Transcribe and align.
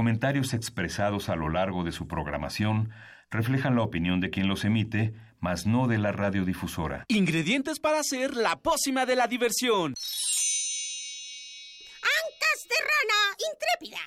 comentarios 0.00 0.54
expresados 0.54 1.28
a 1.28 1.36
lo 1.36 1.50
largo 1.50 1.84
de 1.84 1.92
su 1.92 2.08
programación 2.08 2.90
reflejan 3.30 3.76
la 3.76 3.82
opinión 3.82 4.18
de 4.22 4.30
quien 4.30 4.48
los 4.48 4.64
emite, 4.64 5.12
mas 5.40 5.66
no 5.66 5.88
de 5.88 5.98
la 5.98 6.10
radiodifusora. 6.10 7.04
Ingredientes 7.08 7.80
para 7.80 8.00
hacer 8.00 8.34
la 8.34 8.56
pócima 8.56 9.04
de 9.04 9.16
la 9.16 9.26
diversión. 9.26 9.92
Ancas 12.00 12.66
de 12.70 12.76
rana 12.88 13.36
intrépida. 13.52 14.00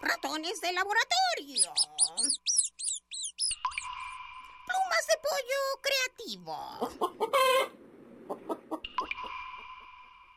Ratones 0.00 0.58
de 0.62 0.72
laboratorio. 0.72 1.74
Plumas 4.66 5.06
de 5.10 5.16
pollo 5.28 5.60
creativo. 5.82 6.56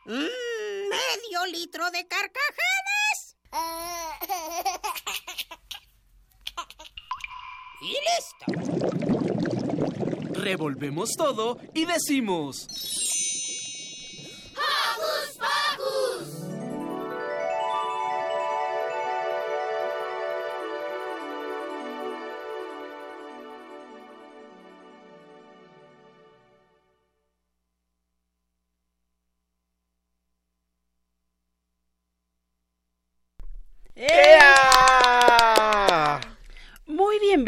Mm, 0.06 0.88
medio 0.88 1.46
litro 1.50 1.90
de 1.90 2.06
carcajadas. 2.06 3.36
Y 7.82 7.92
listo. 7.92 8.46
Revolvemos 10.40 11.10
todo 11.16 11.58
y 11.74 11.84
decimos... 11.84 12.66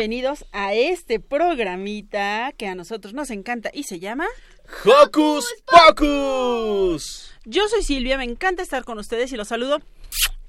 bienvenidos 0.09 0.47
a 0.53 0.73
este 0.73 1.20
programita 1.20 2.55
que 2.56 2.67
a 2.67 2.75
nosotros 2.75 3.12
nos 3.12 3.28
encanta 3.28 3.70
y 3.75 3.83
se 3.83 4.01
llama 4.01 4.27
¡Hocus 4.87 5.55
Pocus! 5.67 7.34
Yo 7.45 7.69
soy 7.69 7.83
Silvia, 7.83 8.17
me 8.17 8.25
encanta 8.25 8.62
estar 8.62 8.84
con 8.84 8.98
ustedes 8.98 9.31
y 9.33 9.36
los 9.36 9.48
saludo 9.48 9.83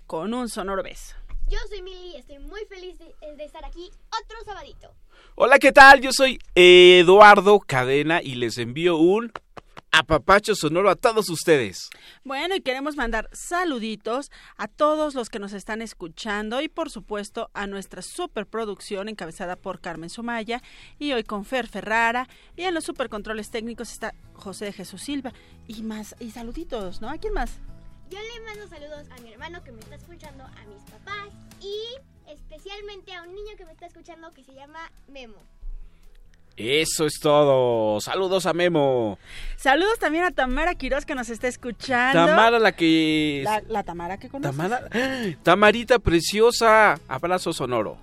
con 0.07 0.33
un 0.33 0.47
sonoro 0.47 0.81
beso. 0.81 1.17
Yo 1.49 1.57
soy 1.67 1.81
Mili 1.81 2.11
y 2.13 2.15
estoy 2.15 2.39
muy 2.39 2.61
feliz 2.69 2.97
de, 2.99 3.13
de 3.35 3.43
estar 3.43 3.65
aquí 3.65 3.91
otro 4.23 4.37
sabadito. 4.45 4.93
Hola, 5.35 5.59
¿qué 5.59 5.73
tal? 5.73 5.99
Yo 5.99 6.13
soy 6.13 6.39
Eduardo 6.55 7.59
Cadena 7.59 8.21
y 8.21 8.35
les 8.35 8.59
envío 8.59 8.95
un 8.95 9.33
apapacho 9.91 10.55
sonoro 10.55 10.89
a 10.89 10.95
todos 10.95 11.29
ustedes. 11.29 11.89
Bueno, 12.23 12.55
y 12.55 12.61
queremos 12.61 12.95
mandar 12.95 13.29
saluditos 13.31 14.31
a 14.57 14.67
todos 14.67 15.15
los 15.15 15.29
que 15.29 15.39
nos 15.39 15.53
están 15.53 15.81
escuchando 15.81 16.61
y 16.61 16.69
por 16.69 16.89
supuesto 16.89 17.49
a 17.53 17.67
nuestra 17.67 18.01
superproducción 18.01 19.09
encabezada 19.09 19.55
por 19.55 19.81
Carmen 19.81 20.09
Sumaya 20.09 20.61
y 20.97 21.13
hoy 21.13 21.23
con 21.23 21.45
Fer 21.45 21.67
Ferrara 21.67 22.27
y 22.55 22.63
en 22.63 22.73
los 22.73 22.83
supercontroles 22.83 23.49
técnicos 23.49 23.91
está 23.91 24.13
José 24.33 24.65
de 24.65 24.73
Jesús 24.73 25.01
Silva 25.01 25.33
y 25.67 25.83
más 25.83 26.15
y 26.19 26.31
saluditos, 26.31 27.01
¿no? 27.01 27.09
¿A 27.09 27.17
quién 27.17 27.33
más? 27.33 27.51
Yo 28.09 28.17
le 28.19 28.45
mando 28.45 28.67
saludos 28.67 29.07
a 29.11 29.21
mi 29.21 29.31
hermano 29.31 29.63
que 29.63 29.71
me 29.71 29.79
está 29.81 29.95
escuchando, 29.95 30.43
a 30.43 30.65
mis 30.65 30.83
papás 30.89 31.29
y 31.61 31.75
especialmente 32.27 33.13
a 33.13 33.23
un 33.23 33.35
niño 33.35 33.55
que 33.57 33.65
me 33.65 33.71
está 33.71 33.85
escuchando 33.85 34.31
que 34.31 34.43
se 34.43 34.53
llama 34.53 34.91
Memo. 35.07 35.37
Eso 36.59 37.05
es 37.05 37.19
todo. 37.21 38.01
Saludos 38.01 38.45
a 38.45 38.51
Memo. 38.51 39.17
Saludos 39.55 39.97
también 39.97 40.25
a 40.25 40.31
Tamara 40.31 40.75
Quiroz 40.75 41.05
que 41.05 41.15
nos 41.15 41.29
está 41.29 41.47
escuchando. 41.47 42.25
Tamara, 42.25 42.59
la 42.59 42.73
que. 42.73 43.41
La, 43.45 43.63
la 43.69 43.83
Tamara 43.83 44.17
que 44.17 44.27
conoces. 44.27 44.57
Tamara. 44.57 44.89
Tamarita 45.41 45.99
preciosa. 45.99 46.99
Abrazo 47.07 47.53
sonoro. 47.53 47.97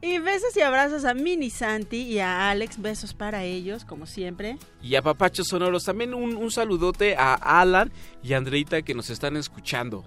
Y 0.00 0.18
besos 0.18 0.56
y 0.56 0.62
abrazos 0.62 1.04
a 1.04 1.14
Mini 1.14 1.48
Santi 1.48 2.02
y 2.02 2.18
a 2.18 2.50
Alex. 2.50 2.82
Besos 2.82 3.14
para 3.14 3.44
ellos, 3.44 3.84
como 3.84 4.06
siempre. 4.06 4.58
Y 4.82 4.96
a 4.96 5.02
Papachos 5.02 5.46
Sonoros. 5.46 5.84
También 5.84 6.12
un, 6.12 6.36
un 6.36 6.50
saludote 6.50 7.14
a 7.16 7.34
Alan 7.34 7.92
y 8.20 8.32
a 8.32 8.38
Andreita 8.38 8.82
que 8.82 8.94
nos 8.94 9.10
están 9.10 9.36
escuchando. 9.36 10.04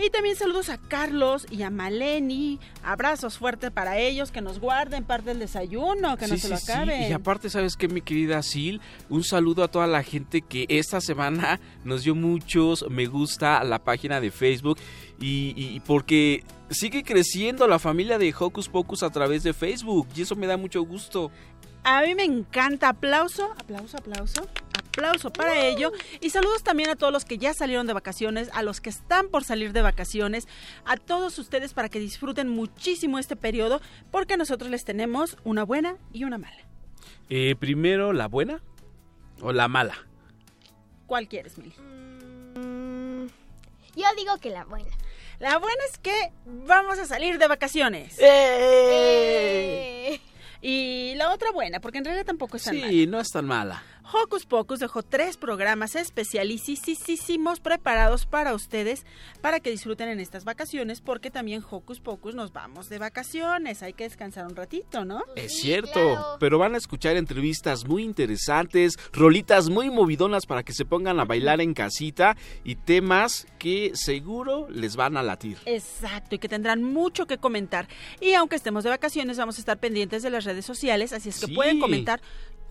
Y 0.00 0.10
también 0.10 0.36
saludos 0.36 0.68
a 0.68 0.78
Carlos 0.78 1.44
y 1.50 1.62
a 1.62 1.70
Maleni. 1.70 2.60
Abrazos 2.84 3.36
fuertes 3.36 3.72
para 3.72 3.98
ellos, 3.98 4.30
que 4.30 4.40
nos 4.40 4.60
guarden 4.60 5.02
parte 5.04 5.30
del 5.30 5.40
desayuno, 5.40 6.16
que 6.16 6.28
no 6.28 6.34
Sí, 6.36 6.42
se 6.42 6.48
lo 6.50 6.56
sí. 6.56 6.70
acaben. 6.70 7.10
Y 7.10 7.12
aparte, 7.12 7.50
¿sabes 7.50 7.76
qué, 7.76 7.88
mi 7.88 8.00
querida 8.00 8.40
Sil? 8.46 8.78
Un 9.08 9.24
saludo 9.24 9.64
a 9.64 9.68
toda 9.68 9.88
la 9.88 10.04
gente 10.04 10.42
que 10.42 10.66
esta 10.68 11.00
semana 11.00 11.58
nos 11.84 12.04
dio 12.04 12.14
muchos 12.14 12.84
me 12.88 13.06
gusta 13.06 13.58
a 13.58 13.64
la 13.64 13.80
página 13.82 14.20
de 14.20 14.30
Facebook. 14.30 14.78
Y, 15.20 15.54
y 15.56 15.80
porque 15.80 16.44
sigue 16.70 17.02
creciendo 17.02 17.66
la 17.66 17.80
familia 17.80 18.18
de 18.18 18.32
Hocus 18.38 18.68
Pocus 18.68 19.02
a 19.02 19.10
través 19.10 19.42
de 19.42 19.52
Facebook. 19.52 20.06
Y 20.14 20.22
eso 20.22 20.36
me 20.36 20.46
da 20.46 20.56
mucho 20.56 20.80
gusto. 20.82 21.32
A 21.90 22.02
mí 22.02 22.14
me 22.14 22.24
encanta. 22.24 22.90
Aplauso, 22.90 23.50
aplauso, 23.58 23.96
aplauso. 23.96 24.46
Aplauso 24.90 25.32
para 25.32 25.64
ello. 25.64 25.90
Y 26.20 26.28
saludos 26.28 26.62
también 26.62 26.90
a 26.90 26.96
todos 26.96 27.12
los 27.12 27.24
que 27.24 27.38
ya 27.38 27.54
salieron 27.54 27.86
de 27.86 27.94
vacaciones, 27.94 28.50
a 28.52 28.62
los 28.62 28.82
que 28.82 28.90
están 28.90 29.28
por 29.28 29.42
salir 29.42 29.72
de 29.72 29.80
vacaciones, 29.80 30.46
a 30.84 30.98
todos 30.98 31.38
ustedes 31.38 31.72
para 31.72 31.88
que 31.88 31.98
disfruten 31.98 32.48
muchísimo 32.48 33.18
este 33.18 33.36
periodo, 33.36 33.80
porque 34.10 34.36
nosotros 34.36 34.70
les 34.70 34.84
tenemos 34.84 35.38
una 35.44 35.64
buena 35.64 35.96
y 36.12 36.24
una 36.24 36.36
mala. 36.36 36.58
Eh, 37.30 37.54
primero, 37.58 38.12
¿la 38.12 38.28
buena 38.28 38.62
o 39.40 39.54
la 39.54 39.68
mala? 39.68 39.94
¿Cuál 41.06 41.26
quieres, 41.26 41.56
Mili? 41.56 41.74
Mm, 42.54 43.28
yo 43.96 44.06
digo 44.14 44.36
que 44.42 44.50
la 44.50 44.64
buena. 44.64 44.90
La 45.38 45.56
buena 45.56 45.80
es 45.90 45.98
que 45.98 46.32
vamos 46.44 46.98
a 46.98 47.06
salir 47.06 47.38
de 47.38 47.48
vacaciones. 47.48 48.16
Eh. 48.18 50.20
Y 50.60 51.14
la 51.16 51.32
otra 51.32 51.50
buena, 51.52 51.80
porque 51.80 51.98
en 51.98 52.04
realidad 52.04 52.26
tampoco 52.26 52.56
es 52.56 52.64
tan 52.64 52.76
mala. 52.76 52.88
Sí, 52.88 53.06
no 53.06 53.20
es 53.20 53.28
tan 53.28 53.46
mala. 53.46 53.82
Hocus 54.10 54.46
Pocus 54.46 54.78
dejó 54.80 55.02
tres 55.02 55.36
programas 55.36 55.94
especialísimos 55.94 57.60
preparados 57.60 58.24
para 58.26 58.54
ustedes 58.54 59.04
para 59.42 59.60
que 59.60 59.70
disfruten 59.70 60.08
en 60.08 60.18
estas 60.20 60.44
vacaciones, 60.44 61.00
porque 61.00 61.30
también 61.30 61.62
Hocus 61.68 62.00
Pocus 62.00 62.34
nos 62.34 62.52
vamos 62.52 62.88
de 62.88 62.98
vacaciones, 62.98 63.82
hay 63.82 63.92
que 63.92 64.04
descansar 64.04 64.46
un 64.46 64.56
ratito, 64.56 65.04
¿no? 65.04 65.22
Es 65.36 65.52
Sí, 65.56 65.62
cierto, 65.62 65.92
claro. 65.92 66.36
pero 66.40 66.58
van 66.58 66.74
a 66.74 66.78
escuchar 66.78 67.16
entrevistas 67.16 67.86
muy 67.86 68.02
interesantes, 68.02 68.96
rolitas 69.12 69.68
muy 69.68 69.90
movidonas 69.90 70.46
para 70.46 70.62
que 70.62 70.72
se 70.72 70.84
pongan 70.84 71.20
a 71.20 71.24
bailar 71.24 71.60
en 71.60 71.74
casita 71.74 72.36
y 72.64 72.76
temas 72.76 73.46
que 73.58 73.92
seguro 73.94 74.68
les 74.70 74.96
van 74.96 75.16
a 75.16 75.22
latir. 75.22 75.58
Exacto, 75.66 76.34
y 76.34 76.38
que 76.38 76.48
tendrán 76.48 76.82
mucho 76.82 77.26
que 77.26 77.38
comentar. 77.38 77.88
Y 78.20 78.32
aunque 78.34 78.56
estemos 78.56 78.84
de 78.84 78.90
vacaciones, 78.90 79.36
vamos 79.36 79.56
a 79.56 79.60
estar 79.60 79.78
pendientes 79.78 80.22
de 80.22 80.30
las 80.30 80.44
redes 80.44 80.64
sociales, 80.64 81.12
así 81.12 81.28
es 81.28 81.40
que 81.40 81.46
Sí. 81.46 81.54
pueden 81.54 81.78
comentar 81.80 82.20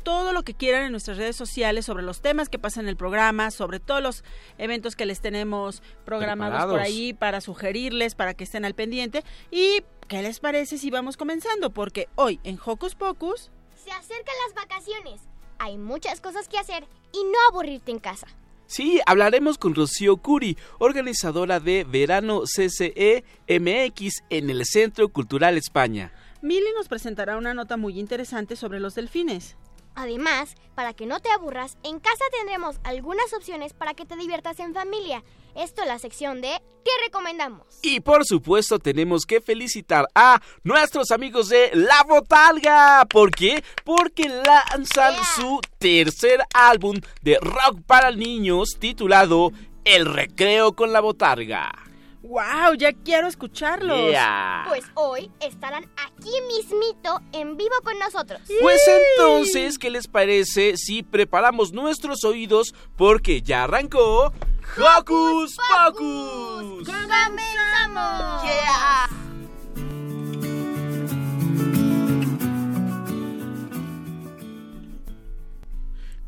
todo 0.03 0.33
lo 0.33 0.43
que 0.43 0.53
quieran 0.53 0.83
en 0.83 0.91
nuestras 0.91 1.17
redes 1.17 1.35
sociales 1.35 1.85
sobre 1.85 2.03
los 2.03 2.21
temas 2.21 2.49
que 2.49 2.59
pasan 2.59 2.85
en 2.85 2.89
el 2.89 2.97
programa, 2.97 3.51
sobre 3.51 3.79
todos 3.79 4.01
los 4.01 4.23
eventos 4.57 4.95
que 4.95 5.05
les 5.05 5.21
tenemos 5.21 5.83
programados 6.05 6.71
por 6.71 6.79
ahí 6.79 7.13
para 7.13 7.41
sugerirles, 7.41 8.15
para 8.15 8.33
que 8.33 8.43
estén 8.43 8.65
al 8.65 8.73
pendiente. 8.73 9.23
¿Y 9.51 9.83
qué 10.07 10.21
les 10.21 10.39
parece 10.39 10.77
si 10.77 10.89
vamos 10.89 11.17
comenzando? 11.17 11.71
Porque 11.71 12.07
hoy 12.15 12.39
en 12.43 12.57
Hocus 12.63 12.95
Pocus 12.95 13.51
Se 13.75 13.91
acercan 13.91 14.35
las 14.45 14.55
vacaciones. 14.55 15.21
Hay 15.59 15.77
muchas 15.77 16.21
cosas 16.21 16.47
que 16.47 16.57
hacer 16.57 16.87
y 17.11 17.23
no 17.23 17.37
aburrirte 17.49 17.91
en 17.91 17.99
casa. 17.99 18.27
Sí, 18.67 18.99
hablaremos 19.05 19.57
con 19.57 19.75
Rocío 19.75 20.17
Curi, 20.17 20.57
organizadora 20.77 21.61
de 21.61 21.85
Verano 21.85 22.41
CCE 22.41 23.23
MX 23.47 24.23
en 24.29 24.49
el 24.49 24.65
Centro 24.65 25.07
Cultural 25.07 25.57
España. 25.57 26.11
Mili 26.41 26.67
nos 26.75 26.89
presentará 26.89 27.37
una 27.37 27.53
nota 27.53 27.77
muy 27.77 27.97
interesante 27.97 28.57
sobre 28.57 28.81
los 28.81 28.93
delfines. 28.93 29.55
Además, 29.97 30.53
para 30.75 30.93
que 30.93 31.07
no 31.07 31.19
te 31.19 31.31
aburras, 31.31 31.75
en 31.81 31.99
casa 31.99 32.23
tendremos 32.37 32.75
algunas 32.83 33.33
opciones 33.33 33.73
para 33.73 33.95
que 33.95 34.05
te 34.05 34.15
diviertas 34.15 34.59
en 34.59 34.75
familia. 34.75 35.23
Esto 35.55 35.81
es 35.81 35.87
la 35.87 35.97
sección 35.97 36.39
de 36.39 36.61
¿Qué 36.85 36.91
recomendamos? 37.03 37.65
Y 37.81 37.99
por 37.99 38.23
supuesto 38.23 38.77
tenemos 38.77 39.25
que 39.25 39.41
felicitar 39.41 40.05
a 40.13 40.39
nuestros 40.63 41.09
amigos 41.09 41.49
de 41.49 41.71
La 41.73 42.03
Botalga. 42.07 43.05
¿Por 43.09 43.31
qué? 43.31 43.63
Porque 43.83 44.29
lanzan 44.29 45.15
Yeah. 45.15 45.23
su 45.35 45.59
tercer 45.79 46.41
álbum 46.53 46.95
de 47.23 47.39
rock 47.41 47.81
para 47.87 48.11
niños 48.11 48.77
titulado 48.79 49.51
El 49.83 50.05
Recreo 50.05 50.75
con 50.75 50.93
la 50.93 51.01
Botarga. 51.01 51.86
¡Wow! 52.27 52.75
Ya 52.77 52.91
quiero 52.91 53.27
escucharlos. 53.27 54.09
Yeah. 54.09 54.65
Pues 54.67 54.83
hoy 54.95 55.31
estarán 55.39 55.89
aquí 55.95 56.31
mismito 56.47 57.21
en 57.31 57.55
vivo 57.55 57.75
con 57.83 57.97
nosotros. 57.99 58.41
Pues 58.61 58.81
entonces, 58.87 59.77
¿qué 59.79 59.89
les 59.89 60.07
parece 60.07 60.75
si 60.75 61.03
preparamos 61.03 61.71
nuestros 61.71 62.23
oídos? 62.25 62.75
Porque 62.97 63.41
ya 63.41 63.63
arrancó 63.63 64.33
Hocus 64.77 65.57
Pocus. 65.85 66.85
¡Comenzamos! 66.85 68.43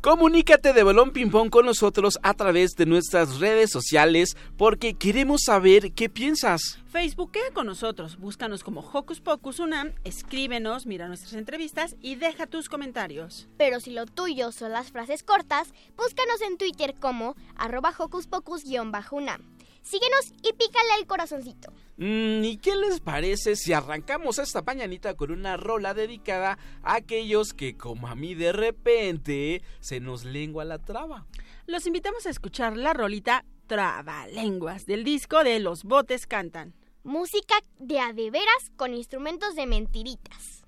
Comunícate 0.02 0.72
de 0.72 0.82
balón 0.82 1.10
ping 1.10 1.28
pong 1.28 1.50
con 1.50 1.66
nosotros 1.66 2.18
a 2.22 2.32
través 2.32 2.74
de 2.74 2.86
nuestras 2.86 3.38
redes 3.38 3.70
sociales 3.70 4.34
porque 4.56 4.94
queremos 4.94 5.42
saber 5.44 5.92
qué 5.92 6.08
piensas. 6.08 6.78
Facebookea 6.86 7.50
con 7.52 7.66
nosotros, 7.66 8.18
búscanos 8.18 8.64
como 8.64 8.80
Hocus 8.80 9.20
Pocus 9.20 9.58
Unam, 9.58 9.92
escríbenos, 10.04 10.86
mira 10.86 11.06
nuestras 11.06 11.34
entrevistas 11.34 11.96
y 12.00 12.14
deja 12.14 12.46
tus 12.46 12.70
comentarios. 12.70 13.46
Pero 13.58 13.78
si 13.78 13.90
lo 13.90 14.06
tuyo 14.06 14.52
son 14.52 14.72
las 14.72 14.90
frases 14.90 15.22
cortas, 15.22 15.74
búscanos 15.98 16.40
en 16.48 16.56
Twitter 16.56 16.94
como 16.98 17.36
arroba 17.54 17.92
Hocus 17.96 18.26
Pocus-Unam. 18.26 19.42
Síguenos 19.82 20.32
y 20.42 20.52
pícale 20.52 20.88
el 20.98 21.06
corazoncito. 21.06 21.72
Mm, 21.96 22.44
¿Y 22.44 22.56
qué 22.58 22.76
les 22.76 23.00
parece 23.00 23.56
si 23.56 23.72
arrancamos 23.72 24.38
esta 24.38 24.62
pañanita 24.62 25.14
con 25.14 25.30
una 25.30 25.56
rola 25.56 25.94
dedicada 25.94 26.58
a 26.82 26.94
aquellos 26.94 27.52
que, 27.52 27.76
como 27.76 28.08
a 28.08 28.14
mí 28.14 28.34
de 28.34 28.52
repente, 28.52 29.62
se 29.80 30.00
nos 30.00 30.24
lengua 30.24 30.64
la 30.64 30.78
traba? 30.78 31.26
Los 31.66 31.86
invitamos 31.86 32.26
a 32.26 32.30
escuchar 32.30 32.76
la 32.76 32.92
rolita 32.92 33.44
Trabalenguas 33.66 34.84
del 34.86 35.04
disco 35.04 35.44
de 35.44 35.60
Los 35.60 35.84
Botes 35.84 36.26
Cantan. 36.26 36.74
Música 37.04 37.54
de 37.78 38.00
a 38.00 38.12
de 38.12 38.30
veras 38.30 38.70
con 38.76 38.92
instrumentos 38.94 39.54
de 39.54 39.66
mentiritas. 39.66 40.64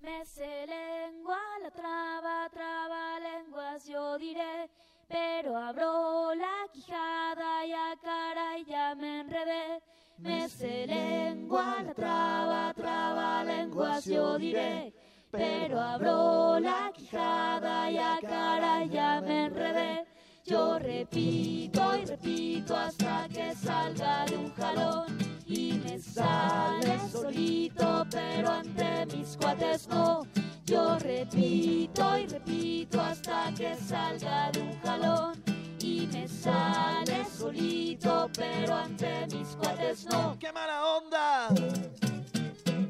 Me 0.00 0.24
se 0.24 0.66
lengua 0.66 1.38
la 1.62 1.70
traba, 1.70 2.48
traba 2.50 3.18
lenguas, 3.20 3.86
yo 3.86 4.16
diré, 4.16 4.70
pero 5.10 5.56
abro 5.56 6.32
la 6.36 6.68
quijada 6.72 7.66
y 7.66 7.72
a 7.72 7.96
cara 8.00 8.58
y 8.58 8.64
ya 8.64 8.94
me 8.94 9.20
enredé. 9.20 9.82
Me 10.18 10.48
se 10.48 10.86
lengua 10.86 11.82
la 11.84 11.94
traba, 11.94 12.72
traba 12.74 13.42
lenguas, 13.42 14.04
yo 14.04 14.38
diré, 14.38 14.94
pero 15.30 15.80
abro 15.80 16.60
la 16.60 16.92
quijada 16.94 17.90
y 17.90 17.98
a 17.98 18.18
cara 18.20 18.84
y 18.84 18.90
ya 18.90 19.20
me 19.20 19.46
enredé. 19.46 20.06
Yo 20.44 20.78
repito 20.78 21.96
y 21.96 22.04
repito 22.04 22.76
hasta 22.76 23.26
que 23.28 23.54
salga 23.56 24.26
de 24.26 24.36
un 24.36 24.52
jalón 24.54 25.18
y 25.46 25.72
me 25.84 25.98
sale 25.98 27.00
solito, 27.10 28.06
pero 28.10 28.50
ante 28.50 29.06
mis 29.06 29.36
cuates 29.36 29.88
no. 29.88 30.22
Yo 30.70 30.96
repito 31.00 32.16
y 32.16 32.26
repito 32.28 33.00
hasta 33.00 33.52
que 33.58 33.74
salga 33.74 34.52
de 34.52 34.60
un 34.60 34.80
jalón 34.82 35.42
y 35.80 36.08
me 36.12 36.28
sale 36.28 37.24
solito, 37.24 38.30
pero 38.36 38.76
ante 38.76 39.26
mis 39.32 39.48
cuates 39.56 40.06
no. 40.06 40.38
¡Qué 40.38 40.52
mala 40.52 40.86
onda! 40.86 41.48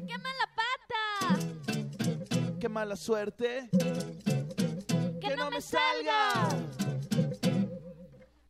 ¡Qué 0.07 0.15
mala 0.19 0.47
pata! 0.55 1.39
¡Qué 2.59 2.69
mala 2.69 2.95
suerte! 2.95 3.67
¡Que, 5.19 5.35
no, 5.35 5.49
me 5.49 5.59
salga! 5.59 6.49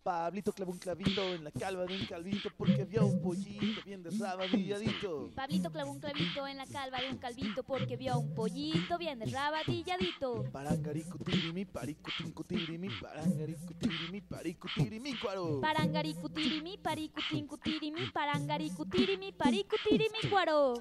Pablito 0.03 0.51
clavó 0.51 0.71
un 0.71 0.79
clavito 0.79 1.21
en 1.35 1.43
la 1.43 1.51
calva 1.51 1.85
de 1.85 1.95
un 1.95 2.05
calvito 2.07 2.49
porque 2.57 2.85
vio 2.85 3.05
un 3.05 3.21
pollito 3.21 3.83
bien 3.85 4.01
desrabadilladito. 4.01 5.29
Pablito 5.35 5.71
clavó 5.71 5.91
un 5.91 5.99
clavito 5.99 6.47
en 6.47 6.57
la 6.57 6.65
calva 6.65 6.99
de 7.01 7.09
un 7.11 7.17
calvito 7.17 7.61
porque 7.61 7.97
vio 7.97 8.17
un 8.17 8.33
pollito 8.33 8.97
bien 8.97 9.19
desrabadilladito. 9.19 10.45
Parangaricutiririmi, 10.51 11.65
paricutincutirimi, 11.65 12.89
parangaricutiririmi, 12.99 14.21
paricutirimi, 14.21 15.19
cuaro. 15.19 15.61
Parangaricutiririmi, 15.61 16.77
paricutincutirimi, 16.79 18.09
parangaricutiririmi, 18.11 19.31
paricutirimi, 19.33 20.29
cuaro. 20.31 20.73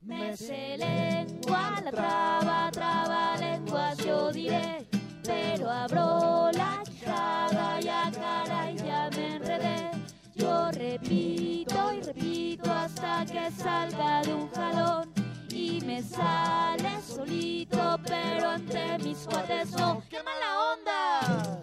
Me 0.00 0.36
se 0.36 0.76
lengua 0.78 1.80
la 1.80 1.90
traba, 1.90 2.70
traba 2.70 3.21
salga 13.62 14.22
de 14.22 14.34
un 14.34 14.50
jalón 14.50 15.12
y 15.50 15.80
me 15.84 16.02
sale 16.02 17.00
solito, 17.00 17.98
pero 18.04 18.54
entre 18.54 18.98
mis 18.98 19.18
cuates 19.26 19.70
no. 19.72 20.02
¡Qué 20.10 20.22
mala 20.22 20.72
onda! 20.72 21.62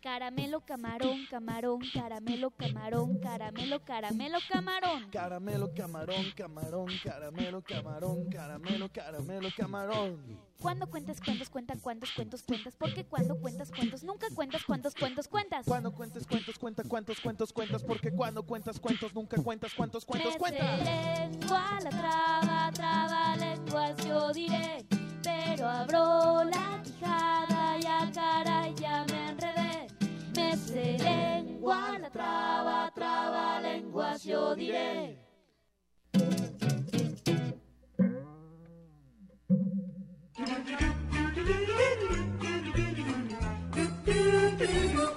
Caramelo, 0.00 0.60
camarón, 0.60 1.26
camarón, 1.30 1.80
caramelo, 1.92 2.50
camarón, 2.50 3.18
caramelo, 3.18 3.84
caramelo, 3.84 4.38
camarón. 4.48 5.10
Caramelo, 5.10 5.74
camarón, 5.74 6.24
camarón, 6.36 6.86
caramelo, 7.02 7.62
camarón, 7.62 8.28
caramelo, 8.30 8.92
caramelo, 8.92 9.48
camarón. 9.56 10.43
Cuando 10.60 10.86
cuentas 10.88 11.20
cuentos, 11.20 11.50
cuenta 11.50 11.74
cuántos 11.80 12.10
cuentos 12.12 12.42
cuentas, 12.42 12.74
porque 12.78 13.04
cuando 13.04 13.36
cuentas 13.38 13.70
cuentos, 13.70 14.02
nunca 14.02 14.28
cuentas 14.34 14.62
cuántos 14.64 14.94
cuentos 14.94 15.28
cuentas. 15.28 15.66
Cuando 15.66 15.92
cuentes 15.92 16.26
cuentos, 16.26 16.58
cuenta 16.58 16.82
cuántos 16.84 17.20
cuentos 17.20 17.52
cuentas, 17.52 17.82
porque 17.82 18.10
cuando 18.10 18.42
cuentas 18.44 18.80
cuentos, 18.80 19.14
nunca 19.14 19.36
cuentas 19.42 19.72
cuántos 19.74 20.04
cuentos 20.04 20.32
Me 20.34 20.38
cuentas. 20.38 20.78
sé 20.80 20.84
lengua 20.84 21.78
la 21.82 21.90
traba, 21.90 22.70
traba 22.72 23.36
lenguas, 23.36 23.96
yo 24.06 24.32
diré, 24.32 24.86
pero 25.22 25.68
abro 25.68 26.44
la 26.44 26.82
quijada 26.82 27.78
y 27.78 27.86
a 27.86 28.10
cara 28.12 28.68
ya 28.70 29.04
me 29.10 29.30
enredé. 29.30 29.88
Me 30.34 30.56
sé 30.56 30.98
lengua 30.98 31.98
la 31.98 32.10
traba, 32.10 32.90
traba 32.94 33.60
lenguas, 33.60 34.22
yo 34.22 34.54
diré. 34.54 35.23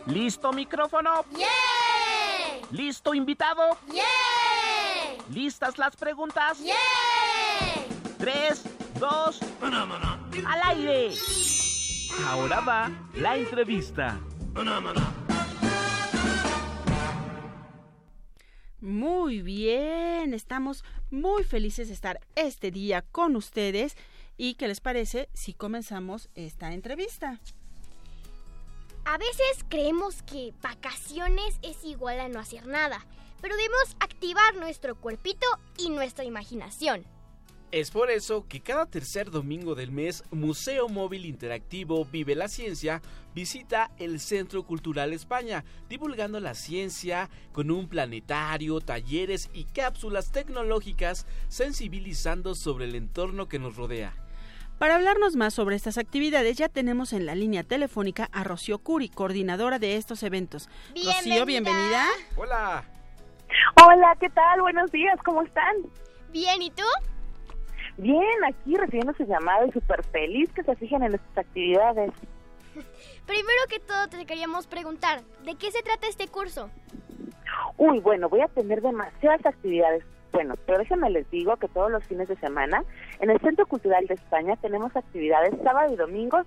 ¿Listo 0.08 0.52
micrófono? 0.52 1.26
¿Listo 2.72 3.14
invitado? 3.14 3.78
¿Listas 5.34 5.78
las 5.78 5.96
preguntas? 5.96 6.60
Tres, 8.18 8.64
dos, 9.00 9.40
al 9.62 10.62
aire. 10.64 11.14
Ahora 12.26 12.60
va 12.62 12.92
la 13.14 13.38
entrevista. 13.38 14.20
Muy 18.80 19.42
bien, 19.42 20.34
estamos 20.34 20.84
muy 21.12 21.44
felices 21.44 21.90
de 21.90 21.94
estar 21.94 22.20
este 22.36 22.72
día 22.72 23.02
con 23.02 23.36
ustedes. 23.36 23.96
¿Y 24.40 24.54
qué 24.54 24.68
les 24.68 24.82
parece 24.82 25.30
si 25.34 25.54
comenzamos 25.54 26.30
esta 26.36 26.72
entrevista? 26.72 27.42
A 29.06 29.18
veces 29.18 29.66
creemos 29.68 30.22
que 30.22 30.54
vacaciones 30.62 31.58
es 31.64 31.84
igual 31.84 32.20
a 32.20 32.28
no 32.28 32.40
hacer 32.40 32.68
nada, 32.68 33.04
pero 33.42 33.56
debemos 33.56 33.96
activar 34.00 34.56
nuestro 34.56 34.96
cuerpito 34.96 35.48
y 35.80 35.90
nuestra 35.90 36.24
imaginación. 36.24 37.04
Es 37.72 37.90
por 37.90 38.12
eso 38.12 38.46
que 38.48 38.62
cada 38.62 38.86
tercer 38.86 39.32
domingo 39.32 39.74
del 39.74 39.92
mes 39.92 40.24
Museo 40.30 40.88
Móvil 40.88 41.26
Interactivo 41.26 42.06
Vive 42.06 42.36
la 42.36 42.48
Ciencia 42.48 43.02
visita 43.34 43.92
el 43.98 44.20
Centro 44.20 44.64
Cultural 44.64 45.14
España, 45.14 45.66
divulgando 45.90 46.40
la 46.40 46.54
ciencia 46.54 47.30
con 47.54 47.72
un 47.72 47.90
planetario, 47.90 48.82
talleres 48.82 49.50
y 49.52 49.66
cápsulas 49.66 50.32
tecnológicas, 50.32 51.26
sensibilizando 51.50 52.54
sobre 52.54 52.86
el 52.86 52.96
entorno 52.96 53.50
que 53.50 53.60
nos 53.60 53.76
rodea. 53.76 54.27
Para 54.80 54.96
hablarnos 54.96 55.36
más 55.36 55.56
sobre 55.56 55.76
estas 55.76 55.98
actividades 55.98 56.56
ya 56.56 56.70
tenemos 56.70 57.12
en 57.12 57.26
la 57.26 57.34
línea 57.34 57.64
telefónica 57.64 58.30
a 58.32 58.44
Rocío 58.44 58.78
Curi, 58.78 59.10
coordinadora 59.10 59.80
de 59.80 59.96
estos 59.96 60.22
eventos. 60.22 60.70
Rocío, 60.96 61.46
bienvenida. 61.46 62.06
Hola. 62.36 62.84
Hola, 63.84 64.16
¿qué 64.20 64.30
tal? 64.30 64.62
Buenos 64.62 64.92
días, 64.92 65.18
¿cómo 65.26 65.42
están? 65.42 65.78
Bien, 66.32 66.62
¿y 66.62 66.70
tú? 66.70 66.84
Bien, 67.98 68.22
aquí 68.48 68.76
recibiendo 68.76 69.14
su 69.14 69.26
llamada 69.26 69.66
y 69.66 69.72
súper 69.72 70.04
feliz 70.06 70.52
que 70.54 70.62
se 70.62 70.76
fijen 70.76 71.02
en 71.02 71.14
nuestras 71.14 71.38
actividades. 71.40 72.12
Primero 73.26 73.62
que 73.70 73.80
todo 73.80 74.08
te 74.10 74.24
queríamos 74.28 74.68
preguntar, 74.68 75.24
¿de 75.44 75.56
qué 75.56 75.72
se 75.72 75.82
trata 75.82 76.08
este 76.08 76.28
curso? 76.28 76.70
Uy, 77.78 78.00
bueno, 78.00 78.30
voy 78.30 78.42
a 78.42 78.48
tener 78.48 78.84
demasiadas 78.84 79.44
actividades. 79.44 80.04
Bueno, 80.38 80.54
pero 80.68 80.78
déjenme 80.78 81.10
les 81.10 81.28
digo 81.32 81.58
que 81.58 81.68
todos 81.68 81.90
los 81.90 82.04
fines 82.04 82.28
de 82.28 82.36
semana 82.36 82.84
en 83.22 83.32
el 83.32 83.40
Centro 83.40 83.66
Cultural 83.66 84.06
de 84.06 84.14
España 84.14 84.56
tenemos 84.58 84.96
actividades 84.96 85.56
sábado 85.64 85.92
y 85.92 85.96
domingo 85.96 86.44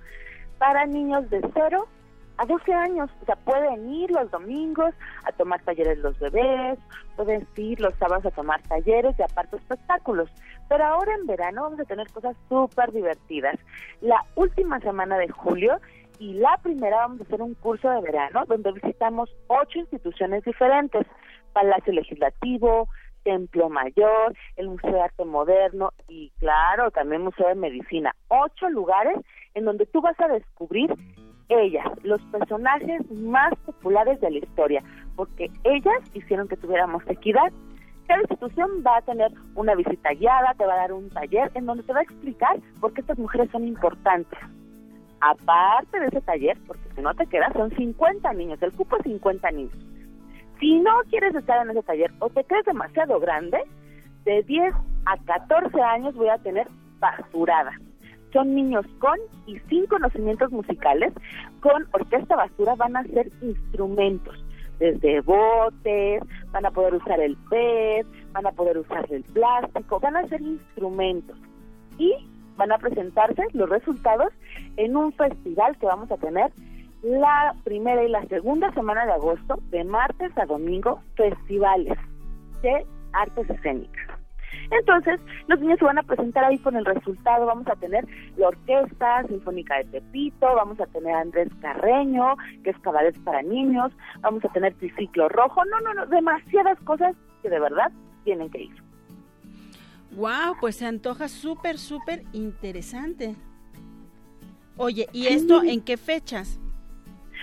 para 0.58 0.86
niños 0.86 1.28
de 1.28 1.40
0 1.52 1.88
a 2.36 2.46
12 2.46 2.72
años. 2.72 3.10
O 3.20 3.24
sea, 3.24 3.34
pueden 3.34 3.92
ir 3.92 4.12
los 4.12 4.30
domingos 4.30 4.94
a 5.24 5.32
tomar 5.32 5.60
talleres 5.62 5.98
los 5.98 6.16
bebés, 6.20 6.78
pueden 7.16 7.48
ir 7.56 7.80
los 7.80 7.92
sábados 7.94 8.26
a 8.26 8.30
tomar 8.30 8.62
talleres 8.68 9.16
y 9.18 9.22
aparte 9.22 9.56
espectáculos. 9.56 10.30
Pero 10.68 10.84
ahora 10.84 11.12
en 11.16 11.26
verano 11.26 11.62
vamos 11.62 11.80
a 11.80 11.84
tener 11.84 12.08
cosas 12.12 12.36
súper 12.48 12.92
divertidas. 12.92 13.58
La 14.02 14.24
última 14.36 14.78
semana 14.78 15.18
de 15.18 15.30
julio 15.30 15.80
y 16.20 16.34
la 16.34 16.56
primera 16.62 16.98
vamos 16.98 17.22
a 17.22 17.24
hacer 17.24 17.42
un 17.42 17.54
curso 17.54 17.90
de 17.90 18.02
verano 18.02 18.44
donde 18.46 18.70
visitamos 18.70 19.34
ocho 19.48 19.80
instituciones 19.80 20.44
diferentes. 20.44 21.08
Palacio 21.52 21.92
Legislativo, 21.92 22.88
Templo 23.22 23.68
Mayor, 23.68 24.34
el 24.56 24.68
Museo 24.68 24.92
de 24.92 25.00
Arte 25.00 25.24
Moderno 25.24 25.92
y 26.08 26.30
claro, 26.38 26.90
también 26.90 27.22
Museo 27.22 27.48
de 27.48 27.54
Medicina. 27.54 28.14
Ocho 28.28 28.68
lugares 28.68 29.16
en 29.54 29.64
donde 29.64 29.86
tú 29.86 30.00
vas 30.00 30.18
a 30.20 30.28
descubrir 30.28 30.94
ellas, 31.50 31.86
los 32.02 32.20
personajes 32.30 33.10
más 33.10 33.52
populares 33.66 34.20
de 34.20 34.30
la 34.30 34.38
historia, 34.38 34.82
porque 35.16 35.50
ellas 35.64 36.00
hicieron 36.14 36.48
que 36.48 36.56
tuviéramos 36.56 37.02
equidad. 37.08 37.52
Cada 38.06 38.20
institución 38.22 38.82
va 38.86 38.98
a 38.98 39.02
tener 39.02 39.32
una 39.54 39.74
visita 39.74 40.10
guiada, 40.14 40.54
te 40.54 40.66
va 40.66 40.74
a 40.74 40.78
dar 40.78 40.92
un 40.92 41.10
taller 41.10 41.50
en 41.54 41.66
donde 41.66 41.82
te 41.82 41.92
va 41.92 42.00
a 42.00 42.04
explicar 42.04 42.58
por 42.80 42.92
qué 42.92 43.02
estas 43.02 43.18
mujeres 43.18 43.50
son 43.50 43.66
importantes. 43.66 44.38
Aparte 45.20 46.00
de 46.00 46.06
ese 46.06 46.20
taller, 46.22 46.56
porque 46.66 46.88
si 46.94 47.02
no 47.02 47.14
te 47.14 47.26
quedas, 47.26 47.52
son 47.52 47.70
50 47.70 48.32
niños, 48.32 48.60
el 48.62 48.72
cupo 48.72 48.96
es 48.96 49.02
50 49.02 49.50
niños. 49.50 49.74
Si 50.60 50.78
no 50.78 50.92
quieres 51.08 51.34
estar 51.34 51.62
en 51.62 51.70
ese 51.70 51.82
taller 51.82 52.12
o 52.18 52.28
te 52.28 52.44
crees 52.44 52.66
demasiado 52.66 53.18
grande, 53.18 53.58
de 54.24 54.42
10 54.42 54.74
a 55.06 55.16
14 55.16 55.80
años 55.80 56.14
voy 56.14 56.28
a 56.28 56.38
tener 56.38 56.68
basurada. 56.98 57.72
Son 58.32 58.54
niños 58.54 58.86
con 58.98 59.18
y 59.46 59.58
sin 59.70 59.86
conocimientos 59.86 60.52
musicales, 60.52 61.12
con 61.60 61.88
orquesta 61.92 62.36
basura 62.36 62.74
van 62.76 62.96
a 62.96 63.04
ser 63.04 63.30
instrumentos, 63.40 64.36
desde 64.78 65.20
botes, 65.22 66.22
van 66.52 66.66
a 66.66 66.70
poder 66.70 66.94
usar 66.94 67.20
el 67.20 67.36
PET, 67.48 68.06
van 68.32 68.46
a 68.46 68.52
poder 68.52 68.78
usar 68.78 69.04
el 69.10 69.24
plástico, 69.24 69.98
van 69.98 70.16
a 70.16 70.28
ser 70.28 70.40
instrumentos. 70.40 71.36
Y 71.98 72.14
van 72.56 72.72
a 72.72 72.78
presentarse 72.78 73.42
los 73.52 73.68
resultados 73.68 74.32
en 74.76 74.96
un 74.96 75.12
festival 75.14 75.76
que 75.78 75.86
vamos 75.86 76.10
a 76.10 76.18
tener 76.18 76.52
la 77.02 77.54
primera 77.64 78.02
y 78.04 78.08
la 78.08 78.24
segunda 78.26 78.72
semana 78.72 79.06
de 79.06 79.12
agosto, 79.12 79.58
de 79.70 79.84
martes 79.84 80.36
a 80.36 80.46
domingo, 80.46 81.02
festivales 81.16 81.98
de 82.62 82.86
artes 83.12 83.48
escénicas. 83.50 84.20
Entonces, 84.70 85.20
los 85.48 85.60
niños 85.60 85.78
se 85.78 85.84
van 85.84 85.98
a 85.98 86.02
presentar 86.02 86.44
ahí 86.44 86.58
con 86.58 86.76
el 86.76 86.84
resultado. 86.84 87.46
Vamos 87.46 87.66
a 87.68 87.76
tener 87.76 88.06
la 88.36 88.48
Orquesta 88.48 89.24
Sinfónica 89.26 89.76
de 89.78 89.84
Tepito, 89.84 90.46
vamos 90.54 90.78
a 90.80 90.86
tener 90.86 91.14
a 91.14 91.20
Andrés 91.20 91.48
Carreño, 91.60 92.36
que 92.62 92.70
es 92.70 92.78
cabaret 92.78 93.18
para 93.24 93.42
niños, 93.42 93.92
vamos 94.20 94.44
a 94.44 94.48
tener 94.48 94.74
Triciclo 94.74 95.28
Rojo. 95.28 95.64
No, 95.64 95.80
no, 95.80 95.94
no, 95.94 96.06
demasiadas 96.06 96.78
cosas 96.80 97.16
que 97.42 97.50
de 97.50 97.58
verdad 97.58 97.90
tienen 98.24 98.50
que 98.50 98.62
ir. 98.62 98.82
Wow, 100.12 100.56
pues 100.60 100.76
se 100.76 100.86
antoja 100.86 101.28
súper, 101.28 101.78
súper 101.78 102.24
interesante. 102.32 103.36
Oye, 104.76 105.08
¿y 105.12 105.26
esto 105.26 105.62
en 105.62 105.80
qué 105.80 105.96
fechas? 105.96 106.60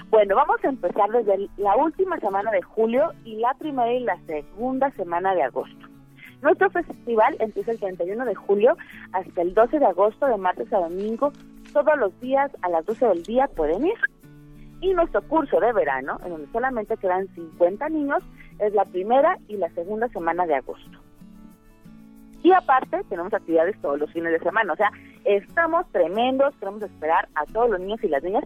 Bueno, 0.10 0.36
vamos 0.36 0.64
a 0.64 0.70
empezar 0.70 1.10
desde 1.12 1.50
la 1.58 1.76
última 1.76 2.20
semana 2.20 2.52
de 2.52 2.62
julio 2.62 3.12
y 3.24 3.38
la 3.38 3.54
primera 3.56 3.92
y 3.92 4.00
la 4.02 4.18
segunda 4.26 4.92
semana 4.92 5.34
de 5.36 5.44
agosto. 5.44 5.88
Nuestro 6.42 6.70
festival 6.70 7.36
empieza 7.40 7.72
el 7.72 7.80
31 7.80 8.26
de 8.26 8.36
julio 8.36 8.78
hasta 9.12 9.42
el 9.42 9.54
12 9.54 9.80
de 9.80 9.86
agosto, 9.86 10.28
de 10.28 10.38
martes 10.38 10.72
a 10.72 10.80
domingo. 10.80 11.32
Todos 11.74 11.98
los 11.98 12.20
días 12.22 12.52
a 12.62 12.70
las 12.70 12.86
12 12.86 13.08
del 13.08 13.24
día 13.24 13.48
pueden 13.48 13.88
ir. 13.88 13.98
Y 14.80 14.94
nuestro 14.94 15.24
curso 15.24 15.60
de 15.60 15.74
verano, 15.74 16.20
en 16.24 16.30
donde 16.30 16.52
solamente 16.52 16.96
quedan 16.98 17.28
50 17.34 17.90
niños, 17.90 18.24
es 18.60 18.74
la 18.74 18.86
primera 18.86 19.38
y 19.48 19.58
la 19.58 19.70
segunda 19.72 20.08
semana 20.10 20.46
de 20.46 20.56
agosto. 20.56 21.00
Y 22.44 22.52
aparte, 22.52 23.02
tenemos 23.10 23.34
actividades 23.34 23.80
todos 23.82 24.00
los 24.00 24.12
fines 24.14 24.32
de 24.32 24.40
semana. 24.40 24.74
O 24.74 24.76
sea, 24.76 24.92
estamos 25.26 25.92
tremendos, 25.92 26.56
queremos 26.60 26.84
esperar 26.84 27.28
a 27.34 27.46
todos 27.46 27.72
los 27.72 27.80
niños 27.80 28.04
y 28.04 28.08
las 28.08 28.24
niñas, 28.24 28.44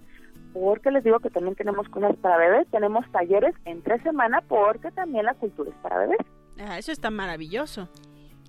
porque 0.53 0.91
les 0.91 1.03
digo 1.03 1.19
que 1.19 1.29
también 1.29 1.55
tenemos 1.55 1.87
cosas 1.89 2.15
para 2.17 2.37
bebés, 2.37 2.67
tenemos 2.71 3.09
talleres 3.11 3.55
en 3.65 3.81
tres 3.81 4.01
semanas, 4.03 4.43
porque 4.47 4.91
también 4.91 5.25
la 5.25 5.33
cultura 5.33 5.69
es 5.69 5.75
para 5.77 5.99
bebés. 5.99 6.19
Ah, 6.59 6.77
eso 6.77 6.91
está 6.91 7.09
maravilloso. 7.09 7.89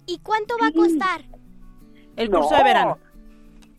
¿Y 0.07 0.19
cuánto 0.19 0.57
va 0.61 0.69
a 0.69 0.73
costar? 0.73 1.23
El 2.17 2.31
curso 2.31 2.57
de 2.57 2.65
verano. 2.65 2.99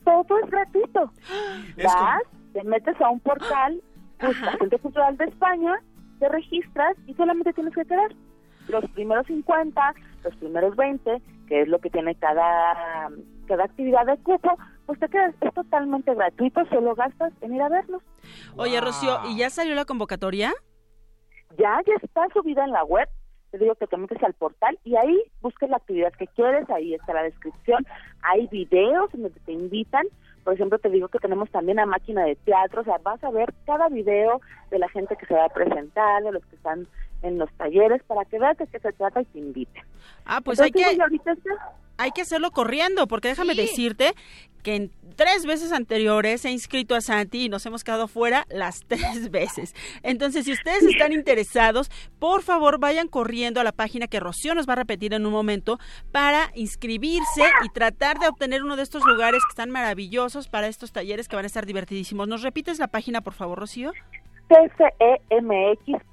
Todo 0.03 0.39
es 0.43 0.49
gratuito. 0.49 1.11
Vas, 1.83 2.23
te 2.53 2.63
metes 2.63 2.99
a 3.01 3.09
un 3.09 3.19
portal, 3.19 3.81
buscas 4.21 4.57
Centro 4.59 4.79
Cultural 4.79 5.17
de 5.17 5.25
España, 5.25 5.79
te 6.19 6.29
registras 6.29 6.95
y 7.07 7.13
solamente 7.15 7.53
tienes 7.53 7.73
que 7.73 7.85
quedar. 7.85 8.13
Los 8.69 8.89
primeros 8.91 9.27
50, 9.27 9.93
los 10.23 10.35
primeros 10.37 10.75
20, 10.75 11.21
que 11.47 11.61
es 11.61 11.67
lo 11.67 11.79
que 11.79 11.89
tiene 11.89 12.15
cada, 12.15 13.09
cada 13.45 13.65
actividad 13.65 14.05
de 14.05 14.17
cupo, 14.17 14.57
pues 14.85 14.99
te 14.99 15.07
quedas. 15.07 15.33
Es 15.41 15.53
totalmente 15.53 16.13
gratuito, 16.13 16.65
solo 16.67 16.95
gastas 16.95 17.33
en 17.41 17.55
ir 17.55 17.61
a 17.61 17.69
verlos. 17.69 18.01
Oye, 18.55 18.79
Rocío, 18.79 19.19
¿y 19.29 19.37
ya 19.37 19.49
salió 19.49 19.75
la 19.75 19.85
convocatoria? 19.85 20.53
Ya, 21.57 21.79
ya 21.85 21.93
está 22.01 22.27
subida 22.33 22.63
en 22.63 22.71
la 22.71 22.83
web 22.83 23.07
te 23.53 23.59
digo 23.59 23.75
que 23.75 23.85
te 23.85 23.97
metes 23.97 24.21
al 24.23 24.33
portal 24.33 24.79
y 24.83 24.95
ahí 24.95 25.21
busques 25.39 25.69
la 25.69 25.77
actividad 25.77 26.11
que 26.13 26.25
quieres, 26.25 26.67
ahí 26.71 26.95
está 26.95 27.13
la 27.13 27.21
descripción, 27.21 27.85
hay 28.23 28.47
videos 28.47 29.13
en 29.13 29.21
donde 29.21 29.39
te 29.41 29.51
invitan, 29.51 30.07
por 30.43 30.55
ejemplo 30.55 30.79
te 30.79 30.89
digo 30.89 31.07
que 31.07 31.19
tenemos 31.19 31.51
también 31.51 31.77
a 31.77 31.85
máquina 31.85 32.25
de 32.25 32.35
teatro, 32.35 32.81
o 32.81 32.83
sea, 32.83 32.97
vas 33.03 33.23
a 33.23 33.29
ver 33.29 33.53
cada 33.67 33.89
video 33.89 34.41
de 34.71 34.79
la 34.79 34.89
gente 34.89 35.15
que 35.15 35.27
se 35.27 35.35
va 35.35 35.45
a 35.45 35.49
presentar, 35.49 36.23
de 36.23 36.31
los 36.31 36.43
que 36.47 36.55
están 36.55 36.87
en 37.21 37.37
los 37.37 37.53
talleres, 37.53 38.01
para 38.07 38.25
que 38.25 38.39
veas 38.39 38.57
de 38.57 38.65
qué 38.65 38.79
se 38.79 38.91
trata 38.91 39.21
y 39.21 39.25
te 39.25 39.37
inviten. 39.37 39.83
Ah, 40.25 40.41
pues 40.43 40.59
hay 40.59 40.71
que 40.71 40.97
hay 41.97 42.11
que 42.11 42.21
hacerlo 42.21 42.51
corriendo, 42.51 43.07
porque 43.07 43.29
déjame 43.29 43.55
decirte 43.55 44.13
que 44.63 44.75
en 44.75 44.91
tres 45.15 45.45
veces 45.45 45.71
anteriores 45.71 46.43
he 46.45 46.49
inscrito 46.49 46.95
a 46.95 47.01
Santi 47.01 47.45
y 47.45 47.49
nos 47.49 47.65
hemos 47.65 47.83
quedado 47.83 48.07
fuera 48.07 48.47
las 48.49 48.79
tres 48.87 49.29
veces. 49.29 49.75
Entonces, 50.01 50.45
si 50.45 50.53
ustedes 50.53 50.83
están 50.83 51.13
interesados, 51.13 51.91
por 52.17 52.41
favor 52.41 52.79
vayan 52.79 53.07
corriendo 53.07 53.59
a 53.59 53.63
la 53.63 53.71
página 53.73 54.07
que 54.07 54.19
Rocío 54.19 54.55
nos 54.55 54.67
va 54.67 54.73
a 54.73 54.77
repetir 54.77 55.13
en 55.13 55.25
un 55.25 55.33
momento 55.33 55.79
para 56.11 56.51
inscribirse 56.55 57.43
y 57.63 57.69
tratar 57.69 58.19
de 58.19 58.27
obtener 58.27 58.63
uno 58.63 58.75
de 58.75 58.83
estos 58.83 59.05
lugares 59.05 59.43
que 59.45 59.51
están 59.51 59.69
maravillosos 59.69 60.47
para 60.47 60.67
estos 60.67 60.91
talleres 60.91 61.27
que 61.27 61.35
van 61.35 61.45
a 61.45 61.47
estar 61.47 61.65
divertidísimos. 61.65 62.27
¿Nos 62.27 62.41
repites 62.41 62.79
la 62.79 62.87
página, 62.87 63.21
por 63.21 63.33
favor, 63.33 63.59
Rocío? 63.59 63.91
tcemx.org 64.47 66.05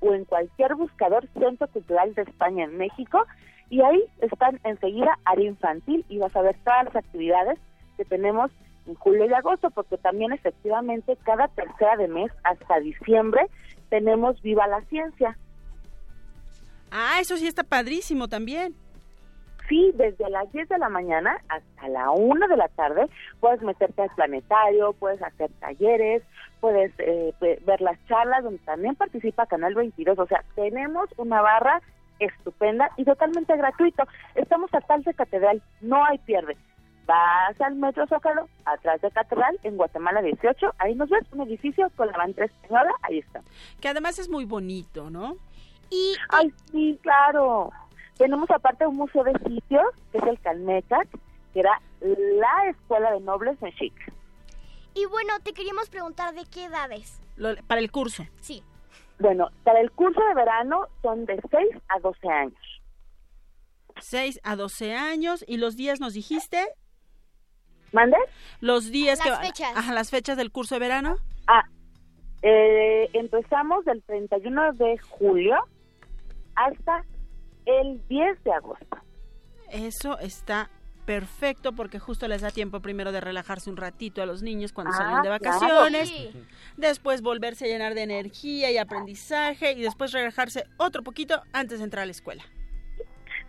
o 0.00 0.14
en 0.14 0.24
cualquier 0.24 0.74
buscador 0.74 1.28
Centro 1.38 1.68
Cultural 1.68 2.14
de 2.14 2.22
España 2.22 2.64
en 2.64 2.76
México 2.76 3.24
y 3.70 3.82
ahí 3.82 4.02
están 4.20 4.58
enseguida 4.64 5.18
área 5.24 5.48
infantil 5.48 6.04
y 6.08 6.18
vas 6.18 6.34
a 6.34 6.42
ver 6.42 6.56
todas 6.64 6.86
las 6.86 6.96
actividades 6.96 7.58
que 7.96 8.04
tenemos 8.04 8.50
en 8.86 8.94
julio 8.94 9.26
y 9.26 9.32
agosto, 9.34 9.70
porque 9.70 9.98
también 9.98 10.32
efectivamente 10.32 11.16
cada 11.24 11.48
tercera 11.48 11.96
de 11.96 12.08
mes 12.08 12.32
hasta 12.44 12.80
diciembre 12.80 13.42
tenemos 13.90 14.40
Viva 14.42 14.66
la 14.66 14.80
Ciencia. 14.86 15.36
Ah, 16.90 17.18
eso 17.20 17.36
sí 17.36 17.46
está 17.46 17.64
padrísimo 17.64 18.28
también. 18.28 18.74
Sí, 19.68 19.92
desde 19.94 20.30
las 20.30 20.50
10 20.52 20.68
de 20.68 20.78
la 20.78 20.88
mañana 20.88 21.36
hasta 21.48 21.88
la 21.88 22.10
1 22.10 22.48
de 22.48 22.56
la 22.56 22.68
tarde 22.68 23.06
puedes 23.40 23.60
meterte 23.62 24.02
al 24.02 24.10
planetario, 24.14 24.94
puedes 24.94 25.22
hacer 25.22 25.50
talleres, 25.60 26.22
puedes 26.60 26.92
eh, 26.98 27.34
ver 27.40 27.80
las 27.80 27.98
charlas 28.06 28.44
donde 28.44 28.60
también 28.60 28.94
participa 28.94 29.46
Canal 29.46 29.74
22. 29.74 30.18
O 30.18 30.26
sea, 30.26 30.42
tenemos 30.54 31.10
una 31.18 31.42
barra 31.42 31.82
estupenda 32.18 32.90
y 32.96 33.04
totalmente 33.04 33.56
gratuito. 33.56 34.04
Estamos 34.34 34.72
a 34.74 34.80
tal 34.80 35.02
de 35.02 35.14
Catedral, 35.14 35.62
no 35.80 36.04
hay 36.04 36.18
pierde. 36.18 36.56
Vas 37.06 37.60
al 37.60 37.76
Metro 37.76 38.06
Zócalo, 38.06 38.48
atrás 38.66 39.00
de 39.00 39.10
Catedral, 39.10 39.58
en 39.62 39.76
Guatemala 39.76 40.20
18, 40.20 40.74
ahí 40.78 40.94
nos 40.94 41.08
ves, 41.08 41.24
un 41.32 41.46
edificio 41.46 41.90
con 41.96 42.08
la 42.08 42.18
bandera 42.18 42.46
española, 42.46 42.92
ahí 43.02 43.18
está. 43.18 43.40
Que 43.80 43.88
además 43.88 44.18
es 44.18 44.28
muy 44.28 44.44
bonito, 44.44 45.08
¿no? 45.08 45.36
Y, 45.90 46.14
Ay, 46.28 46.52
sí, 46.70 46.98
claro. 47.02 47.70
Tenemos 48.18 48.50
aparte 48.50 48.86
un 48.86 48.96
museo 48.96 49.22
de 49.24 49.32
sitios, 49.46 49.86
que 50.12 50.18
es 50.18 50.24
el 50.24 50.40
Calmecac, 50.40 51.08
que 51.52 51.60
era 51.60 51.80
la 52.00 52.70
escuela 52.70 53.12
de 53.12 53.20
nobles 53.20 53.56
Chic. 53.78 53.94
Y 54.94 55.06
bueno, 55.06 55.34
te 55.42 55.52
queríamos 55.52 55.88
preguntar 55.88 56.34
de 56.34 56.44
qué 56.44 56.64
edades. 56.64 57.20
para 57.66 57.80
el 57.80 57.90
curso. 57.90 58.24
Sí. 58.40 58.62
Bueno, 59.20 59.48
para 59.64 59.80
el 59.80 59.90
curso 59.92 60.20
de 60.28 60.34
verano 60.34 60.86
son 61.02 61.24
de 61.24 61.40
6 61.50 61.68
a 61.88 62.00
12 62.00 62.28
años. 62.28 62.82
6 64.00 64.40
a 64.42 64.56
12 64.56 64.94
años. 64.94 65.44
¿Y 65.46 65.56
los 65.58 65.76
días 65.76 66.00
nos 66.00 66.14
dijiste? 66.14 66.66
¿Mande? 67.92 68.16
Los 68.60 68.90
días 68.90 69.18
las 69.24 69.38
que... 69.38 69.46
Fechas. 69.46 69.72
Ajá, 69.76 69.92
las 69.92 70.10
fechas 70.10 70.36
del 70.36 70.50
curso 70.50 70.74
de 70.74 70.80
verano. 70.80 71.16
Ah, 71.46 71.62
eh, 72.42 73.08
empezamos 73.12 73.84
del 73.84 74.02
31 74.02 74.72
de 74.74 74.98
julio 74.98 75.56
hasta 76.54 77.04
el 77.68 78.00
10 78.08 78.42
de 78.44 78.52
agosto. 78.52 78.96
Eso 79.70 80.18
está 80.18 80.70
perfecto 81.04 81.72
porque 81.72 81.98
justo 81.98 82.28
les 82.28 82.42
da 82.42 82.50
tiempo 82.50 82.80
primero 82.80 83.12
de 83.12 83.20
relajarse 83.20 83.70
un 83.70 83.76
ratito 83.78 84.22
a 84.22 84.26
los 84.26 84.42
niños 84.42 84.72
cuando 84.72 84.92
Ah, 84.92 84.96
salen 84.96 85.16
de 85.22 85.38
claro. 85.38 85.38
vacaciones, 85.42 86.08
Sí. 86.08 86.30
después 86.76 87.22
volverse 87.22 87.64
a 87.64 87.68
llenar 87.68 87.94
de 87.94 88.02
energía 88.02 88.70
y 88.70 88.76
aprendizaje 88.78 89.72
y 89.72 89.80
después 89.82 90.12
relajarse 90.12 90.64
otro 90.76 91.02
poquito 91.02 91.42
antes 91.52 91.78
de 91.78 91.84
entrar 91.84 92.02
a 92.02 92.06
la 92.06 92.12
escuela. 92.12 92.42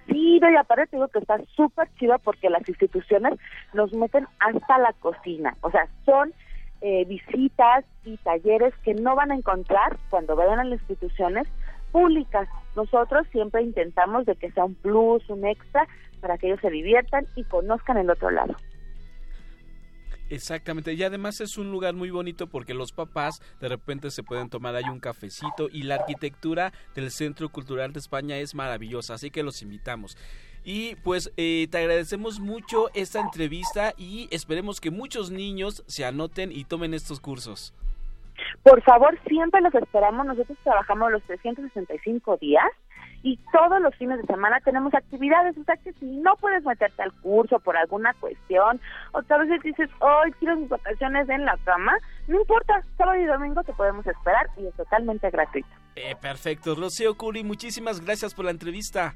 Sí, 0.08 0.40
y 0.42 0.56
aparte 0.56 0.88
te 0.88 0.96
digo 0.96 1.08
que 1.10 1.20
está 1.20 1.38
súper 1.56 1.88
chido 2.00 2.18
porque 2.20 2.50
las 2.50 2.68
instituciones 2.68 3.34
nos 3.74 3.94
meten 3.94 4.26
hasta 4.40 4.78
la 4.80 4.94
cocina. 4.94 5.56
O 5.62 5.70
sea, 5.70 5.88
son 6.06 6.34
eh, 6.82 7.04
visitas 7.06 7.84
y 8.06 8.16
talleres 8.18 8.74
que 8.86 8.94
no 8.94 9.14
van 9.16 9.32
a 9.32 9.36
encontrar 9.36 9.98
cuando 10.10 10.36
vayan 10.38 10.60
a 10.60 10.64
las 10.64 10.80
instituciones 10.80 11.46
públicas. 11.92 12.48
Nosotros 12.76 13.28
siempre 13.32 13.62
intentamos 13.64 14.26
de 14.26 14.36
que 14.36 14.52
sea 14.52 14.66
un 14.66 14.76
plus, 14.76 15.28
un 15.30 15.46
extra, 15.46 15.88
para 16.22 16.38
que 16.38 16.48
ellos 16.48 16.60
se 16.62 16.70
diviertan 16.70 17.26
y 17.36 17.44
conozcan 17.44 17.98
el 17.98 18.10
otro 18.10 18.30
lado. 18.30 18.56
Exactamente, 20.30 20.94
y 20.94 21.02
además 21.02 21.42
es 21.42 21.58
un 21.58 21.72
lugar 21.72 21.96
muy 21.96 22.12
bonito 22.12 22.46
porque 22.46 22.76
los 22.76 22.92
papás 22.92 23.42
de 23.60 23.68
repente 23.68 24.12
se 24.12 24.22
pueden 24.22 24.50
tomar 24.50 24.76
ahí 24.76 24.84
un 24.84 25.00
cafecito 25.00 25.70
y 25.72 25.84
la 25.84 25.96
arquitectura 25.96 26.72
del 26.94 27.10
Centro 27.10 27.50
Cultural 27.50 27.94
de 27.94 28.00
España 28.00 28.38
es 28.38 28.54
maravillosa, 28.54 29.16
así 29.16 29.32
que 29.32 29.42
los 29.42 29.64
invitamos. 29.64 30.18
Y 30.64 30.96
pues 30.98 31.32
eh, 31.38 31.68
te 31.72 31.80
agradecemos 31.80 32.40
mucho 32.40 32.92
esta 32.94 33.22
entrevista 33.22 33.96
y 33.98 34.28
esperemos 34.30 34.80
que 34.80 34.92
muchos 34.92 35.32
niños 35.32 35.84
se 35.88 36.06
anoten 36.06 36.52
y 36.52 36.66
tomen 36.66 36.94
estos 36.94 37.20
cursos. 37.20 37.74
Por 38.64 38.82
favor, 38.84 39.18
siempre 39.28 39.62
los 39.62 39.74
esperamos. 39.76 40.26
Nosotros 40.26 40.58
trabajamos 40.64 41.12
los 41.12 41.24
365 41.24 42.38
días 42.38 42.70
y 43.24 43.38
todos 43.52 43.82
los 43.82 43.94
fines 43.96 44.20
de 44.20 44.28
semana 44.28 44.60
tenemos 44.62 44.94
actividades. 44.94 45.58
O 45.58 45.64
sea 45.64 45.76
que 45.78 45.94
si 45.94 46.06
no 46.06 46.36
puedes 46.38 46.64
meterte 46.64 47.02
al 47.02 47.14
curso 47.22 47.60
por 47.60 47.78
alguna 47.78 48.14
cuestión, 48.20 48.80
o 49.12 49.24
tal 49.24 49.48
vez 49.48 49.62
dices, 49.62 49.90
hoy 50.00 50.32
quiero 50.40 50.56
mis 50.56 50.70
vacaciones 50.70 51.28
en 51.30 51.46
la 51.46 51.58
cama, 51.66 51.98
no 52.28 52.40
importa, 52.40 52.84
sábado 52.98 53.20
y 53.20 53.26
domingo 53.26 53.64
te 53.64 53.74
podemos 53.74 54.06
esperar 54.06 54.48
y 54.58 54.66
es 54.66 54.76
totalmente 54.76 55.30
gratuito. 55.30 55.70
Eh, 55.96 56.16
perfecto. 56.22 56.76
Rocío 56.76 57.16
Curi, 57.18 57.44
muchísimas 57.44 58.00
gracias 58.00 58.34
por 58.34 58.46
la 58.46 58.52
entrevista. 58.52 59.16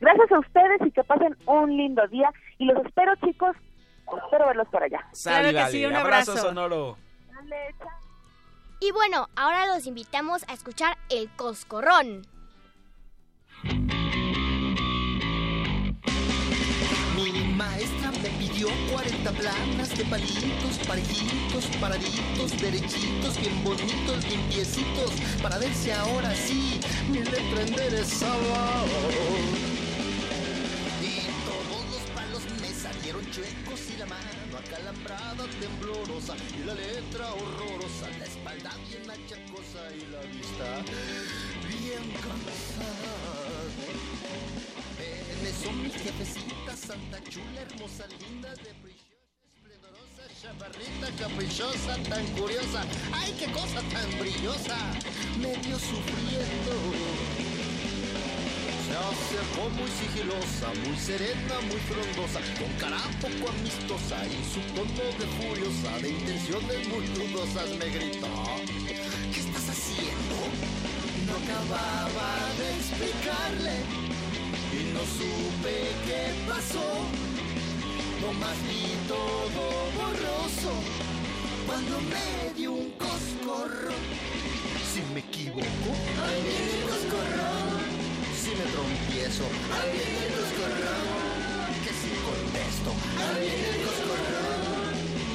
Gracias 0.00 0.30
a 0.32 0.38
ustedes 0.38 0.80
y 0.86 0.90
que 0.90 1.04
pasen 1.04 1.36
un 1.46 1.76
lindo 1.76 2.06
día. 2.08 2.30
Y 2.58 2.66
los 2.66 2.84
espero, 2.84 3.14
chicos. 3.24 3.56
Espero 4.24 4.46
verlos 4.46 4.68
por 4.68 4.82
allá. 4.82 5.04
Sale, 5.12 5.86
un 5.86 5.94
abrazo. 5.94 6.36
sonoro. 6.36 6.96
Y 8.80 8.92
bueno, 8.92 9.28
ahora 9.36 9.66
los 9.66 9.86
invitamos 9.86 10.44
a 10.48 10.54
escuchar 10.54 10.96
El 11.08 11.28
Coscorrón. 11.36 12.26
Mi 17.14 17.32
maestra 17.54 18.12
me 18.22 18.30
pidió 18.38 18.68
40 18.92 19.32
planas 19.32 19.98
de 19.98 20.04
palitos, 20.04 20.78
parejitos, 20.86 21.66
paraditos, 21.80 22.60
derechitos, 22.60 23.40
bien 23.40 23.64
bonitos, 23.64 24.24
limpiecitos, 24.30 25.10
para 25.42 25.58
ver 25.58 25.74
si 25.74 25.90
ahora 25.90 26.34
sí 26.34 26.80
mi 27.10 27.18
letra 27.18 27.62
enderezaba. 27.62 28.84
Y 31.02 31.26
todos 31.44 31.84
los 31.90 32.02
palos 32.14 32.42
me 32.60 32.68
salieron 32.68 33.28
chuecos 33.30 33.90
y 33.90 33.96
la 33.96 34.06
mano 34.06 34.27
acalambrada, 34.88 35.44
temblorosa, 35.60 36.34
y 36.56 36.64
la 36.64 36.74
letra 36.74 37.32
horrorosa, 37.34 38.08
la 38.18 38.24
espalda 38.24 38.70
bien 38.88 39.10
achacosa 39.10 39.82
y 39.94 40.06
la 40.10 40.20
vista 40.20 40.82
bien 41.68 42.12
cansada 42.12 43.58
son 45.64 45.82
mis 45.82 45.94
jefecitas, 45.94 46.78
santa 46.78 47.22
chula, 47.24 47.62
hermosa, 47.62 48.06
linda, 48.20 48.54
de 48.54 48.70
esplendorosa, 48.70 50.22
chaparrita, 50.40 51.10
caprichosa, 51.18 51.96
tan 52.08 52.26
curiosa. 52.36 52.84
¡Ay, 53.12 53.34
qué 53.38 53.46
cosa 53.50 53.80
tan 53.92 54.18
brillosa! 54.18 54.76
Medio 55.38 55.78
sufriendo. 55.78 57.17
Se 58.88 58.94
acercó 58.96 59.68
muy 59.76 59.90
sigilosa, 60.00 60.72
muy 60.86 60.96
serena, 60.96 61.60
muy 61.68 61.76
frondosa, 61.76 62.40
con 62.56 62.72
cara 62.80 62.96
poco 63.20 63.50
amistosa 63.50 64.16
y 64.24 64.40
su 64.48 64.60
tono 64.72 65.04
de 65.20 65.26
furiosa, 65.36 65.98
de 66.00 66.08
intenciones 66.08 66.88
muy 66.88 67.06
dudosas, 67.08 67.68
me 67.78 67.84
gritó: 67.84 68.28
¿Qué 69.30 69.40
estás 69.40 69.68
haciendo? 69.68 70.36
No 71.26 71.36
acababa 71.36 72.30
de 72.56 72.68
explicarle 72.80 73.76
y 74.72 74.80
no 74.94 75.04
supe 75.18 75.92
qué 76.06 76.32
pasó. 76.48 76.88
más 78.40 78.58
vi 78.66 78.96
todo 79.06 79.64
borroso 80.00 80.72
cuando 81.66 82.00
me 82.08 82.54
dio 82.56 82.72
un 82.72 82.90
coscorro. 82.92 83.92
Si 84.94 85.02
me 85.12 85.20
equivoco, 85.20 85.90
viene 86.42 86.72
el 86.74 86.82
coscorro. 86.88 87.57
Me 88.58 88.64
trompiezo, 88.74 89.46
ahí 89.70 89.88
viene 89.94 90.18
el 90.26 90.32
coscorro. 90.34 90.96
Que 91.84 91.92
si 92.00 92.10
contesto, 92.26 92.90
ahí 93.22 93.46
viene 93.46 93.68
el 93.70 93.80
coscorro. 93.86 94.44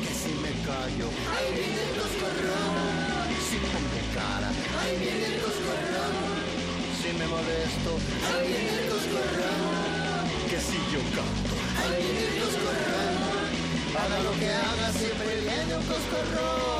Que 0.04 0.12
si 0.22 0.32
me 0.44 0.52
callo, 0.68 1.08
ahí 1.32 1.48
viene 1.56 1.82
el 1.88 1.94
coscorro. 2.00 2.60
Si 3.48 3.58
pongo 3.72 4.02
cara, 4.14 4.50
ahí 4.80 4.94
viene 5.00 5.26
el 5.36 5.42
coscorro 5.42 6.44
si 7.04 7.12
me 7.20 7.28
molesto, 7.28 7.92
ahí 8.32 8.48
viene 8.48 8.80
el 8.80 8.90
coscorrón. 8.90 10.24
Que 10.50 10.58
si 10.58 10.78
yo 10.94 11.02
canto, 11.12 11.56
ahí 11.80 12.02
viene 12.02 12.28
el 12.32 12.44
coscorrón. 12.44 13.44
Haga 14.00 14.20
lo 14.24 14.32
que 14.40 14.50
haga, 14.50 14.88
siempre 14.94 15.42
viene 15.42 15.76
un 15.76 15.84
coscorrón. 15.84 16.73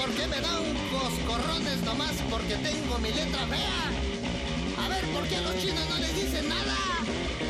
Por 0.00 0.10
qué 0.12 0.26
me 0.28 0.40
dan 0.40 0.64
coscorrones 0.90 1.82
nomás 1.84 2.16
porque 2.30 2.56
tengo 2.56 2.98
mi 2.98 3.10
letra 3.12 3.46
fea. 3.52 3.80
A 4.82 4.88
ver, 4.88 5.04
¿por 5.12 5.24
qué 5.28 5.38
los 5.42 5.54
chinos 5.60 5.84
no 5.90 5.96
les 5.98 6.14
dicen 6.14 6.48
nada? 6.48 6.76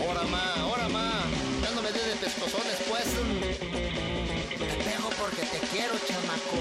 Ahora 0.03 0.25
más, 0.25 0.59
ahora 0.59 0.89
más. 0.89 1.25
Ya 1.63 1.71
no 1.71 1.83
me 1.83 1.93
de 1.93 2.17
pescozones, 2.21 2.77
pues 2.89 3.09
porque 5.21 5.43
te 5.43 5.59
quiero, 5.69 5.95
chamaco. 6.09 6.59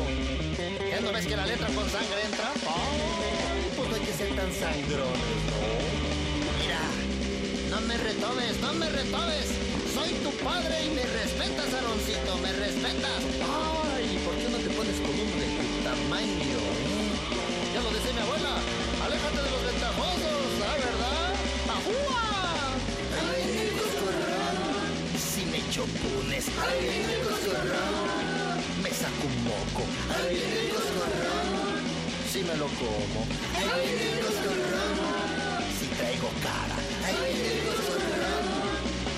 ¿Ya 0.91 0.99
no 0.99 1.11
ves 1.13 1.25
que 1.25 1.35
la 1.35 1.45
letra 1.45 1.67
con 1.67 1.89
sangre 1.89 2.19
entra? 2.25 2.51
Ay, 2.67 3.71
pues 3.75 3.89
no 3.89 3.95
hay 3.95 4.01
que 4.01 4.13
ser 4.13 4.29
tan 4.35 4.51
sangrones, 4.51 5.41
¿no? 5.49 5.59
Mira, 6.59 6.83
no 7.71 7.81
me 7.87 7.97
retobes, 7.97 8.59
no 8.59 8.73
me 8.73 8.89
retobes. 8.89 9.47
Soy 9.95 10.11
tu 10.23 10.31
padre 10.43 10.75
y 10.85 10.89
me 10.91 11.03
respetas, 11.03 11.73
Aroncito, 11.73 12.37
me 12.43 12.51
respetas. 12.51 13.21
Ay, 13.41 14.19
¿por 14.25 14.35
qué 14.35 14.49
no 14.49 14.57
te 14.57 14.69
pones 14.69 14.97
con 14.99 15.13
uno 15.13 15.18
de 15.18 15.18
tu 15.18 15.18
tamaño? 16.09 16.59
Ya 17.73 17.81
lo 17.81 17.89
decía 17.91 18.13
mi 18.13 18.19
abuela, 18.19 18.53
aléjate 19.05 19.41
de 19.45 19.51
los 19.51 19.63
ventajosos, 19.71 20.59
¿la 20.59 20.73
verdad? 20.73 21.35
¡Ajúa! 21.75 22.25
Ay, 23.29 23.41
el 23.61 23.77
si 25.19 25.41
me 25.45 25.59
chopunes, 25.69 26.45
ay, 26.67 26.79
el 27.13 27.21
coscorrón 27.27 28.49
me 28.83 28.89
saco 28.89 29.27
un 29.27 29.37
moco. 29.43 29.83
Viene 30.29 30.59
el 30.61 30.69
coscorrón. 30.69 31.79
Si 32.31 32.39
me 32.43 32.55
lo 32.55 32.67
como. 32.79 33.21
Viene 33.59 34.11
el 34.11 34.19
coscorrón. 34.25 34.97
Si 35.77 35.85
traigo 35.97 36.29
cara. 36.41 36.77
Viene 37.05 37.51
el 37.53 37.61
coscorrón. 37.67 38.45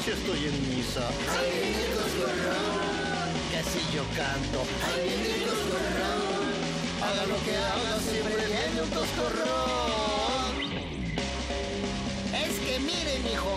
Si 0.04 0.12
estoy 0.12 0.42
en 0.48 0.58
misa. 0.70 1.08
Viene 1.40 1.86
el 1.86 1.94
coscorrón. 1.96 3.32
Que 3.52 3.62
si 3.70 3.82
yo 3.96 4.04
canto. 4.18 4.60
Viene 4.96 5.36
el 5.36 5.42
coscorrón. 5.44 6.31
Haga 7.02 7.26
lo 7.26 7.38
que 7.44 7.58
haga, 7.58 7.94
siempre 8.10 8.46
viene 8.46 8.82
un 8.82 8.90
coscorrón. 8.90 10.54
Es 12.44 12.54
que 12.66 12.80
miren, 12.80 13.22
hijo. 13.34 13.56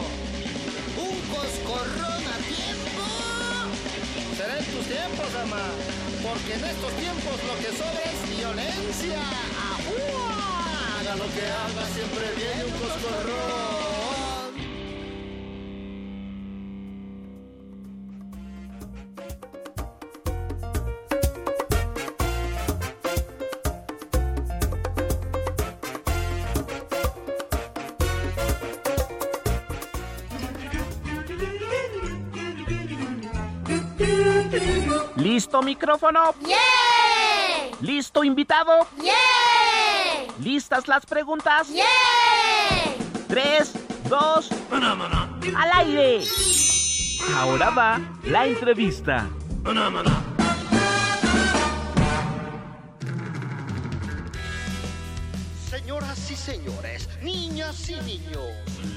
Un 0.97 1.17
coscorrón 1.35 2.23
a 2.35 2.39
tiempo. 2.55 3.03
Será 4.37 4.59
en 4.59 4.65
tus 4.65 4.87
tiempos, 4.87 5.29
ama 5.43 5.65
porque 6.25 6.55
en 6.55 6.65
estos 6.65 6.93
tiempos 6.95 7.37
lo 7.49 7.55
que 7.61 7.71
sobra 7.77 8.03
es 8.13 8.37
violencia. 8.37 9.21
Haga 10.99 11.17
lo 11.17 11.27
que 11.35 11.45
haga, 11.45 11.85
siempre 11.93 12.25
viene 12.37 12.65
un 12.65 12.73
coscorrón. 12.73 13.94
¿Listo 35.55 35.67
micrófono? 35.67 36.35
¡Yeah! 36.45 37.77
¿Listo 37.81 38.25
invitado? 38.25 38.89
¡Yeah! 39.01 39.15
¿Listas 40.41 40.89
las 40.89 41.07
preguntas? 41.07 41.69
¡Yeah! 41.69 41.85
Tres, 43.29 43.73
dos, 44.09 44.51
al 45.57 45.73
aire. 45.75 46.25
Ahora 47.37 47.71
va 47.71 48.01
la 48.25 48.47
entrevista. 48.47 49.29
Señoras 55.71 56.31
y 56.33 56.35
señores, 56.35 57.09
niñas 57.23 57.89
y 57.91 57.95
niños, 58.01 58.51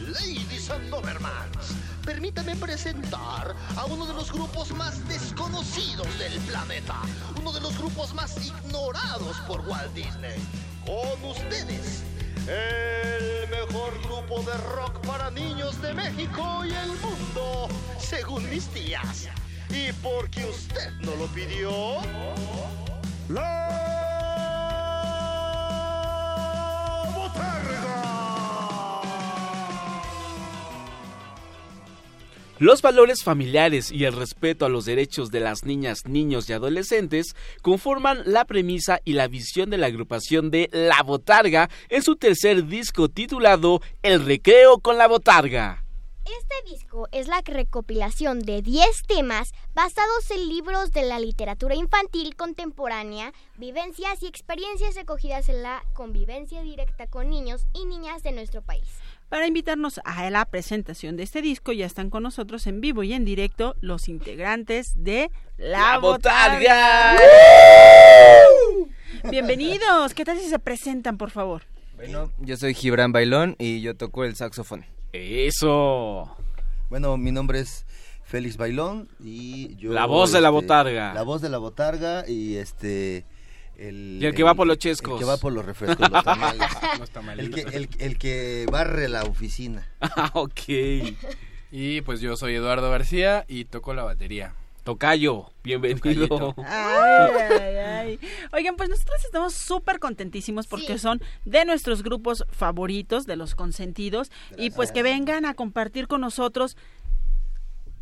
ladies 0.08 0.72
and 0.72 0.89
Dobermans, 0.89 1.76
permítame 2.08 2.56
presentar 2.56 3.54
a 3.76 3.84
uno 3.84 4.06
de 4.06 4.13
los 4.13 4.32
grupos 4.32 4.72
más 4.72 5.06
desconocidos 5.10 6.08
del 6.17 6.39
planeta, 6.43 7.02
uno 7.38 7.52
de 7.52 7.60
los 7.60 7.78
grupos 7.78 8.13
más 8.13 8.38
ignorados 8.46 9.36
por 9.46 9.60
Walt 9.67 9.93
Disney. 9.93 10.39
Con 10.86 11.30
ustedes, 11.30 12.04
El 12.48 13.50
mejor 13.50 14.02
grupo 14.04 14.41
de 14.50 14.56
rock 14.74 15.06
para 15.06 15.30
niños 15.32 15.82
de 15.82 15.93
México 15.93 16.63
y 16.63 16.72
el 16.72 16.93
mundo, 17.02 17.67
según 18.00 18.50
mis 18.50 18.67
tías. 18.67 19.28
Y 19.70 19.91
porque 20.02 20.46
usted 20.46 20.93
no 21.02 21.13
lo 21.17 21.26
pidió, 21.28 21.98
la 23.28 23.97
Los 32.60 32.82
valores 32.82 33.24
familiares 33.24 33.91
y 33.91 34.06
el 34.06 34.13
respeto 34.13 34.65
a 34.65 34.70
los 34.70 34.86
derechos 34.86 35.30
de 35.30 35.39
las 35.39 35.63
niñas, 35.63 36.08
niños 36.08 36.50
y 36.50 36.54
adolescentes 36.54 37.36
conforman 37.62 38.24
la 38.26 38.46
premisa 38.46 39.00
y 39.06 39.13
la 39.13 39.28
visión 39.28 39.70
de 39.70 39.78
la 39.78 39.86
agrupación 39.86 40.50
de 40.50 40.67
La 40.72 41.04
Botarga 41.04 41.70
en 41.89 42.02
su 42.02 42.15
tercer 42.15 42.65
disco 42.65 43.10
titulado 43.10 43.82
El 44.02 44.26
Recreo 44.26 44.80
con 44.80 44.98
la 44.98 45.08
Botarga. 45.08 45.84
Este 46.26 46.70
disco 46.70 47.08
es 47.12 47.28
la 47.28 47.41
recopilación 47.46 48.39
de 48.39 48.62
10 48.62 49.04
temas 49.08 49.54
basados 49.76 50.30
en 50.32 50.50
libros 50.50 50.91
de 50.91 51.04
la 51.04 51.20
literatura 51.20 51.76
infantil 51.76 52.36
contemporánea, 52.36 53.34
vivencias 53.56 54.22
y 54.24 54.28
experiencias 54.28 54.96
recogidas 54.96 55.48
en 55.48 55.62
la 55.62 55.84
convivencia 55.93 56.63
directa 56.63 57.08
con 57.08 57.30
niños 57.30 57.65
y 57.74 57.86
niñas 57.86 58.24
de 58.24 58.34
nuestro 58.34 58.62
país. 58.62 58.89
Para 59.30 59.46
invitarnos 59.46 60.00
a 60.06 60.30
la 60.30 60.46
presentación 60.46 61.18
de 61.18 61.24
este 61.24 61.42
disco 61.42 61.74
ya 61.74 61.86
están 61.86 62.10
con 62.10 62.24
nosotros 62.24 62.66
en 62.66 62.80
vivo 62.80 63.04
y 63.04 63.12
en 63.12 63.26
directo 63.26 63.76
los 63.82 64.08
integrantes 64.08 64.94
de 64.96 65.30
La, 65.58 65.80
¡La 65.80 65.98
Botarga. 65.98 67.13
Botarga! 67.13 67.20
Bienvenidos, 69.30 70.13
¿qué 70.13 70.24
tal 70.24 70.40
si 70.40 70.48
se 70.48 70.60
presentan, 70.60 71.18
por 71.18 71.32
favor? 71.32 71.63
Bueno, 71.98 72.32
yo 72.38 72.56
soy 72.56 72.74
Gibran 72.74 73.12
Bailón 73.12 73.58
y 73.60 73.82
yo 73.82 73.98
toco 73.98 74.24
el 74.24 74.38
saxofón. 74.38 74.86
Eso. 75.12 76.34
Bueno, 76.90 77.18
mi 77.18 77.34
nombre 77.34 77.60
es 77.60 77.86
Félix 78.24 78.56
Bailón 78.56 79.10
y 79.20 79.76
yo... 79.76 79.92
La 79.92 80.06
voz 80.06 80.32
de 80.32 80.40
la 80.40 80.48
este, 80.48 80.62
botarga. 80.62 81.13
La 81.13 81.24
voz 81.24 81.42
de 81.42 81.50
la 81.50 81.58
botarga 81.58 82.24
y 82.26 82.56
este... 82.56 83.26
El, 83.78 84.18
Y 84.22 84.26
el 84.26 84.34
que 84.34 84.44
va 84.44 84.56
por 84.56 84.66
los 84.68 84.78
chescos. 84.80 85.13
El 85.13 85.20
que 85.20 85.26
va 85.26 85.38
por 85.38 85.54
los 85.54 85.63
refrescos, 85.63 86.10
los 86.10 86.24
tamales. 86.24 86.68
Los 87.00 87.40
el, 87.40 87.52
que, 87.54 87.62
el, 87.62 87.90
el 88.00 88.18
que 88.18 88.66
barre 88.72 89.08
la 89.08 89.24
oficina. 89.24 89.88
Ah, 90.02 90.32
ok. 90.34 90.62
Y 91.72 92.02
pues 92.02 92.20
yo 92.20 92.36
soy 92.38 92.56
Eduardo 92.56 92.90
García 92.90 93.46
y 93.48 93.66
toco 93.66 93.94
la 93.94 94.04
batería. 94.04 94.56
Tocayo, 94.84 95.52
bienvenido. 95.63 96.00
Tocayito. 96.28 96.56
Ay, 96.66 97.32
ay, 97.60 97.76
ay. 97.76 98.20
Oigan, 98.54 98.78
pues 98.78 98.90
nosotros 98.90 99.24
estamos 99.26 99.54
súper 99.54 100.00
contentísimos 100.00 100.66
porque 100.66 100.94
Sí. 100.94 101.00
son 101.00 101.22
de 101.46 101.66
nuestros 101.66 102.04
grupos 102.04 102.46
favoritos, 102.50 103.26
de 103.26 103.36
los 103.36 103.54
consentidos, 103.54 104.32
y 104.58 104.70
pues 104.72 104.92
que 104.94 105.04
vengan 105.04 105.46
a 105.46 105.54
compartir 105.56 106.08
con 106.08 106.22
nosotros 106.22 106.78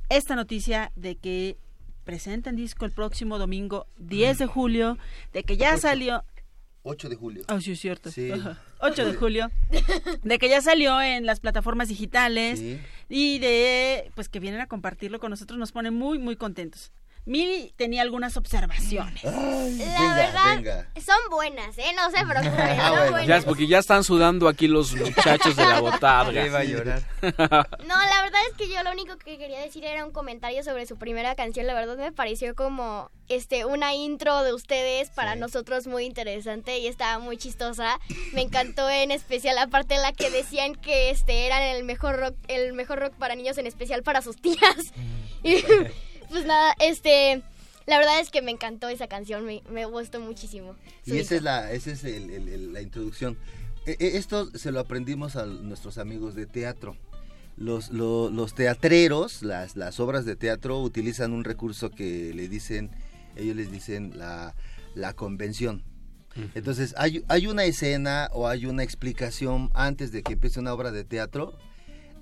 esta 0.09 0.35
noticia 0.35 0.91
de 0.95 1.15
que 1.15 1.57
presentan 2.05 2.55
disco 2.55 2.85
el 2.85 2.91
próximo 2.91 3.37
domingo 3.37 3.87
10 3.97 4.37
de 4.37 4.45
julio, 4.45 4.97
de 5.33 5.43
que 5.43 5.57
ya 5.57 5.71
Ocho. 5.73 5.81
salió... 5.81 6.23
8 6.83 7.09
de 7.09 7.15
julio. 7.15 7.43
Ah, 7.47 7.59
sí, 7.59 7.71
es 7.71 7.79
cierto. 7.79 8.11
Sí. 8.11 8.31
Ajá. 8.31 8.61
8 8.79 9.05
de 9.07 9.13
julio. 9.15 9.49
De 10.23 10.37
que 10.37 10.47
ya 10.49 10.61
salió 10.61 11.01
en 11.01 11.25
las 11.25 11.39
plataformas 11.39 11.87
digitales 11.89 12.59
Sí. 12.59 12.79
y 13.09 13.39
de 13.39 14.11
pues 14.13 14.29
que 14.29 14.39
vienen 14.39 14.61
a 14.61 14.67
compartirlo 14.67 15.19
con 15.19 15.31
nosotros 15.31 15.57
nos 15.57 15.71
pone 15.71 15.89
muy 15.89 16.19
muy 16.19 16.35
contentos. 16.35 16.91
Mili 17.27 17.73
tenía 17.75 18.03
algunas 18.03 18.38
observaciones. 18.38 19.23
Ay, 19.25 19.77
La 19.79 19.85
venga, 19.99 20.15
verdad, 20.15 20.55
venga. 20.57 20.88
son 21.03 21.17
buenas, 21.31 21.75
¿eh? 21.79 21.91
No 21.95 22.11
se 22.11 22.23
preocupen, 22.25 22.79
Ah, 22.79 22.89
bueno. 22.91 23.11
buenas. 23.11 23.27
Ya 23.27 23.38
es 23.38 23.45
porque 23.45 23.65
ya 23.67 23.79
están 23.79 24.03
sudando 24.03 24.47
aquí 24.47 24.67
los 24.67 24.93
muchachos 24.93 25.55
de 25.55 25.65
la 25.65 25.79
botarga. 25.81 26.45
iba 26.45 26.59
a 26.59 26.63
llorar. 26.63 27.01
No, 27.85 27.95
la 27.97 28.21
verdad 28.23 28.41
es 28.51 28.55
que 28.57 28.67
yo 28.69 28.81
lo 28.83 28.91
único 28.91 29.17
que 29.17 29.38
quería 29.38 29.59
decir 29.59 29.83
era 29.85 30.05
un 30.05 30.11
comentario 30.11 30.63
sobre 30.63 30.85
su 30.85 30.97
primera 30.97 31.33
canción. 31.35 31.65
La 31.67 31.73
verdad 31.73 31.97
me 31.97 32.11
pareció 32.11 32.53
como 32.55 33.09
este 33.27 33.65
una 33.65 33.95
intro 33.95 34.43
de 34.43 34.53
ustedes 34.53 35.09
para 35.09 35.33
Sí. 35.33 35.39
nosotros 35.39 35.88
muy 35.88 36.05
interesante 36.05 36.77
y 36.77 36.88
estaba 36.88 37.17
muy 37.19 37.38
chistosa. 37.38 37.99
Me 38.33 38.41
encantó 38.41 38.88
en 38.89 39.09
especial 39.11 39.55
la 39.55 39.67
parte 39.67 39.95
en 39.95 40.01
la 40.03 40.13
que 40.13 40.29
decían 40.29 40.75
que 40.75 41.09
este 41.09 41.47
eran 41.47 41.63
el 41.63 41.83
mejor 41.83 42.17
rock, 42.19 42.35
el 42.47 42.73
mejor 42.73 42.99
rock 42.99 43.13
para 43.15 43.33
niños 43.35 43.57
en 43.57 43.65
especial 43.67 44.03
para 44.03 44.21
sus 44.21 44.35
tías. 44.39 44.75
Y 45.43 45.57
pues 46.29 46.45
nada, 46.45 46.73
este 46.79 47.41
la 47.88 47.99
verdad 47.99 48.19
es 48.19 48.31
que 48.31 48.41
me 48.41 48.49
encantó 48.51 48.89
esa 48.89 49.07
canción, 49.07 49.45
me, 49.45 49.61
me 49.69 49.85
gustó 49.85 50.19
muchísimo. 50.19 50.75
Su 51.07 51.13
Y 51.15 51.19
esa 51.19 51.35
es 51.35 51.43
la, 51.43 51.71
esa 51.71 51.91
es 51.91 52.03
el- 52.03 52.31
el- 52.31 52.47
el- 52.47 52.73
la 52.73 52.81
introducción. 52.81 53.38
E- 53.85 53.95
e- 53.99 54.17
esto 54.17 54.49
se 54.57 54.71
lo 54.71 54.79
aprendimos 54.79 55.35
a 55.35 55.45
nuestros 55.45 55.99
amigos 55.99 56.33
de 56.33 56.47
teatro. 56.47 56.97
Los, 57.57 57.91
lo- 57.91 58.31
los 58.31 58.55
teatreros, 58.55 59.43
las, 59.43 59.75
las 59.75 59.99
obras 59.99 60.25
de 60.25 60.35
teatro, 60.35 60.81
utilizan 60.81 61.31
un 61.31 61.43
recurso 61.43 61.91
que 61.91 62.33
le 62.33 62.49
dicen, 62.49 62.89
ellos 63.35 63.55
les 63.55 63.71
dicen 63.71 64.17
la, 64.17 64.55
la 64.95 65.13
convención. 65.13 65.83
Entonces, 66.55 66.95
hay, 66.97 67.23
hay 67.29 67.45
una 67.47 67.63
escena 67.65 68.29
o 68.33 68.47
hay 68.49 68.65
una 68.65 68.81
explicación 68.83 69.69
antes 69.73 70.11
de 70.11 70.21
que 70.23 70.33
empiece 70.33 70.59
una 70.59 70.73
obra 70.73 70.91
de 70.91 71.03
teatro 71.05 71.55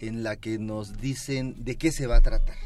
en 0.01 0.21
la 0.23 0.35
que 0.35 0.59
nos 0.59 0.97
dicen 0.99 1.55
de 1.63 1.77
qué 1.77 1.91
se 1.93 2.05
va 2.05 2.17
a 2.17 2.21
tratar. 2.21 2.57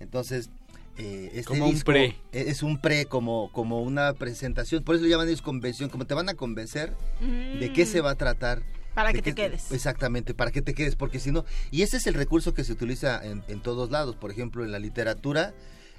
Entonces, 0.00 0.50
eh, 0.98 1.30
este 1.34 1.44
Como 1.44 1.66
un 1.66 1.80
pre. 1.80 2.16
e- 2.32 2.50
Es 2.50 2.62
un 2.62 2.78
pre, 2.78 3.06
como, 3.06 3.50
como 3.52 3.82
una 3.82 4.12
presentación. 4.14 4.82
Por 4.84 4.94
eso 4.96 5.04
le 5.04 5.10
llaman 5.10 5.28
ellos 5.28 5.42
convención, 5.42 5.88
como 5.90 6.06
te 6.06 6.14
van 6.14 6.28
a 6.28 6.34
convencer 6.34 6.94
de 7.20 7.72
qué 7.74 7.86
se 7.86 8.00
va 8.00 8.10
a 8.12 8.14
tratar. 8.14 8.60
Mm. 8.60 8.94
Para 8.94 9.12
que 9.12 9.22
te 9.22 9.34
quedes. 9.34 9.72
Exactamente, 9.72 10.34
para 10.34 10.52
que 10.52 10.62
te 10.62 10.72
quedes, 10.72 10.94
porque 10.94 11.18
si 11.18 11.32
no... 11.32 11.44
Y 11.72 11.82
ese 11.82 11.96
es 11.96 12.06
el 12.06 12.14
recurso 12.14 12.54
que 12.54 12.62
se 12.62 12.72
utiliza 12.72 13.24
en, 13.26 13.42
en 13.48 13.60
todos 13.60 13.90
lados. 13.90 14.14
Por 14.14 14.30
ejemplo, 14.30 14.64
en 14.64 14.70
la 14.70 14.78
literatura, 14.78 15.52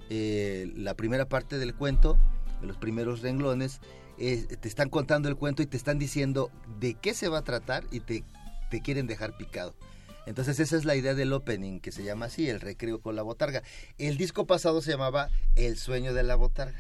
eh, 0.10 0.71
la 0.77 0.93
primera 0.93 1.25
parte 1.27 1.58
del 1.58 1.75
cuento, 1.75 2.17
de 2.62 2.67
los 2.67 2.77
primeros 2.77 3.21
renglones, 3.21 3.81
es- 4.17 4.47
te 4.47 4.67
están 4.69 4.88
contando 4.89 5.27
el 5.27 5.36
cuento 5.36 5.62
y 5.62 5.65
te 5.65 5.75
están 5.75 5.99
diciendo 5.99 6.51
de 6.79 6.93
qué 6.93 7.13
se 7.13 7.27
va 7.27 7.39
a 7.39 7.43
tratar 7.43 7.84
y 7.91 7.99
te, 7.99 8.23
te 8.71 8.81
quieren 8.81 9.08
dejar 9.08 9.36
picado. 9.36 9.75
Entonces 10.25 10.59
esa 10.59 10.77
es 10.77 10.85
la 10.85 10.95
idea 10.95 11.13
del 11.13 11.33
opening, 11.33 11.79
que 11.79 11.91
se 11.91 12.03
llama 12.03 12.25
así, 12.25 12.49
el 12.49 12.61
recreo 12.61 12.99
con 13.01 13.15
la 13.15 13.21
botarga. 13.21 13.63
El 13.97 14.17
disco 14.17 14.45
pasado 14.45 14.81
se 14.81 14.91
llamaba 14.91 15.29
El 15.55 15.77
sueño 15.77 16.13
de 16.13 16.23
la 16.23 16.35
botarga 16.35 16.77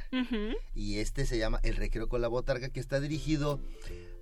y 0.73 0.99
este 0.99 1.25
se 1.25 1.37
llama 1.37 1.59
El 1.63 1.75
Recreo 1.75 2.07
con 2.07 2.21
la 2.21 2.27
Botarga, 2.27 2.69
que 2.69 2.79
está 2.79 2.99
dirigido 2.99 3.59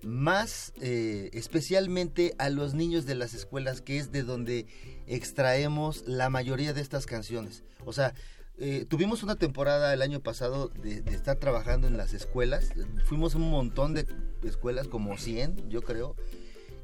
más 0.03 0.73
eh, 0.81 1.29
especialmente 1.33 2.35
a 2.37 2.49
los 2.49 2.73
niños 2.73 3.05
de 3.05 3.15
las 3.15 3.33
escuelas, 3.33 3.81
que 3.81 3.97
es 3.97 4.11
de 4.11 4.23
donde 4.23 4.67
extraemos 5.07 6.03
la 6.07 6.29
mayoría 6.29 6.73
de 6.73 6.81
estas 6.81 7.05
canciones. 7.05 7.63
O 7.85 7.93
sea, 7.93 8.13
eh, 8.57 8.85
tuvimos 8.87 9.23
una 9.23 9.35
temporada 9.35 9.93
el 9.93 10.01
año 10.01 10.19
pasado 10.19 10.67
de, 10.67 11.01
de 11.01 11.15
estar 11.15 11.37
trabajando 11.37 11.87
en 11.87 11.97
las 11.97 12.13
escuelas, 12.13 12.69
fuimos 13.05 13.33
a 13.33 13.37
un 13.37 13.49
montón 13.49 13.93
de 13.93 14.05
escuelas, 14.43 14.87
como 14.87 15.17
100 15.17 15.69
yo 15.69 15.81
creo, 15.81 16.15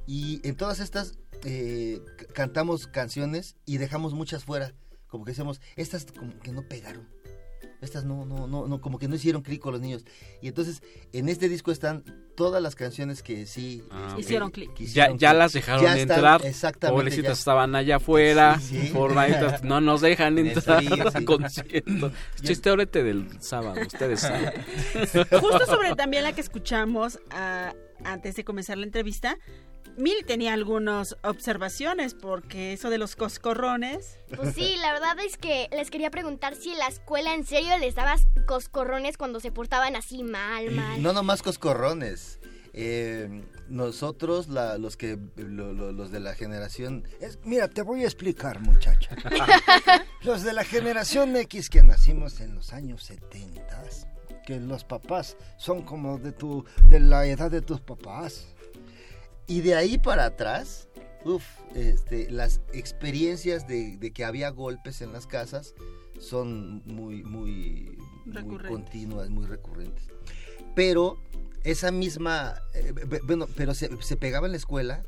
y 0.10 0.42
en 0.44 0.56
todas 0.56 0.80
estas 0.80 1.20
eh, 1.46 2.02
cantamos 2.34 2.88
canciones 2.88 3.56
y 3.68 3.78
dejamos 3.78 4.16
muchas 4.16 4.44
fuera, 4.44 4.74
como 5.08 5.24
que 5.24 5.32
decíamos, 5.32 5.62
estas 5.76 6.06
como 6.06 6.38
que 6.40 6.52
no 6.52 6.64
pegaron. 6.68 7.08
Estas 7.80 8.06
no, 8.06 8.26
no, 8.26 8.48
no, 8.48 8.68
no, 8.68 8.82
como 8.82 8.98
que 8.98 9.08
no 9.08 9.16
hicieron 9.16 9.44
clic 9.44 9.62
con 9.62 9.72
los 9.72 9.82
niños. 9.82 10.04
Y 10.42 10.48
entonces, 10.48 10.82
en 11.14 11.30
este 11.30 11.48
disco 11.48 11.72
están 11.72 12.04
todas 12.36 12.60
las 12.62 12.74
canciones 12.74 13.22
que 13.22 13.46
sí 13.46 13.84
Ah, 13.92 14.16
Hicieron 14.18 14.50
clic. 14.50 14.76
Ya, 14.80 15.16
ya 15.16 15.34
las 15.36 15.54
dejaron 15.54 15.84
Ya 15.84 15.96
están- 15.96 16.18
entrar. 16.18 16.46
Exactamente. 16.46 17.00
Pobrecitas 17.00 17.28
ya. 17.38 17.40
estaban 17.40 17.76
allá 17.76 17.98
afuera. 17.98 18.60
Sí, 18.60 18.82
sí. 18.82 18.88
formaditas, 18.88 19.64
no 19.64 19.80
nos 19.80 20.02
dejan 20.02 20.40
entrar 20.40 20.84
al 20.92 21.12
sí. 21.14 21.24
concierto. 21.24 22.12
Chiste 22.42 22.70
ahorita 22.72 23.04
del 23.04 23.42
sábado, 23.42 23.80
ustedes 23.80 24.22
saben. 24.22 24.54
Justo 25.40 25.66
sobre 25.68 25.96
también 25.96 26.24
la 26.24 26.34
que 26.34 26.42
escuchamos 26.42 27.20
ah, 27.30 27.74
antes 28.04 28.36
de 28.36 28.44
comenzar 28.44 28.78
la 28.78 28.86
entrevista, 28.86 29.38
Mil 29.98 30.24
tenía 30.26 30.54
algunas 30.54 31.18
observaciones 31.24 32.14
porque 32.14 32.72
eso 32.74 32.90
de 32.90 32.98
los 32.98 33.16
coscorrones. 33.18 34.18
Pues 34.36 34.56
sí, 34.56 34.76
la 34.82 34.94
verdad 34.94 35.18
es 35.20 35.36
que 35.38 35.68
les 35.72 35.92
quería 35.92 36.10
preguntar 36.10 36.56
si 36.56 36.72
en 36.72 36.78
la 36.80 36.88
escuela 36.88 37.34
en 37.34 37.46
serio 37.46 37.78
les 37.80 37.96
dabas 37.96 38.26
coscorrones 38.48 39.18
cuando 39.18 39.40
se 39.42 39.52
portaban 39.52 39.96
así 39.98 40.24
mal, 40.24 40.72
mal. 40.72 41.02
No 41.04 41.12
nomás 41.12 41.42
coscorrones. 41.42 42.40
Eh, 42.74 43.44
nosotros, 43.68 44.48
la- 44.48 44.78
los 44.78 44.96
que 44.96 45.18
lo- 45.36 45.74
lo- 45.74 45.92
los 45.92 46.12
de 46.12 46.20
la 46.22 46.34
generación... 46.36 47.04
es- 47.20 47.40
mira, 47.44 47.68
te 47.68 47.82
voy 47.82 48.04
a 48.04 48.06
explicar, 48.06 48.60
muchacha. 48.62 49.16
los 50.22 50.44
de 50.44 50.54
la 50.54 50.64
generación 50.64 51.36
X 51.36 51.70
que 51.70 51.82
nacimos 51.84 52.40
en 52.42 52.56
los 52.56 52.72
años 52.72 53.04
70, 53.04 53.84
que 54.46 54.60
los 54.60 54.84
papás 54.84 55.36
son 55.58 55.82
como 55.82 56.20
de, 56.20 56.32
tu, 56.32 56.64
de 56.90 57.00
la 57.00 57.26
edad 57.26 57.52
de 57.52 57.62
tus 57.62 57.82
papás. 57.82 58.48
Y 59.50 59.62
de 59.62 59.74
ahí 59.74 59.98
para 59.98 60.26
atrás, 60.26 60.88
uf, 61.26 61.44
este, 61.76 62.30
las 62.30 62.62
experiencias 62.72 63.68
de, 63.68 63.98
de 63.98 64.12
que 64.12 64.24
había 64.24 64.50
golpes 64.52 65.02
en 65.02 65.12
las 65.12 65.26
casas 65.26 65.74
son 66.20 66.84
muy, 66.86 67.24
muy, 67.24 67.98
muy 68.26 68.58
continuas, 68.60 69.30
muy 69.32 69.48
recurrentes. 69.48 70.06
Pero 70.76 71.18
esa 71.64 71.92
misma, 71.92 72.62
eh, 72.76 72.94
bueno, 73.24 73.48
pero 73.56 73.74
se, 73.74 73.90
se 74.02 74.16
pegaba 74.18 74.46
en 74.46 74.52
la 74.52 74.58
escuela, 74.58 75.04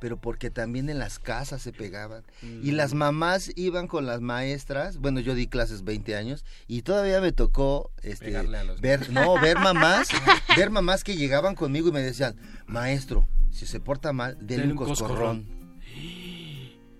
pero 0.00 0.20
porque 0.20 0.50
también 0.50 0.90
en 0.90 0.98
las 0.98 1.18
casas 1.18 1.62
se 1.62 1.72
pegaban. 1.72 2.24
Y 2.42 2.72
las 2.72 2.92
mamás 2.92 3.50
iban 3.56 3.86
con 3.86 4.04
las 4.04 4.20
maestras, 4.20 4.98
bueno, 4.98 5.20
yo 5.20 5.34
di 5.34 5.46
clases 5.46 5.84
20 5.84 6.16
años, 6.16 6.44
y 6.66 6.82
todavía 6.82 7.20
me 7.20 7.32
tocó 7.32 7.92
este, 8.02 8.26
Pegarle 8.26 8.58
a 8.58 8.64
los 8.64 8.80
ver, 8.80 9.10
no, 9.10 9.40
ver 9.40 9.58
mamás, 9.58 10.08
ver 10.56 10.70
mamás 10.70 11.04
que 11.04 11.16
llegaban 11.16 11.54
conmigo 11.54 11.88
y 11.88 11.92
me 11.92 12.02
decían, 12.02 12.36
maestro, 12.66 13.26
si 13.56 13.66
se 13.66 13.80
porta 13.80 14.12
mal, 14.12 14.36
denle 14.40 14.70
un 14.72 14.76
coscorrón. 14.76 15.44
coscorrón. 15.44 15.56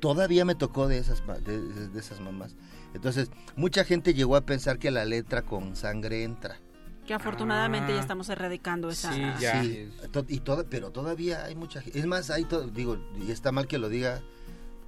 Todavía 0.01 0.45
me 0.45 0.55
tocó 0.55 0.89
de 0.89 0.99
esas, 0.99 1.23
de, 1.45 1.61
de- 1.61 1.89
de 1.89 2.01
esas 2.01 2.21
mamás. 2.21 2.55
Entonces, 2.95 3.31
mucha 3.57 3.85
gente 3.85 4.15
llegó 4.15 4.37
a 4.37 4.43
pensar 4.47 4.79
que 4.79 4.91
la 4.91 5.05
letra 5.05 5.43
con 5.43 5.75
sangre 5.77 6.23
entra. 6.23 6.59
Que 7.07 7.15
afortunadamente 7.15 7.93
ya 7.93 7.99
Ah. 7.99 8.01
estamos 8.03 8.29
erradicando 8.29 8.91
esa... 8.91 9.13
Sí, 9.13 9.23
ya. 9.41 9.63
Sí, 9.63 9.89
to- 10.13 10.27
y 10.29 10.41
todo, 10.41 10.67
pero 10.69 10.91
todavía 10.91 11.45
hay 11.45 11.55
mucha 11.55 11.81
gente. 11.81 11.99
Es 11.99 12.07
más, 12.07 12.31
hay 12.31 12.45
todo, 12.45 12.67
digo, 12.69 12.99
y 13.27 13.31
está 13.31 13.53
mal 13.53 13.67
que 13.67 13.79
lo 13.79 13.89
diga 13.89 14.21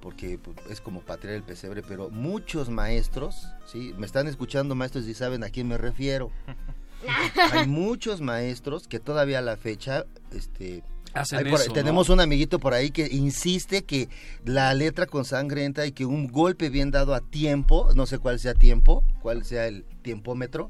porque 0.01 0.37
pues, 0.37 0.57
es 0.69 0.79
como 0.81 1.01
patriar 1.01 1.35
el 1.35 1.43
pesebre, 1.43 1.81
pero 1.81 2.09
muchos 2.09 2.69
maestros, 2.69 3.47
sí, 3.65 3.93
me 3.97 4.05
están 4.05 4.27
escuchando 4.27 4.73
maestros 4.75 5.05
y 5.07 5.13
saben 5.13 5.43
a 5.43 5.49
quién 5.49 5.67
me 5.67 5.77
refiero. 5.77 6.31
hay 7.51 7.67
muchos 7.67 8.21
maestros 8.21 8.87
que 8.87 8.99
todavía 8.99 9.39
a 9.39 9.41
la 9.41 9.57
fecha, 9.57 10.05
este, 10.31 10.83
Hacen 11.13 11.39
hay 11.39 11.45
por- 11.51 11.59
eso, 11.59 11.69
¿no? 11.69 11.73
tenemos 11.73 12.09
un 12.09 12.19
amiguito 12.19 12.59
por 12.59 12.73
ahí 12.73 12.91
que 12.91 13.07
insiste 13.11 13.83
que 13.83 14.09
la 14.45 14.73
letra 14.73 15.05
con 15.05 15.25
sangre 15.25 15.63
entra 15.65 15.85
y 15.85 15.91
que 15.91 16.05
un 16.05 16.27
golpe 16.27 16.69
bien 16.69 16.91
dado 16.91 17.13
a 17.15 17.19
tiempo, 17.21 17.89
no 17.95 18.05
sé 18.05 18.19
cuál 18.19 18.39
sea 18.39 18.53
tiempo, 18.53 19.03
cuál 19.21 19.43
sea 19.45 19.67
el 19.67 19.83
tiempómetro, 20.01 20.69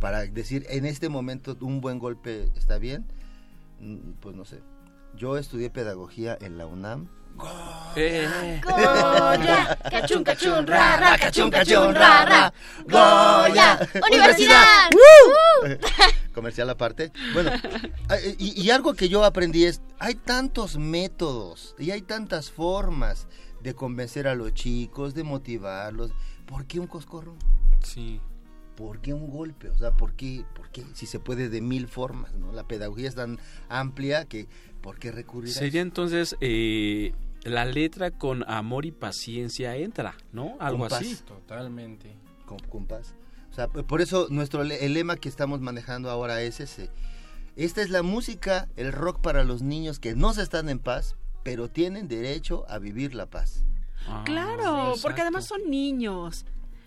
para 0.00 0.22
decir 0.22 0.66
en 0.68 0.84
este 0.84 1.08
momento 1.08 1.56
un 1.60 1.80
buen 1.80 1.98
golpe 1.98 2.48
está 2.56 2.78
bien, 2.78 3.04
Mm, 3.80 4.12
pues 4.20 4.36
no 4.36 4.44
sé. 4.44 4.60
Yo 5.16 5.36
estudié 5.36 5.68
pedagogía 5.68 6.38
en 6.40 6.56
la 6.56 6.66
UNAM. 6.66 7.08
Eh, 7.96 8.60
Goya, 8.62 9.76
cachun, 9.90 10.22
cachun, 10.22 10.66
ra, 10.66 10.96
ra, 10.98 11.18
cachun, 11.18 11.50
cachun, 11.50 11.92
ra, 11.94 12.24
ra. 12.24 12.52
Goya, 12.84 13.78
¡Universidad! 14.08 14.88
Comercial 16.32 16.68
aparte. 16.70 17.12
Bueno, 17.32 17.50
y, 18.38 18.60
y 18.60 18.70
algo 18.70 18.94
que 18.94 19.08
yo 19.08 19.24
aprendí 19.24 19.64
es, 19.64 19.80
hay 19.98 20.14
tantos 20.14 20.76
métodos 20.76 21.74
y 21.78 21.90
hay 21.90 22.02
tantas 22.02 22.50
formas 22.50 23.26
de 23.62 23.74
convencer 23.74 24.26
a 24.26 24.34
los 24.34 24.52
chicos, 24.54 25.14
de 25.14 25.22
motivarlos. 25.22 26.10
¿Por 26.46 26.66
qué 26.66 26.80
un 26.80 26.86
coscorro? 26.86 27.34
sí. 27.82 28.20
¿Por 28.76 29.00
qué 29.00 29.12
un 29.12 29.28
golpe? 29.28 29.68
O 29.68 29.76
sea, 29.76 29.94
¿por 29.94 30.14
qué, 30.14 30.46
por 30.54 30.70
qué? 30.70 30.82
Si 30.94 31.04
se 31.04 31.20
puede 31.20 31.50
de 31.50 31.60
mil 31.60 31.88
formas, 31.88 32.32
¿no? 32.34 32.52
La 32.52 32.66
pedagogía 32.66 33.06
es 33.06 33.14
tan 33.14 33.38
amplia 33.68 34.24
que 34.24 34.48
¿por 34.80 34.98
qué 34.98 35.12
recurrir 35.12 35.50
a 35.50 35.52
Sería 35.52 35.82
eso? 35.82 35.88
entonces 35.88 36.36
eh, 36.40 37.12
la 37.44 37.66
letra 37.66 38.10
con 38.10 38.48
amor 38.50 38.86
y 38.86 38.90
paciencia 38.90 39.76
entra, 39.76 40.16
¿no? 40.32 40.56
Algo 40.58 40.80
Compás. 40.80 41.02
así. 41.02 41.16
Totalmente. 41.26 42.16
con, 42.70 42.86
paz. 42.86 43.14
O 43.52 43.54
sea, 43.54 43.68
por 43.68 44.00
eso 44.00 44.28
nuestro 44.30 44.62
el 44.62 44.94
lema 44.94 45.16
que 45.16 45.28
estamos 45.28 45.60
manejando 45.60 46.10
ahora 46.10 46.40
es 46.42 46.58
ese. 46.60 46.90
Esta 47.54 47.82
es 47.82 47.90
la 47.90 48.02
música, 48.02 48.66
el 48.76 48.92
rock 48.92 49.20
para 49.20 49.44
los 49.44 49.60
niños 49.60 49.98
que 49.98 50.14
no 50.14 50.32
se 50.32 50.42
están 50.42 50.70
en 50.70 50.78
paz, 50.78 51.16
pero 51.42 51.68
tienen 51.68 52.08
derecho 52.08 52.64
a 52.70 52.78
vivir 52.78 53.14
la 53.14 53.26
paz. 53.26 53.64
Ah, 54.08 54.22
Claro, 54.24 54.94
porque 55.02 55.20
además 55.20 55.44
son 55.46 55.68
niños. 55.68 56.46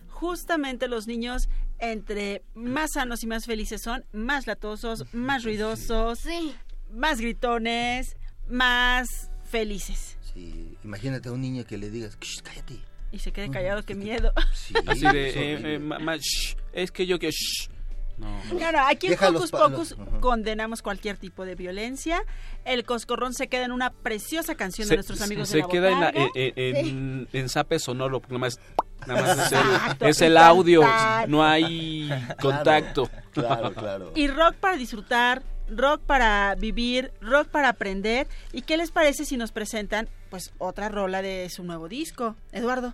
Justamente 0.09 0.87
los 0.87 1.05
niños, 1.05 1.49
entre 1.77 2.43
más 2.55 2.93
sanos 2.93 3.23
y 3.23 3.27
más 3.27 3.45
felices 3.45 3.81
son, 3.81 4.03
más 4.11 4.47
latosos, 4.47 5.05
más 5.13 5.43
ruidosos, 5.43 6.19
Sí. 6.19 6.55
más 6.91 7.19
gritones, 7.21 8.17
más 8.49 9.29
felices. 9.43 10.17
Sí, 10.33 10.77
imagínate 10.83 11.29
a 11.29 11.31
un 11.31 11.41
niño 11.41 11.63
que 11.65 11.77
le 11.77 11.91
digas, 11.91 12.17
"Shh, 12.19 12.41
cállate. 12.41 12.79
Y 13.15 13.19
se 13.19 13.31
quede 13.31 13.49
callado, 13.49 13.81
qué 13.83 13.95
miedo. 13.95 14.33
Sí, 14.53 14.73
Así 14.85 15.05
es 15.05 15.13
de, 15.13 15.29
eh, 15.29 15.75
eh, 15.75 15.79
ma- 15.79 15.99
ma- 15.99 16.17
shh, 16.17 16.55
es 16.73 16.91
que 16.91 17.05
yo 17.07 17.17
que... 17.17 17.29
shh. 17.31 17.69
No. 18.17 18.39
Claro, 18.57 18.79
aquí 18.87 19.07
en 19.07 19.13
Hocus 19.21 19.51
Pocus 19.51 19.95
condenamos 20.21 20.81
cualquier 20.81 21.17
tipo 21.17 21.43
de 21.45 21.55
violencia. 21.55 22.23
El 22.63 22.85
coscorrón 22.85 23.33
se 23.33 23.47
queda 23.47 23.65
en 23.65 23.71
una 23.73 23.89
preciosa 23.91 24.55
canción 24.55 24.87
de 24.87 24.95
nuestros 24.95 25.21
amigos 25.21 25.49
se 25.49 25.57
de 25.57 25.63
la 25.63 25.67
queda 25.69 25.89
en, 25.91 25.99
la- 25.99 26.09
en, 26.13 26.31
en, 26.55 27.27
en 27.33 27.49
zape 27.49 27.77
sonoro, 27.77 28.21
porque 28.21 28.35
nada 28.35 28.39
más, 28.39 28.59
nada 29.05 29.21
más 29.21 29.45
es 29.47 29.51
el, 29.51 29.57
Exacto, 29.59 30.05
es 30.07 30.21
el 30.21 30.37
audio, 30.37 30.81
no 31.27 31.43
hay 31.43 32.09
contacto. 32.41 33.09
Claro, 33.33 33.73
claro. 33.73 34.11
Y 34.15 34.27
rock 34.29 34.55
para 34.55 34.77
disfrutar, 34.77 35.43
rock 35.69 35.99
para 36.01 36.55
vivir, 36.55 37.11
rock 37.19 37.49
para 37.49 37.67
aprender. 37.67 38.27
¿Y 38.53 38.61
qué 38.61 38.77
les 38.77 38.91
parece 38.91 39.25
si 39.25 39.35
nos 39.35 39.51
presentan 39.51 40.07
pues 40.29 40.53
otra 40.57 40.87
rola 40.87 41.21
de 41.21 41.49
su 41.49 41.65
nuevo 41.65 41.89
disco? 41.89 42.37
Eduardo. 42.53 42.93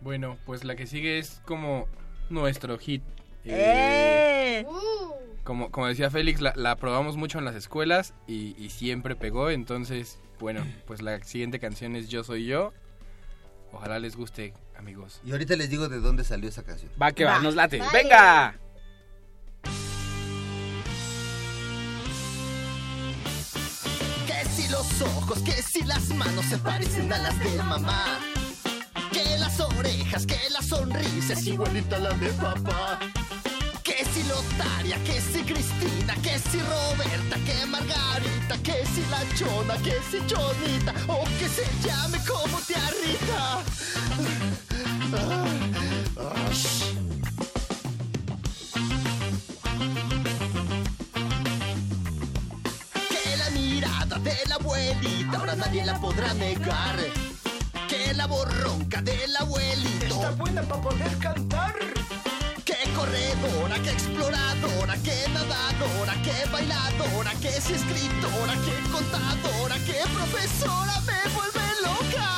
Bueno, 0.00 0.38
pues 0.46 0.64
la 0.64 0.76
que 0.76 0.86
sigue 0.86 1.18
es 1.18 1.40
como 1.44 1.86
nuestro 2.30 2.78
hit. 2.78 3.02
¡Eh! 3.44 4.60
Eh, 4.60 4.66
Uh. 4.68 5.12
como, 5.44 5.70
como 5.70 5.86
decía 5.86 6.10
Félix, 6.10 6.40
la, 6.40 6.52
la 6.56 6.76
probamos 6.76 7.16
mucho 7.16 7.38
en 7.38 7.44
las 7.44 7.54
escuelas 7.54 8.14
y, 8.26 8.54
y 8.62 8.70
siempre 8.70 9.16
pegó. 9.16 9.50
Entonces, 9.50 10.18
bueno, 10.40 10.64
pues 10.86 11.00
la 11.02 11.22
siguiente 11.24 11.58
canción 11.58 11.96
es 11.96 12.08
Yo 12.08 12.24
Soy 12.24 12.46
Yo. 12.46 12.72
Ojalá 13.72 13.98
les 13.98 14.16
guste, 14.16 14.54
amigos. 14.76 15.20
Y 15.24 15.32
ahorita 15.32 15.56
les 15.56 15.68
digo 15.70 15.88
de 15.88 16.00
dónde 16.00 16.24
salió 16.24 16.48
esa 16.48 16.62
canción. 16.62 16.90
Va 17.00 17.12
que 17.12 17.24
va, 17.24 17.32
Va. 17.32 17.40
nos 17.40 17.54
late. 17.54 17.78
Vale. 17.78 17.90
¡Venga! 17.92 18.54
Que 24.26 24.44
si 24.48 24.68
los 24.70 25.02
ojos, 25.02 25.42
que 25.42 25.52
si 25.52 25.82
las 25.84 26.08
manos 26.10 26.44
se 26.46 26.58
parecen 26.58 27.12
a 27.12 27.18
las 27.18 27.38
de 27.38 27.62
mamá. 27.62 28.18
Que 29.12 29.38
las 29.38 29.60
orejas, 29.60 30.26
que 30.26 30.38
la 30.50 30.62
sonrisa 30.62 31.32
es 31.32 31.46
igualita 31.46 31.98
la 31.98 32.10
de 32.10 32.28
papá. 32.32 32.98
Que 33.82 34.04
si 34.04 34.22
Lotaria, 34.24 34.96
que 35.04 35.20
si 35.20 35.42
Cristina, 35.42 36.14
que 36.22 36.38
si 36.38 36.60
Roberta, 36.60 37.36
que 37.46 37.66
Margarita, 37.66 38.58
que 38.62 38.84
si 38.86 39.02
la 39.10 39.22
Chona, 39.36 39.76
que 39.78 39.96
si 40.10 40.18
Chonita, 40.26 40.92
o 41.06 41.24
que 41.38 41.48
se 41.48 41.66
llame 41.82 42.18
como 42.26 42.58
tía 42.66 42.90
Rita. 43.02 43.62
Ah, 45.14 45.44
ah, 46.18 46.52
shh. 46.52 46.94
Que 53.08 53.36
la 53.38 53.50
mirada 53.50 54.18
de 54.18 54.36
la 54.48 54.54
abuelita 54.56 55.38
ahora 55.38 55.56
nadie 55.56 55.84
la 55.84 55.98
podrá 55.98 56.34
negar. 56.34 57.27
La 58.18 58.26
borronca 58.26 59.00
del 59.00 59.36
abuelito 59.36 60.06
está 60.06 60.30
buena 60.32 60.60
para 60.62 60.82
poder 60.82 61.18
cantar. 61.18 61.72
Que 62.64 62.74
corredora, 62.92 63.80
que 63.80 63.90
exploradora, 63.90 64.96
que 65.04 65.14
nadadora, 65.32 66.14
que 66.24 66.50
bailadora, 66.50 67.30
que 67.40 67.52
si 67.60 67.74
escritora, 67.74 68.54
que 68.64 68.90
contadora, 68.90 69.76
que 69.86 70.02
profesora 70.12 71.00
me 71.06 71.30
vuelve 71.32 71.60
loca. 71.86 72.28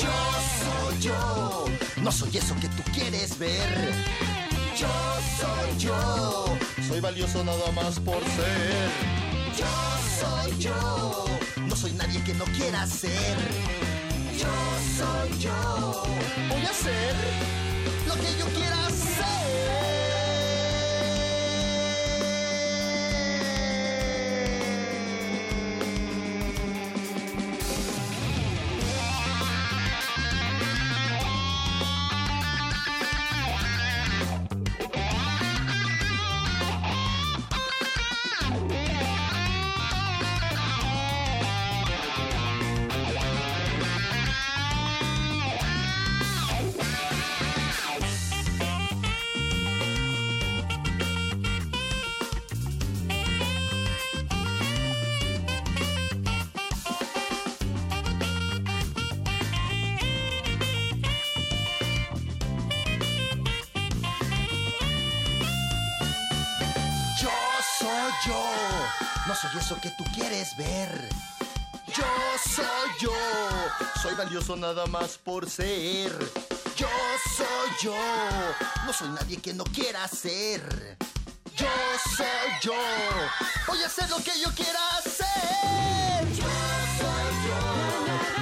Yo 0.00 0.16
soy 0.62 1.00
yo, 1.00 1.64
no 2.02 2.12
soy 2.12 2.36
eso 2.36 2.54
que 2.60 2.68
tú 2.68 2.84
quieres 2.92 3.36
ver. 3.36 4.23
Yo 4.76 4.88
soy 5.38 5.78
yo, 5.78 6.44
soy 6.88 7.00
valioso 7.00 7.44
nada 7.44 7.70
más 7.72 8.00
por 8.00 8.20
ser. 8.24 8.90
Yo 9.56 9.66
soy 10.20 10.58
yo, 10.58 11.24
no 11.68 11.76
soy 11.76 11.92
nadie 11.92 12.20
que 12.24 12.34
no 12.34 12.44
quiera 12.46 12.84
ser. 12.84 13.36
Yo 14.36 14.48
soy 14.98 15.38
yo, 15.38 16.02
voy 16.48 16.66
a 16.66 16.70
hacer 16.70 17.14
lo 18.08 18.14
que 18.14 18.36
yo 18.36 18.46
quiera 18.46 18.86
hacer. 18.86 19.83
Eso 69.64 69.80
que 69.80 69.90
tú 69.90 70.04
quieres 70.14 70.54
ver. 70.58 71.08
Yo 71.86 72.04
soy 72.54 72.90
yo, 73.00 73.12
soy 74.02 74.14
valioso 74.14 74.56
nada 74.56 74.84
más 74.86 75.16
por 75.16 75.48
ser. 75.48 76.12
Yo 76.76 76.88
soy 77.34 77.70
yo, 77.80 77.96
no 78.84 78.92
soy 78.92 79.08
nadie 79.08 79.38
que 79.40 79.54
no 79.54 79.64
quiera 79.64 80.06
ser. 80.06 80.98
Yo 81.56 81.70
soy 82.14 82.26
yo, 82.60 82.74
voy 83.66 83.82
a 83.82 83.86
hacer 83.86 84.10
lo 84.10 84.18
que 84.18 84.32
yo 84.38 84.50
quiera 84.54 84.80
hacer. 84.98 86.28
Yo 86.36 86.52
soy 87.00 87.30
yo, 87.46 87.60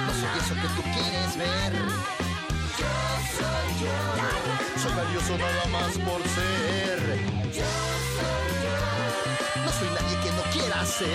no 0.05 0.13
soy 0.19 0.39
eso 0.43 0.55
que 0.55 0.67
tú 0.75 0.81
quieres 0.81 1.37
ver. 1.37 1.73
Yo 2.79 2.93
soy 3.37 3.67
yo, 3.81 3.95
soy 4.81 4.93
valioso 4.93 5.37
nada 5.37 5.65
más 5.67 5.93
por 5.99 6.21
ser. 6.27 7.92
Yo 10.83 10.89
soy 10.89 11.07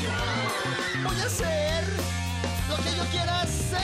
yo, 0.00 0.10
voy 1.02 1.20
a 1.20 1.26
hacer 1.26 1.84
lo 2.68 2.76
que 2.76 2.96
yo 2.96 3.04
quiera 3.10 3.40
hacer. 3.40 3.82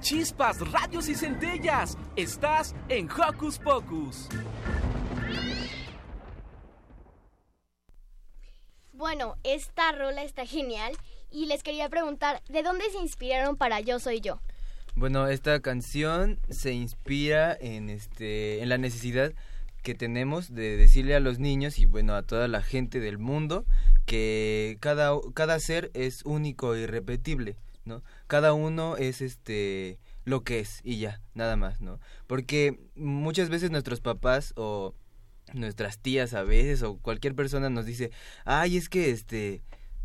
Chispas, 0.00 0.60
radios 0.72 1.10
y 1.10 1.14
centellas. 1.14 1.98
Estás 2.16 2.74
en 2.88 3.06
Hocus 3.10 3.58
Pocus. 3.58 4.30
Bueno, 9.08 9.36
esta 9.42 9.90
rola 9.92 10.22
está 10.22 10.44
genial 10.44 10.92
y 11.30 11.46
les 11.46 11.62
quería 11.62 11.88
preguntar, 11.88 12.42
¿de 12.50 12.62
dónde 12.62 12.90
se 12.90 12.98
inspiraron 12.98 13.56
para 13.56 13.80
Yo 13.80 13.98
Soy 13.98 14.20
Yo? 14.20 14.38
Bueno, 14.96 15.28
esta 15.28 15.60
canción 15.60 16.38
se 16.50 16.74
inspira 16.74 17.56
en 17.58 17.88
este 17.88 18.60
en 18.60 18.68
la 18.68 18.76
necesidad 18.76 19.32
que 19.82 19.94
tenemos 19.94 20.54
de 20.54 20.76
decirle 20.76 21.14
a 21.14 21.20
los 21.20 21.38
niños 21.38 21.78
y 21.78 21.86
bueno, 21.86 22.14
a 22.14 22.22
toda 22.22 22.48
la 22.48 22.60
gente 22.60 23.00
del 23.00 23.16
mundo 23.16 23.64
que 24.04 24.76
cada 24.80 25.12
cada 25.32 25.58
ser 25.58 25.90
es 25.94 26.22
único 26.26 26.74
e 26.74 26.82
irrepetible, 26.82 27.56
¿no? 27.86 28.02
Cada 28.26 28.52
uno 28.52 28.98
es 28.98 29.22
este 29.22 29.98
lo 30.26 30.42
que 30.42 30.60
es 30.60 30.82
y 30.84 30.98
ya, 30.98 31.22
nada 31.32 31.56
más, 31.56 31.80
¿no? 31.80 31.98
Porque 32.26 32.78
muchas 32.94 33.48
veces 33.48 33.70
nuestros 33.70 34.02
papás 34.02 34.52
o 34.54 34.92
nuestras 35.54 35.98
tías 35.98 36.34
a 36.34 36.42
veces 36.42 36.82
o 36.82 36.96
cualquier 36.98 37.34
persona 37.34 37.70
nos 37.70 37.86
dice, 37.86 38.10
"Ay, 38.44 38.76
es 38.76 38.88
que 38.88 39.10
este 39.10 39.62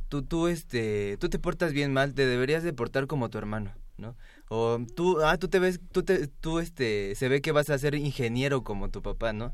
tú 0.09 0.21
tú 0.23 0.47
este 0.47 1.17
tú 1.19 1.29
te 1.29 1.39
portas 1.39 1.73
bien 1.73 1.91
mal, 1.93 2.13
te 2.13 2.25
deberías 2.25 2.63
de 2.63 2.73
portar 2.73 3.07
como 3.07 3.29
tu 3.29 3.37
hermano." 3.37 3.71
¿no? 3.97 4.15
O 4.49 4.79
tú, 4.95 5.21
ah, 5.23 5.37
tú 5.37 5.47
te 5.49 5.59
ves, 5.59 5.79
tú, 5.91 6.01
te, 6.01 6.27
tú 6.27 6.57
este, 6.59 7.13
se 7.15 7.27
ve 7.29 7.41
que 7.41 7.51
vas 7.51 7.69
a 7.69 7.77
ser 7.77 7.93
ingeniero 7.93 8.63
como 8.63 8.89
tu 8.89 9.03
papá, 9.03 9.33
¿no? 9.33 9.53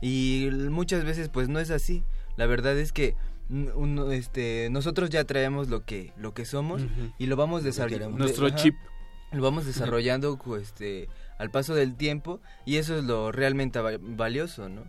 Y 0.00 0.48
muchas 0.70 1.04
veces 1.04 1.28
pues 1.28 1.48
no 1.48 1.58
es 1.58 1.70
así. 1.70 2.04
La 2.36 2.46
verdad 2.46 2.78
es 2.78 2.92
que 2.92 3.16
uno, 3.50 4.12
este, 4.12 4.68
nosotros 4.70 5.10
ya 5.10 5.24
traemos 5.24 5.68
lo 5.68 5.84
que, 5.84 6.12
lo 6.16 6.32
que 6.34 6.44
somos 6.44 6.82
y 7.18 7.26
lo 7.26 7.34
vamos 7.36 7.64
desarrollando. 7.64 8.16
Nuestro 8.16 8.48
chip. 8.50 8.76
Lo 9.32 9.42
vamos 9.42 9.66
desarrollando 9.66 10.38
este, 10.62 11.08
al 11.38 11.50
paso 11.50 11.74
del 11.74 11.96
tiempo 11.96 12.40
y 12.64 12.76
eso 12.76 12.96
es 12.96 13.04
lo 13.04 13.32
realmente 13.32 13.80
va- 13.80 13.98
valioso, 14.00 14.68
¿no? 14.68 14.84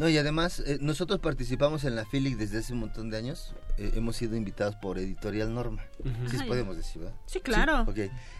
No, 0.00 0.08
y 0.08 0.16
además, 0.16 0.60
eh, 0.66 0.78
nosotros 0.80 1.20
participamos 1.20 1.84
en 1.84 1.94
la 1.94 2.06
FILIC 2.06 2.38
desde 2.38 2.56
hace 2.58 2.72
un 2.72 2.78
montón 2.80 3.10
de 3.10 3.18
años. 3.18 3.54
Eh, 3.76 3.92
hemos 3.96 4.16
sido 4.16 4.34
invitados 4.34 4.74
por 4.76 4.98
Editorial 4.98 5.52
Norma. 5.52 5.84
Ujú. 5.98 6.30
Sí, 6.30 6.38
Ay. 6.40 6.48
podemos 6.48 6.74
decir, 6.78 7.02
¿verdad? 7.02 7.16
Sí, 7.26 7.40
claro. 7.40 7.82
Ok. 7.82 7.98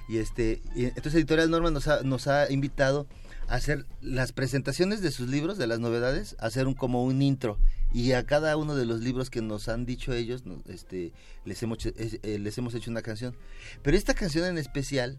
Y 0.09 0.17
este, 0.17 0.63
y 0.75 0.87
entonces 0.87 1.17
Editorial 1.17 1.51
Norma 1.51 1.71
nos 1.71 1.87
ha, 1.87 2.03
nos 2.03 2.29
ha 2.29 2.51
invitado 2.51 3.07
a 3.47 3.57
hacer 3.57 3.85
las 4.01 4.33
presentaciones 4.33 5.03
de 5.03 5.11
sus 5.11 5.29
libros, 5.29 5.59
de 5.59 5.67
las 5.67 5.81
novedades, 5.81 6.35
a 6.39 6.47
hacer 6.47 6.67
un, 6.67 6.73
como 6.73 7.05
un 7.05 7.21
intro. 7.21 7.59
Y 7.93 8.13
a 8.13 8.25
cada 8.25 8.57
uno 8.57 8.75
de 8.75 8.87
los 8.87 9.01
libros 9.01 9.29
que 9.29 9.43
nos 9.43 9.69
han 9.69 9.85
dicho 9.85 10.15
ellos, 10.15 10.47
no- 10.47 10.63
este, 10.67 11.13
les, 11.45 11.63
hemos, 11.63 11.85
eh, 11.85 12.39
les 12.41 12.57
hemos 12.57 12.75
hecho 12.75 12.91
una 12.91 13.03
canción. 13.03 13.37
Pero 13.83 13.99
esta 13.99 14.15
canción 14.15 14.47
en 14.47 14.57
especial, 14.57 15.19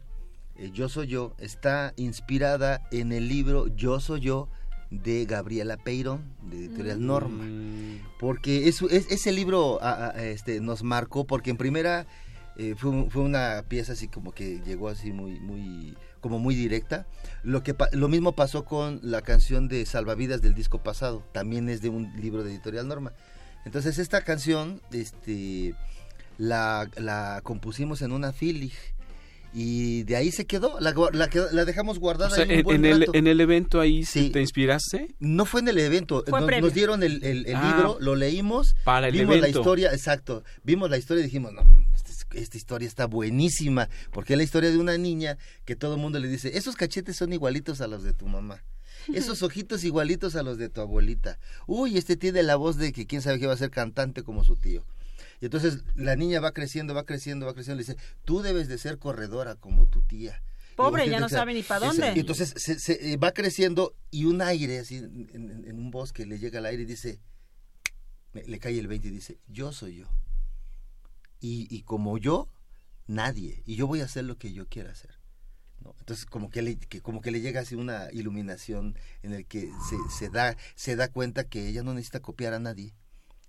eh, 0.55 0.71
Yo 0.73 0.89
Soy 0.89 1.05
Yo, 1.05 1.35
está 1.37 1.93
inspirada 1.97 2.81
en 2.91 3.11
el 3.11 3.27
libro 3.27 3.67
Yo 3.75 3.99
Soy 3.99 4.21
Yo 4.21 4.49
de 4.91 5.25
Gabriela 5.25 5.77
Peyron, 5.77 6.21
de 6.43 6.57
Editorial 6.65 7.03
Norma. 7.05 7.43
Porque 8.19 8.67
es, 8.67 8.81
es- 8.83 9.09
ese 9.09 9.31
libro 9.31 9.81
a- 9.81 10.09
a- 10.09 10.23
este, 10.25 10.59
nos 10.59 10.83
marcó, 10.83 11.25
porque 11.25 11.49
en 11.49 11.57
primera 11.57 12.05
eh, 12.57 12.75
fue, 12.77 13.09
fue 13.09 13.23
una 13.23 13.63
pieza 13.67 13.93
así 13.93 14.07
como 14.09 14.33
que 14.33 14.59
llegó 14.65 14.89
así 14.89 15.11
muy, 15.13 15.39
muy, 15.39 15.97
como 16.19 16.37
muy 16.37 16.53
directa. 16.53 17.07
Lo, 17.43 17.63
que, 17.63 17.73
lo 17.93 18.09
mismo 18.09 18.33
pasó 18.35 18.65
con 18.65 18.99
la 19.01 19.21
canción 19.21 19.67
de 19.69 19.85
Salvavidas 19.85 20.41
del 20.41 20.53
disco 20.53 20.83
pasado, 20.83 21.23
también 21.31 21.69
es 21.69 21.81
de 21.81 21.89
un 21.89 22.11
libro 22.21 22.43
de 22.43 22.51
Editorial 22.51 22.87
Norma. 22.87 23.13
Entonces 23.65 23.97
esta 23.97 24.21
canción 24.23 24.81
este, 24.91 25.73
la, 26.37 26.89
la 26.97 27.39
compusimos 27.43 28.01
en 28.01 28.11
una 28.11 28.33
filig 28.33 28.73
y 29.53 30.03
de 30.03 30.15
ahí 30.15 30.31
se 30.31 30.45
quedó, 30.45 30.79
la, 30.79 30.93
la, 31.13 31.29
quedó- 31.29 31.51
la 31.51 31.65
dejamos 31.65 31.97
O 31.97 31.99
guardada 31.99 32.33
sea, 32.35 32.43
ahí 32.45 32.49
un 32.51 32.55
en, 32.59 32.63
buen 32.63 32.85
en 32.85 32.91
el, 32.93 32.99
rato. 33.01 33.11
en 33.15 33.27
el 33.27 33.41
evento 33.41 33.79
ahí 33.81 34.03
sí. 34.05 34.29
te 34.29 34.39
inspiraste. 34.41 35.15
No 35.19 35.45
fue 35.45 35.61
en 35.61 35.67
el 35.67 35.77
evento, 35.79 36.23
Fue 36.27 36.39
nos, 36.41 36.61
nos 36.61 36.73
dieron 36.73 37.03
el, 37.03 37.23
el- 37.23 37.45
el 37.47 37.55
Ah, 37.55 37.73
libro, 37.75 37.97
lo 37.99 38.15
leímos, 38.15 38.75
para 38.83 39.07
el 39.07 39.13
vimos 39.13 39.39
la 39.39 39.49
historia, 39.49 39.91
exacto, 39.93 40.43
vimos 40.63 40.89
la 40.89 40.97
historia 40.97 41.21
y 41.21 41.25
dijimos, 41.25 41.51
no, 41.53 41.61
esta, 41.93 42.11
es- 42.11 42.25
esta 42.33 42.57
historia 42.57 42.87
está 42.87 43.07
buenísima, 43.07 43.89
porque 44.11 44.33
es 44.33 44.37
la 44.37 44.43
historia 44.43 44.69
de 44.71 44.77
una 44.77 44.97
niña 44.97 45.37
que 45.65 45.75
todo 45.75 45.95
el 45.95 46.01
mundo 46.01 46.19
le 46.19 46.27
dice, 46.27 46.57
esos 46.57 46.75
cachetes 46.75 47.17
son 47.17 47.33
igualitos 47.33 47.81
a 47.81 47.87
los 47.87 48.03
de 48.03 48.13
tu 48.13 48.27
mamá. 48.27 48.63
Esos 49.13 49.41
ojitos 49.41 49.83
igualitos 49.83 50.35
a 50.35 50.43
los 50.43 50.59
de 50.59 50.69
tu 50.69 50.79
abuelita. 50.79 51.39
Uy, 51.65 51.97
este 51.97 52.17
tiene 52.17 52.43
la 52.43 52.55
voz 52.55 52.77
de 52.77 52.91
que 52.93 53.07
quién 53.07 53.23
sabe 53.23 53.39
que 53.39 53.47
va 53.47 53.53
a 53.53 53.57
ser 53.57 53.71
cantante 53.71 54.21
como 54.21 54.43
su 54.43 54.55
tío. 54.55 54.83
Y 55.41 55.45
entonces 55.45 55.79
la 55.95 56.15
niña 56.15 56.39
va 56.39 56.51
creciendo, 56.53 56.93
va 56.93 57.03
creciendo, 57.05 57.45
va 57.47 57.53
creciendo. 57.53 57.81
Le 57.81 57.85
dice, 57.87 57.97
tú 58.23 58.41
debes 58.41 58.67
de 58.67 58.77
ser 58.77 58.99
corredora 58.99 59.55
como 59.55 59.87
tu 59.87 60.01
tía. 60.03 60.41
Pobre, 60.75 61.09
ya 61.09 61.19
no 61.19 61.27
sabe 61.29 61.53
ni 61.53 61.63
pa' 61.63 61.77
ese- 61.77 61.85
dónde. 61.87 62.13
y 62.15 62.19
entonces 62.21 62.53
se, 62.55 62.79
se, 62.79 63.13
eh, 63.13 63.17
va 63.17 63.31
creciendo 63.33 63.93
y 64.09 64.25
un 64.25 64.41
aire 64.41 64.79
así 64.79 64.95
en, 64.97 65.29
en- 65.33 65.65
en 65.67 65.77
un 65.79 65.91
bosque 65.91 66.25
le 66.25 66.39
llega 66.39 66.59
al 66.59 66.65
aire 66.67 66.83
y 66.83 66.85
dice, 66.85 67.19
me- 68.33 68.43
le 68.43 68.59
cae 68.59 68.79
el 68.79 68.87
20 68.87 69.07
y 69.07 69.11
dice, 69.11 69.39
yo 69.47 69.73
soy 69.73 69.95
yo. 69.97 70.05
Y, 71.39 71.67
y 71.75 71.81
como 71.83 72.17
yo, 72.17 72.47
nadie. 73.07 73.63
Y 73.65 73.75
yo 73.75 73.87
voy 73.87 74.01
a 74.01 74.05
hacer 74.05 74.23
lo 74.25 74.37
que 74.37 74.53
yo 74.53 74.67
quiera 74.67 74.91
hacer. 74.91 75.19
¿no? 75.79 75.95
Entonces 75.99 76.25
como 76.27 76.49
que, 76.51 76.61
le, 76.61 76.77
que 76.77 77.01
como 77.01 77.21
que 77.21 77.31
le 77.31 77.41
llega 77.41 77.61
así 77.61 77.73
una 77.75 78.09
iluminación 78.11 78.95
en 79.23 79.33
el 79.33 79.45
que 79.47 79.71
se, 79.89 79.97
se, 80.15 80.29
da, 80.29 80.55
se 80.75 80.95
da 80.95 81.07
cuenta 81.07 81.43
que 81.45 81.67
ella 81.67 81.81
no 81.83 81.93
necesita 81.95 82.19
copiar 82.19 82.53
a 82.53 82.59
nadie 82.59 82.93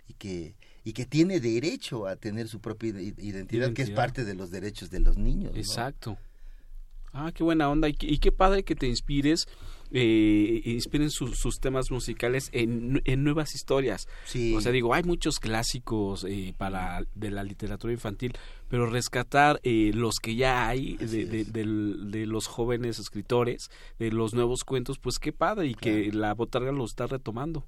y 0.08 0.14
que, 0.14 0.56
y 0.84 0.92
que 0.92 1.06
tiene 1.06 1.40
derecho 1.40 2.06
a 2.06 2.16
tener 2.16 2.48
su 2.48 2.60
propia 2.60 2.90
ide- 2.90 3.14
identidad, 3.22 3.72
que 3.72 3.82
es 3.82 3.90
parte 3.90 4.24
de 4.24 4.34
los 4.34 4.50
derechos 4.50 4.90
de 4.90 5.00
los 5.00 5.16
niños. 5.16 5.52
¿no? 5.52 5.58
Exacto. 5.58 6.18
Ah, 7.12 7.30
qué 7.34 7.44
buena 7.44 7.68
onda. 7.68 7.88
Y, 7.88 7.94
qué- 7.94 8.06
y 8.06 8.18
qué 8.18 8.32
padre 8.32 8.62
que 8.64 8.74
te 8.74 8.86
inspires, 8.88 9.46
eh, 9.90 10.62
inspiren 10.64 11.10
sus- 11.10 11.38
sus 11.38 11.60
temas 11.60 11.90
musicales 11.90 12.48
en, 12.52 13.02
en 13.04 13.22
nuevas 13.22 13.54
historias. 13.54 14.08
Sí. 14.24 14.54
O 14.56 14.60
sea, 14.62 14.72
digo, 14.72 14.94
hay 14.94 15.02
muchos 15.02 15.38
clásicos 15.38 16.24
eh, 16.26 16.54
para 16.56 17.04
de 17.14 17.30
la 17.30 17.44
literatura 17.44 17.92
infantil, 17.92 18.32
pero 18.68 18.86
rescatar 18.86 19.60
eh, 19.62 19.90
los 19.94 20.16
que 20.20 20.34
ya 20.34 20.66
hay 20.66 20.96
de, 20.96 21.44
de- 21.44 22.26
los 22.26 22.46
jóvenes 22.46 22.98
escritores, 22.98 23.70
de 23.98 24.10
los 24.10 24.32
nuevos 24.32 24.64
cuentos, 24.64 24.98
pues 24.98 25.18
qué 25.18 25.32
padre 25.32 25.66
y 25.66 25.74
que 25.74 26.10
la 26.12 26.32
botarga 26.32 26.72
lo 26.72 26.84
está 26.86 27.06
retomando. 27.06 27.66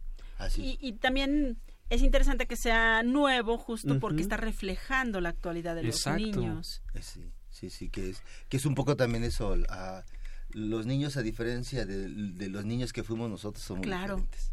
Y, 0.56 0.78
y 0.80 0.92
también 0.94 1.58
es 1.90 2.02
interesante 2.02 2.46
que 2.46 2.56
sea 2.56 3.02
nuevo 3.02 3.58
justo 3.58 3.98
porque 4.00 4.16
Ujú. 4.16 4.22
está 4.22 4.36
reflejando 4.36 5.20
la 5.20 5.28
actualidad 5.30 5.74
de 5.74 5.84
los 5.84 5.96
Exacto. 5.96 6.20
niños. 6.20 6.82
Eh, 6.94 7.00
Sí, 7.02 7.30
sí, 7.50 7.70
sí, 7.70 7.88
que 7.90 8.10
es, 8.10 8.22
que 8.48 8.56
es 8.56 8.66
un 8.66 8.74
poco 8.74 8.96
también 8.96 9.22
eso. 9.24 9.54
a 9.68 10.02
los 10.50 10.86
niños, 10.86 11.16
a 11.16 11.22
diferencia 11.22 11.84
de, 11.84 12.08
de 12.08 12.48
los 12.48 12.64
niños 12.64 12.92
que 12.92 13.02
fuimos 13.02 13.28
nosotros, 13.30 13.64
somos 13.64 13.82
Claro. 13.84 14.16
diferentes. 14.16 14.52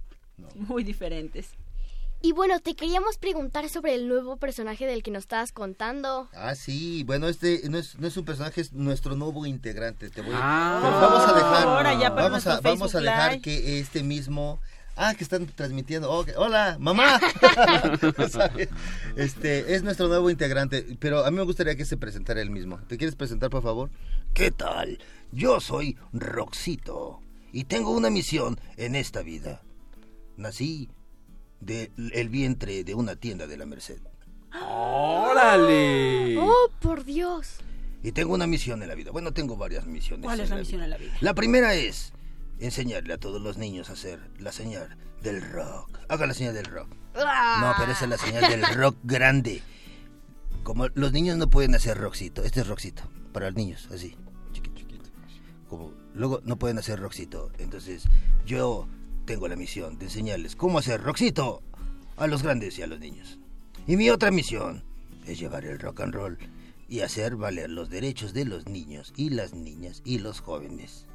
Muy 0.56 0.84
diferentes. 0.84 1.50
Y 2.24 2.34
bueno, 2.34 2.60
te 2.60 2.76
queríamos 2.76 3.18
preguntar 3.18 3.68
sobre 3.70 3.96
el 3.96 4.08
nuevo 4.08 4.38
personaje 4.38 4.86
del 4.86 5.02
que 5.02 5.10
nos 5.10 5.24
estabas 5.24 5.52
contando. 5.52 6.30
Ah, 6.34 6.54
sí, 6.54 7.04
bueno, 7.04 7.28
este 7.28 7.62
no 7.70 7.80
es, 7.80 7.98
no 7.98 8.08
es 8.08 8.16
un 8.18 8.26
personaje, 8.26 8.62
es 8.62 8.74
nuestro 8.74 9.16
nuevo 9.16 9.46
integrante. 9.48 10.10
Te 10.12 10.22
voy 10.22 10.34
a- 10.36 10.40
Ah. 10.42 10.80
Pero 10.84 11.00
vamos 11.02 11.30
a 11.30 11.34
dejar, 11.34 11.68
Ahora 11.68 12.00
ya 12.00 12.10
para 12.14 12.30
vamos, 12.30 12.46
a, 12.48 12.62
vamos 12.62 12.94
a 12.96 13.00
dejar 13.00 13.32
Live. 13.34 13.42
que 13.42 13.80
este 13.80 14.04
mismo... 14.04 14.60
Ah, 15.04 15.16
que 15.16 15.24
están 15.24 15.48
transmitiendo. 15.48 16.12
Hola, 16.12 16.78
mamá. 16.80 17.20
este 19.16 19.74
es 19.74 19.82
nuestro 19.82 20.08
nuevo 20.08 20.30
integrante, 20.30 20.86
pero 21.00 21.26
a 21.26 21.32
mí 21.32 21.38
me 21.38 21.44
gustaría 21.44 21.76
que 21.76 21.86
se 21.86 21.98
presentara 21.98 22.40
él 22.40 22.52
mismo. 22.52 22.78
¿Te 22.88 23.00
quieres 23.00 23.16
presentar, 23.16 23.50
por 23.50 23.64
favor? 23.64 23.90
¿Qué 24.36 24.52
tal? 24.52 25.00
Yo 25.32 25.60
soy 25.60 25.98
Roxito 26.14 27.20
y 27.52 27.64
tengo 27.64 27.90
una 27.90 28.12
misión 28.12 28.60
en 28.78 28.94
esta 28.94 29.24
vida. 29.24 29.64
Nací, 30.38 30.92
del 31.60 32.30
vientre 32.30 32.84
de 32.84 32.94
una 32.94 33.16
tienda 33.16 33.48
de 33.48 33.58
la 33.58 33.66
Merced. 33.66 34.02
¡Órale! 34.54 36.38
¡Oh, 36.38 36.70
por 36.80 37.06
Dios! 37.06 37.56
Y 38.04 38.12
tengo 38.12 38.36
una 38.36 38.46
misión 38.46 38.84
en 38.84 38.90
la 38.90 38.94
vida. 38.94 39.10
Bueno, 39.10 39.34
tengo 39.34 39.58
varias 39.58 39.88
misiones. 39.88 40.26
¿Cuál 40.26 40.42
es 40.42 40.52
la 40.52 40.58
misión 40.58 40.84
en 40.84 40.92
la 40.92 40.98
vida? 40.98 41.14
La 41.22 41.34
primera 41.34 41.74
es 41.74 42.14
enseñarle 42.62 43.14
a 43.14 43.18
todos 43.18 43.42
los 43.42 43.58
niños 43.58 43.90
a 43.90 43.94
hacer 43.94 44.20
la 44.40 44.52
señal 44.52 44.98
del 45.22 45.42
rock. 45.42 46.00
Haga 46.08 46.28
la 46.28 46.34
señal 46.34 46.54
del 46.54 46.66
rock. 46.66 46.88
No, 47.16 47.74
pero 47.78 47.92
esa 47.92 48.06
es 48.06 48.10
la 48.10 48.18
señal 48.18 48.50
del 48.50 48.64
rock 48.76 48.98
grande. 49.04 49.62
Como 50.64 50.88
los 50.90 51.12
niños 51.12 51.38
no 51.38 51.50
pueden 51.50 51.76
hacer 51.76 51.98
rockcito. 51.98 52.44
Este 52.44 52.62
es 52.62 52.68
rockcito. 52.68 53.04
Para 53.34 53.48
los 53.48 53.56
niños, 53.56 53.90
así. 53.92 54.16
Chiquito, 54.54 54.78
chiquito. 54.78 55.10
Como, 55.68 55.94
luego 56.14 56.42
no 56.44 56.58
pueden 56.58 56.78
hacer 56.78 57.00
rockcito. 57.00 57.52
Entonces, 57.58 58.04
yo 58.46 58.88
tengo 59.26 59.48
la 59.48 59.56
misión 59.56 59.98
de 59.98 60.06
enseñarles 60.06 60.56
cómo 60.56 60.80
hacer 60.80 61.02
rockcito 61.02 61.64
a 62.18 62.28
los 62.28 62.44
grandes 62.44 62.78
y 62.78 62.84
a 62.84 62.88
los 62.88 63.00
niños. 63.00 63.40
Y 63.88 63.98
mi 63.98 64.10
otra 64.10 64.32
misión 64.32 64.84
es 65.26 65.40
llevar 65.40 65.66
el 65.66 65.80
rock 65.80 66.02
and 66.02 66.14
roll 66.14 66.38
y 66.88 67.02
hacer 67.02 67.36
valer 67.36 67.70
los 67.70 67.90
derechos 67.90 68.34
de 68.34 68.46
los 68.46 68.68
niños 68.68 69.14
y 69.16 69.30
las 69.30 69.54
niñas 69.54 70.02
y 70.06 70.20
los 70.20 70.42
jóvenes. 70.42 71.08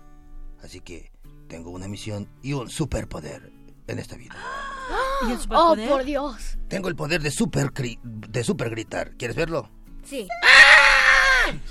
Así 0.63 0.81
que 0.81 1.13
tengo 1.47 1.71
una 1.71 1.89
misión 1.89 2.29
y 2.43 2.53
un 2.53 2.69
superpoder 2.71 3.53
en 3.87 3.99
esta 3.99 4.17
vida. 4.17 4.37
¿Y 5.27 5.33
el 5.33 5.39
¡Oh, 5.51 5.77
por 5.89 6.05
Dios! 6.05 6.59
Tengo 6.69 6.89
el 6.89 6.97
poder 6.97 7.23
de 7.23 7.31
super, 7.31 7.73
de 7.73 8.45
super 8.45 8.71
gritar. 8.71 9.13
¿Quieres 9.17 9.37
verlo? 9.37 9.71
Sí. 10.05 10.29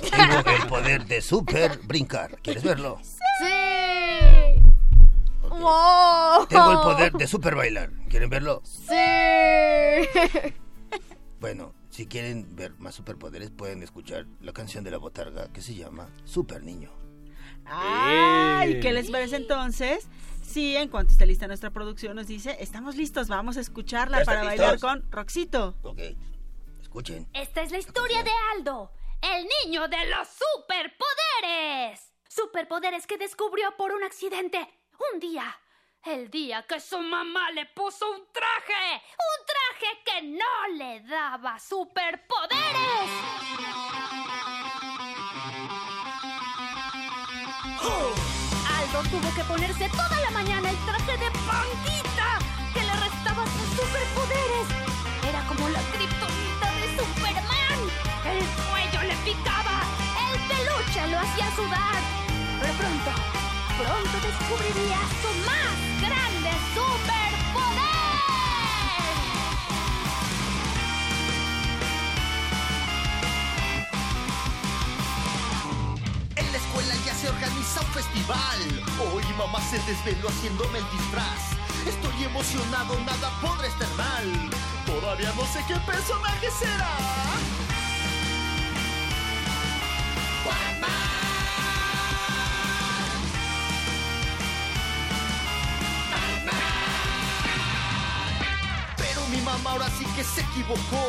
Tengo 0.09 0.49
el 0.49 0.67
poder 0.67 1.05
de 1.05 1.21
super 1.21 1.80
brincar. 1.84 2.39
¿Quieres 2.41 2.63
verlo? 2.63 2.99
¡Sí! 3.03 4.61
¡Wow! 5.41 6.47
Tengo 6.47 6.71
el 6.71 6.78
poder 6.80 7.11
de 7.13 7.28
super 7.28 7.55
bailar. 7.55 7.91
¿Quieren 8.09 8.30
verlo? 8.30 8.61
¡Sí! 8.63 10.53
Bueno, 11.38 11.76
si 11.91 12.07
quieren 12.07 12.55
ver 12.55 12.73
más 12.80 12.95
superpoderes 12.95 13.51
pueden 13.51 13.84
escuchar 13.84 14.26
la 14.41 14.51
canción 14.51 14.84
de 14.84 14.89
la 14.89 14.97
botarga 14.97 15.51
que 15.53 15.61
se 15.61 15.76
llama 15.76 16.09
Super 16.23 16.63
Niño. 16.63 16.89
Ay, 17.66 18.80
¿qué 18.80 18.93
les 18.93 19.09
parece 19.09 19.38
entonces? 19.38 20.07
Sí, 20.43 20.76
en 20.76 20.89
cuanto 20.89 21.11
esté 21.11 21.26
lista 21.26 21.47
nuestra 21.47 21.72
producción 21.72 22.16
nos 22.16 22.28
dice, 22.28 22.55
estamos 22.59 22.95
listos, 22.95 23.28
vamos 23.28 23.57
a 23.57 23.61
escucharla 23.61 24.20
¿Ya 24.20 24.26
para 24.26 24.43
bailar 24.43 24.80
con 24.80 25.11
Roxito. 25.11 25.76
Ok, 25.82 25.99
escuchen. 26.82 27.28
Esta 27.34 27.61
es 27.61 27.72
la 27.72 27.80
historia 27.80 28.24
de 28.24 28.32
Aldo, 28.55 28.91
el 29.22 29.47
niño 29.66 29.88
de 29.88 30.05
los 30.05 30.28
superpoderes. 30.30 32.13
Superpoderes 32.30 33.07
que 33.07 33.18
descubrió 33.18 33.76
por 33.76 33.91
un 33.91 34.03
accidente. 34.03 34.59
Un 35.13 35.20
día. 35.20 35.57
El 36.03 36.30
día 36.30 36.63
que 36.68 36.80
su 36.80 36.99
mamá 36.99 37.51
le 37.51 37.66
puso 37.66 38.09
un 38.11 38.22
traje. 38.32 39.01
Un 39.18 39.45
traje 39.47 39.88
que 40.05 40.22
no 40.28 40.68
le 40.78 41.01
daba 41.01 41.57
superpoderes. 41.59 43.09
Aldo 47.86 49.10
tuvo 49.12 49.34
que 49.36 49.44
ponerse 49.44 49.88
toda 49.90 50.20
la 50.20 50.32
mañana 50.32 50.72
el 50.72 50.78
traje 50.90 51.18
de 51.18 51.30
panquita 51.46 52.40
que 52.74 52.82
le 52.82 52.94
restaba 52.94 53.44
sus 53.46 53.70
superpoderes. 53.78 54.68
Era 55.30 55.46
como 55.46 55.70
la 55.70 55.80
kriptonita 55.94 56.68
de 56.82 56.86
Superman. 56.98 57.80
El 58.26 58.42
cuello 58.66 59.02
le 59.08 59.16
picaba, 59.18 59.84
el 60.26 60.40
peluche 60.50 61.08
lo 61.12 61.20
hacía 61.20 61.48
sudar. 61.56 62.02
Pero 62.60 62.74
pronto, 62.74 63.12
pronto 63.78 64.16
descubriría 64.26 65.00
su 65.22 65.30
más 65.46 65.95
se 77.26 77.30
organiza 77.32 77.82
un 77.82 77.88
festival. 77.88 78.84
Hoy 79.11 79.23
mamá 79.36 79.59
se 79.61 79.80
desveló 79.80 80.30
haciéndome 80.30 80.78
el 80.78 80.86
disfraz. 80.91 81.53
Estoy 81.88 82.23
emocionado, 82.23 82.99
nada 82.99 83.32
podrá 83.41 83.67
estar 83.67 83.89
mal. 83.97 84.49
Todavía 84.86 85.34
no 85.36 85.43
sé 85.45 85.63
qué 85.67 85.76
personaje 85.91 86.51
será. 86.51 87.15
Ahora 99.66 99.89
sí 99.97 100.06
que 100.16 100.24
se 100.24 100.41
equivocó. 100.41 101.03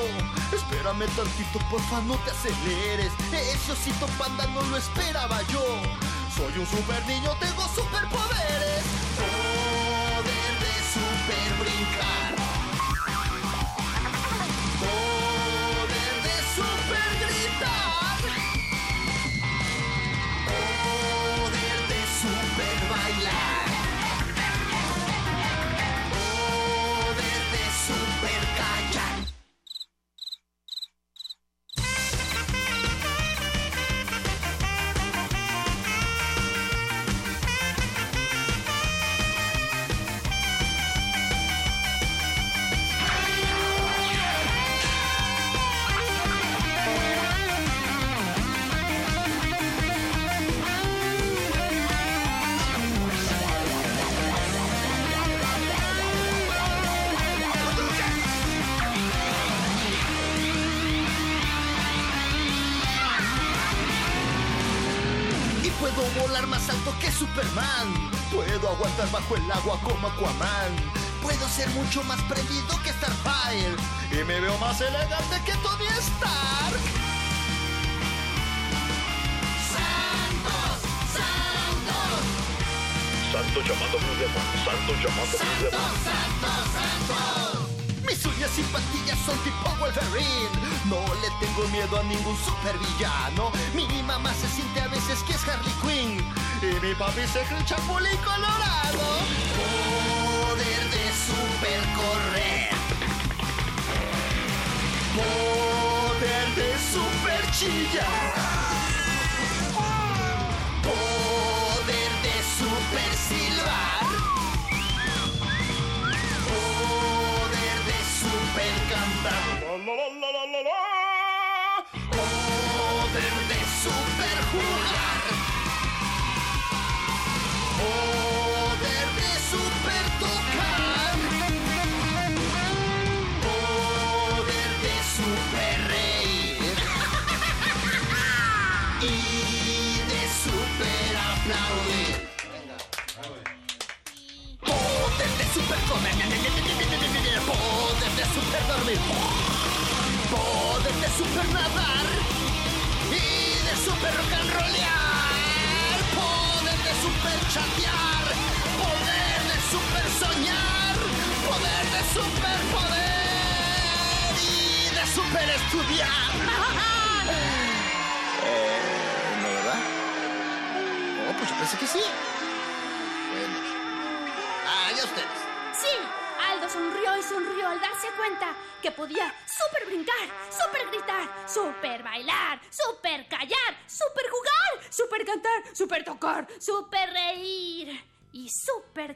Espérame 0.52 1.06
tantito, 1.16 1.58
porfa, 1.70 2.00
no 2.02 2.16
te 2.18 2.30
aceleres. 2.30 3.12
Ese 3.32 3.72
osito 3.72 4.06
panda 4.18 4.46
no 4.48 4.62
lo 4.62 4.76
esperaba 4.76 5.42
yo. 5.52 5.64
Soy 6.36 6.58
un 6.58 6.66
super 6.66 7.04
niño, 7.06 7.30
tengo 7.40 7.62
superpoderes. 7.68 9.45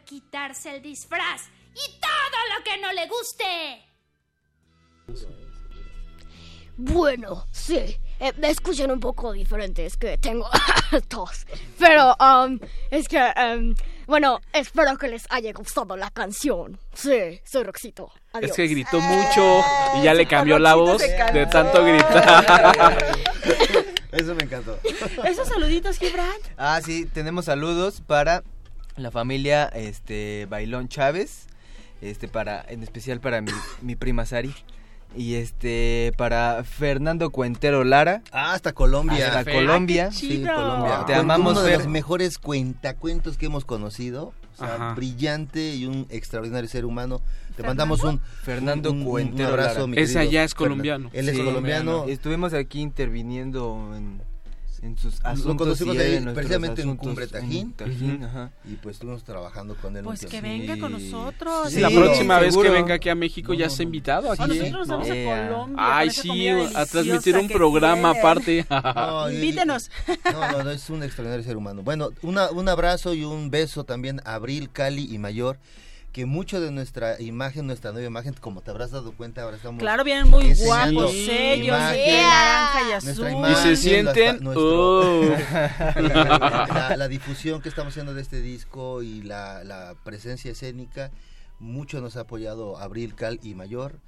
Quitarse 0.00 0.76
el 0.76 0.82
disfraz 0.82 1.42
y 1.74 2.00
todo 2.00 2.56
lo 2.56 2.64
que 2.64 2.78
no 2.80 2.92
le 2.92 3.06
guste. 3.08 3.86
Bueno, 6.76 7.44
sí. 7.52 7.98
eh, 8.20 8.32
me 8.38 8.48
escuchan 8.50 8.90
un 8.90 9.00
poco 9.00 9.32
diferente, 9.32 9.84
es 9.84 9.96
que 9.98 10.16
tengo 10.16 10.48
tos. 11.08 11.46
Pero, 11.78 12.16
um, 12.18 12.58
es 12.90 13.06
que, 13.06 13.18
um, 13.18 13.74
bueno, 14.06 14.40
espero 14.54 14.96
que 14.96 15.08
les 15.08 15.26
haya 15.28 15.52
gustado 15.52 15.94
la 15.96 16.10
canción. 16.10 16.78
Sí, 16.94 17.40
soy 17.44 17.64
Roxito. 17.64 18.10
Adiós. 18.32 18.50
Es 18.50 18.56
que 18.56 18.66
gritó 18.66 18.98
mucho 19.00 19.62
y 19.96 20.04
ya 20.04 20.14
le 20.14 20.26
cambió 20.26 20.58
la 20.58 20.74
voz 20.74 21.02
de 21.02 21.46
tanto 21.50 21.84
gritar. 21.84 22.96
Eso 24.12 24.34
me 24.34 24.44
encantó. 24.44 24.78
Esos 25.24 25.46
saluditos, 25.48 25.98
Gibran. 25.98 26.32
Ah, 26.56 26.80
sí, 26.82 27.04
tenemos 27.06 27.44
saludos 27.44 28.00
para 28.06 28.42
la 29.02 29.10
familia 29.10 29.66
este 29.66 30.46
Bailón 30.48 30.88
Chávez, 30.88 31.46
este 32.00 32.28
para 32.28 32.64
en 32.68 32.82
especial 32.82 33.20
para 33.20 33.40
mi, 33.40 33.52
mi 33.82 33.96
prima 33.96 34.24
Sari 34.26 34.54
y 35.16 35.34
este 35.34 36.12
para 36.16 36.62
Fernando 36.64 37.30
Cuentero 37.30 37.82
Lara. 37.84 38.22
Ah, 38.32 38.52
hasta 38.54 38.72
Colombia. 38.72 39.26
Hasta 39.28 39.44
Fer. 39.44 39.54
Colombia. 39.54 40.08
Ah, 40.10 40.14
chido. 40.14 40.46
Sí, 40.48 40.54
Colombia. 40.54 41.04
Te 41.06 41.14
amamos 41.14 41.52
Uno 41.52 41.62
de 41.62 41.70
Fer. 41.70 41.78
los 41.80 41.88
mejores 41.88 42.38
cuentacuentos 42.38 43.36
que 43.36 43.46
hemos 43.46 43.64
conocido. 43.64 44.32
O 44.54 44.56
sea, 44.62 44.74
Ajá. 44.74 44.94
brillante 44.94 45.74
y 45.74 45.86
un 45.86 46.06
extraordinario 46.10 46.68
ser 46.68 46.84
humano. 46.84 47.20
Te 47.56 47.62
mandamos 47.62 48.02
un 48.04 48.20
Fernando 48.42 48.90
un- 48.90 48.98
un- 48.98 49.02
un 49.04 49.08
Cuentero 49.10 49.48
abrazo, 49.50 49.74
Lara. 49.74 49.86
mi 49.86 49.96
Ese 49.96 50.14
querido 50.14 50.20
allá 50.30 50.44
es 50.44 50.52
Fernan- 50.54 50.56
colombiano. 50.58 51.10
Él 51.12 51.28
es 51.28 51.38
colombiano. 51.38 52.04
Estuvimos 52.08 52.52
aquí 52.54 52.80
interviniendo 52.80 53.92
en, 53.96 54.22
en 54.82 54.96
sus 54.96 55.20
asuntos. 55.24 55.44
Lo 55.44 55.56
conocimos 55.56 55.96
ahí 55.98 56.14
en 56.16 56.32
precisamente 56.34 56.82
en 56.82 56.88
asuntos, 56.88 57.06
Cumbre 57.06 57.24
en 57.24 57.30
Tajín. 57.30 57.72
Tajín, 57.74 58.14
Ujú. 58.16 58.24
ajá. 58.24 58.50
Y 58.64 58.74
pues 58.76 58.96
estuvimos 58.96 59.24
trabajando 59.24 59.76
con 59.76 59.96
él. 59.96 60.04
Pues 60.04 60.24
que 60.24 60.40
venga 60.40 60.78
con 60.78 60.92
nosotros. 60.92 61.72
la 61.74 61.88
Sí, 61.90 61.94
próxima 61.96 62.38
vez 62.38 62.56
que 62.56 62.70
venga 62.70 62.94
aquí 62.94 63.08
a 63.10 63.14
México 63.14 63.52
ya 63.54 63.66
está 63.66 63.82
invitado 63.82 64.32
aquí. 64.32 64.42
A 64.42 64.46
nosotros 64.46 64.72
nos 64.72 64.88
vamos 64.88 65.08
Eh, 65.08 65.30
a 65.30 65.46
Colombia. 65.48 65.76
Ay, 65.96 66.10
sí, 66.10 66.48
a 66.48 66.86
transmitir 66.86 67.36
un 67.36 67.48
programa 67.48 68.10
aparte. 68.10 68.66
No, 69.00 69.30
Invítenos. 69.30 69.90
No, 70.32 70.52
no, 70.52 70.62
no, 70.64 70.70
es 70.70 70.88
un 70.90 71.02
extraordinario 71.02 71.44
ser 71.44 71.56
humano. 71.56 71.82
Bueno, 71.82 72.10
una, 72.22 72.50
un 72.50 72.68
abrazo 72.68 73.12
y 73.14 73.24
un 73.24 73.50
beso 73.50 73.84
también 73.84 74.20
a 74.24 74.34
Abril, 74.34 74.70
Cali 74.72 75.12
y 75.12 75.18
Mayor, 75.18 75.58
que 76.12 76.26
mucho 76.26 76.60
de 76.60 76.70
nuestra 76.70 77.20
imagen, 77.20 77.66
nuestra 77.66 77.92
nueva 77.92 78.06
imagen, 78.06 78.34
como 78.40 78.62
te 78.62 78.70
habrás 78.70 78.90
dado 78.90 79.12
cuenta, 79.12 79.42
ahora 79.42 79.56
estamos... 79.56 79.78
Claro, 79.78 80.02
vienen 80.02 80.28
muy 80.28 80.54
guapos 80.54 81.14
ellos, 81.14 81.66
imagen, 81.66 81.98
de 81.98 82.22
naranja 82.22 82.88
y 82.88 82.92
azul. 82.92 83.28
Y 83.50 83.54
se 83.54 83.76
sienten, 83.76 84.46
oh. 84.46 85.22
la, 85.96 86.94
la 86.96 87.08
difusión 87.08 87.62
que 87.62 87.68
estamos 87.68 87.92
haciendo 87.92 88.14
de 88.14 88.22
este 88.22 88.40
disco 88.40 89.02
y 89.02 89.22
la, 89.22 89.62
la 89.62 89.94
presencia 90.02 90.50
escénica, 90.50 91.12
mucho 91.60 92.00
nos 92.00 92.16
ha 92.16 92.20
apoyado 92.20 92.78
Abril, 92.78 93.14
Cal 93.14 93.38
y 93.42 93.54
Mayor. 93.54 94.00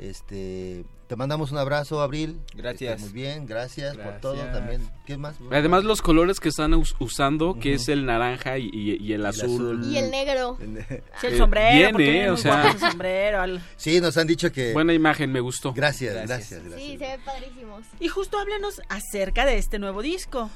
Este, 0.00 0.84
te 1.08 1.16
mandamos 1.16 1.52
un 1.52 1.58
abrazo, 1.58 2.00
Abril. 2.00 2.40
Gracias. 2.54 3.00
Muy 3.02 3.10
bien, 3.10 3.44
gracias, 3.46 3.96
por 3.98 4.14
todo 4.20 4.36
también. 4.46 4.80
¿Qué 5.04 5.18
más? 5.18 5.36
Además 5.50 5.84
los 5.84 6.00
colores 6.00 6.40
que 6.40 6.48
están 6.48 6.72
us- 6.72 6.96
usando, 7.00 7.58
que 7.60 7.74
es 7.74 7.86
el 7.90 8.06
naranja 8.06 8.56
y, 8.56 8.70
y- 8.72 8.96
y 8.98 9.12
el 9.12 9.26
azul. 9.26 9.82
Y 9.84 9.98
el 9.98 10.10
negro. 10.10 10.56
Sí, 10.58 11.26
el 11.26 11.34
Eh, 11.34 11.36
sombrero, 11.36 11.76
bien, 11.76 11.90
porque 11.92 12.08
eh, 12.08 12.12
viene 12.12 12.30
o 12.30 12.36
sea- 12.38 12.78
sombrero. 12.78 13.42
al- 13.42 13.62
Sí, 13.76 14.00
nos 14.00 14.16
han 14.16 14.26
dicho 14.26 14.50
que... 14.50 14.72
Buena 14.72 14.94
imagen, 14.94 15.30
me 15.30 15.40
gustó. 15.40 15.74
Gracias, 15.74 16.14
Gracias. 16.14 16.28
gracias, 16.28 16.62
gracias. 16.64 16.80
Sí, 16.80 16.96
se 16.96 17.06
ven 17.06 17.20
padrísimos. 17.22 17.82
Y 18.00 18.08
justo 18.08 18.38
háblenos 18.38 18.80
acerca 18.88 19.44
de 19.44 19.58
este 19.58 19.78
nuevo 19.78 20.00
disco. 20.00 20.48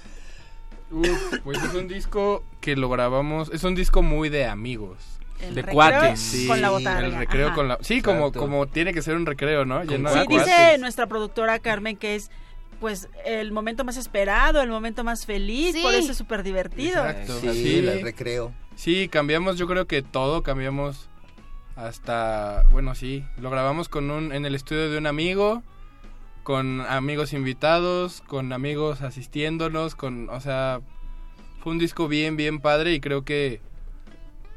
Uf, 0.90 1.38
pues 1.44 1.62
es 1.62 1.74
un 1.74 1.86
disco 1.88 2.42
que 2.62 2.76
lo 2.76 2.88
grabamos, 2.88 3.50
es 3.52 3.62
un 3.64 3.74
disco 3.74 4.00
muy 4.02 4.30
de 4.30 4.46
amigos. 4.46 4.96
El 5.40 5.54
De 5.56 5.64
cuates, 5.64 6.20
sí. 6.20 6.46
Con 6.46 6.60
la 6.60 6.70
botarga. 6.70 7.06
El 7.06 7.14
recreo 7.14 7.48
Ajá. 7.48 7.54
con 7.54 7.68
la... 7.68 7.78
Sí, 7.80 8.00
como, 8.02 8.32
como 8.32 8.66
tiene 8.66 8.92
que 8.94 9.02
ser 9.02 9.16
un 9.16 9.26
recreo, 9.26 9.64
¿no? 9.64 9.82
Lleno 9.84 10.08
Sí, 10.10 10.18
de 10.20 10.26
dice 10.28 10.44
cuates. 10.44 10.80
nuestra 10.80 11.06
productora 11.06 11.58
Carmen 11.58 11.96
que 11.96 12.14
es 12.14 12.30
pues 12.80 13.08
el 13.24 13.50
momento 13.52 13.84
más 13.84 13.96
esperado, 13.96 14.60
el 14.60 14.68
momento 14.68 15.04
más 15.04 15.26
feliz, 15.26 15.74
Sí. 15.74 15.82
por 15.82 15.94
eso 15.94 16.12
es 16.12 16.18
súper 16.18 16.42
divertido. 16.42 17.06
Exacto. 17.06 17.40
Sí, 17.40 17.52
Sí. 17.52 17.78
el 17.78 18.02
recreo. 18.02 18.52
Sí, 18.74 19.08
cambiamos, 19.08 19.56
yo 19.58 19.66
creo 19.66 19.86
que 19.86 20.02
todo, 20.02 20.42
cambiamos 20.42 21.08
hasta, 21.76 22.64
bueno, 22.70 22.94
sí, 22.94 23.24
lo 23.38 23.50
grabamos 23.50 23.88
con 23.88 24.10
un, 24.10 24.32
en 24.32 24.44
el 24.44 24.54
estudio 24.54 24.90
de 24.90 24.98
un 24.98 25.06
amigo, 25.06 25.62
con 26.42 26.82
amigos 26.82 27.32
invitados, 27.32 28.20
con 28.26 28.52
amigos 28.52 29.02
asistiéndonos, 29.02 29.94
con, 29.94 30.28
o 30.28 30.40
sea, 30.40 30.80
fue 31.62 31.72
un 31.72 31.78
disco 31.78 32.06
bien, 32.06 32.36
bien 32.36 32.60
padre 32.60 32.92
y 32.92 33.00
creo 33.00 33.24
que 33.24 33.60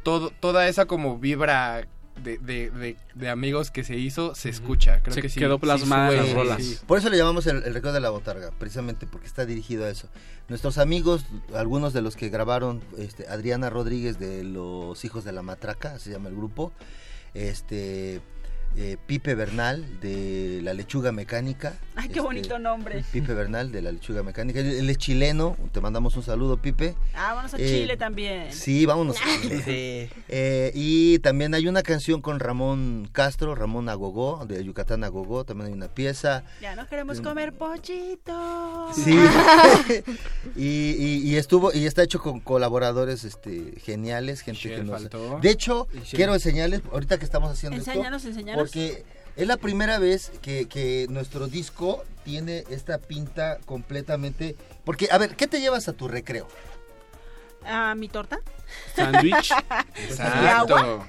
todo, 0.08 0.30
toda 0.40 0.70
esa 0.70 0.86
como 0.86 1.20
vibra 1.20 1.86
de, 2.24 2.38
de, 2.38 2.72
de, 2.72 2.96
de 3.14 3.30
amigos 3.30 3.72
que 3.72 3.84
se 3.84 3.98
hizo 3.98 4.34
se 4.36 4.48
escucha, 4.48 5.02
creo 5.04 5.14
Se 5.14 5.22
que 5.22 5.28
sí. 5.28 5.38
quedó 5.38 5.56
sí 5.56 5.62
plasmada 5.64 6.12
en 6.14 6.18
las 6.18 6.34
rolas. 6.34 6.64
sí. 6.64 6.78
Por 6.88 6.98
eso 6.98 7.10
le 7.10 7.18
llamamos 7.18 7.46
el, 7.46 7.58
el 7.64 7.74
recreo 7.74 7.92
de 7.92 8.00
la 8.00 8.10
botarga, 8.10 8.52
precisamente 8.58 9.06
porque 9.06 9.28
está 9.28 9.46
dirigido 9.46 9.84
a 9.86 9.90
eso. 9.90 10.08
Nuestros 10.48 10.78
amigos, 10.78 11.26
algunos 11.54 11.92
de 11.92 12.02
los 12.02 12.16
que 12.16 12.30
grabaron, 12.30 12.82
este, 12.98 13.28
Adriana 13.28 13.70
Rodríguez 13.70 14.18
de 14.18 14.46
Los 14.46 15.04
Hijos 15.04 15.26
de 15.26 15.34
la 15.34 15.42
Matraca, 15.42 16.00
se 16.00 16.10
llama 16.10 16.30
el 16.30 16.36
grupo, 16.38 16.72
este, 17.34 18.22
eh, 18.78 18.96
Pipe 19.08 19.34
Bernal 19.36 20.00
de 20.00 20.60
La 20.64 20.74
Lechuga 20.74 21.12
Mecánica. 21.12 21.74
Ay, 21.96 22.08
qué 22.10 22.14
este, 22.14 22.22
bonito 22.22 22.60
nombre. 22.60 23.04
Pipe 23.12 23.34
Bernal 23.34 23.72
de 23.72 23.82
La 23.82 23.92
Lechuga 23.92 24.22
Mecánica. 24.24 24.60
Él, 24.60 24.68
él 24.72 24.90
es 24.90 24.98
chileno, 24.98 25.58
te 25.72 25.82
mandamos 25.82 26.16
un 26.16 26.22
saludo, 26.24 26.58
Pipe. 26.62 26.96
Ah, 27.16 27.34
vamos 27.34 27.54
a 27.54 27.58
Eh, 27.58 27.66
Chile 27.68 27.98
también. 27.98 28.54
Sí, 28.54 28.86
vámonos. 28.86 29.18
a 29.18 29.42
Chile. 29.42 29.62
Sí. 29.66 30.16
Eh, 30.30 30.72
y 30.76 31.20
también 31.20 31.54
hay 31.56 31.68
una 31.68 31.82
canción 31.82 32.22
con 32.22 32.40
Ramón 32.40 33.10
Castro, 33.12 33.56
Ramón 33.56 33.90
Agogó, 33.90 34.46
de 34.46 34.64
Yucatán 34.64 35.04
Agogó, 35.04 35.44
también 35.44 35.68
hay 35.70 35.74
una 35.74 35.88
pieza. 35.88 36.44
Ya 36.62 36.76
no 36.76 36.88
queremos 36.88 37.20
comer 37.22 37.54
pollito. 37.54 38.92
Sí. 38.94 39.18
y, 40.56 40.92
y- 40.92 41.22
y 41.28 41.36
estuvo 41.36 41.74
y 41.74 41.86
está 41.86 42.04
hecho 42.04 42.20
con 42.22 42.40
colaboradores 42.40 43.24
este 43.24 43.74
geniales, 43.84 44.42
gente 44.42 44.62
Shell 44.62 44.76
que 44.78 44.84
nos 44.84 45.02
faltó. 45.02 45.40
De 45.42 45.50
hecho, 45.50 45.88
Shell. 45.94 46.04
quiero 46.12 46.34
enseñarles 46.36 46.82
ahorita 46.92 47.18
que 47.18 47.26
estamos 47.26 47.52
haciendo 47.52 47.78
Enséñanos, 47.78 48.24
esto 48.24 48.30
enséñanos. 48.30 48.67
Porque 48.68 49.04
es 49.36 49.48
la 49.48 49.58
primera 49.58 50.00
vez 50.00 50.32
que, 50.42 50.68
que 50.68 51.08
nuestro 51.10 51.48
disco 51.48 52.04
tiene 52.26 52.64
esta 52.70 52.98
pinta 52.98 53.58
completamente 53.66 54.56
porque 54.84 55.08
a 55.12 55.18
ver, 55.18 55.36
¿qué 55.36 55.48
te 55.48 55.60
llevas 55.62 55.88
a 55.88 55.94
tu 55.94 56.08
recreo? 56.08 56.48
Ah, 57.66 57.96
mi 57.96 58.08
torta. 58.08 58.40
Sándwich. 58.96 59.52
Exacto. 59.96 61.06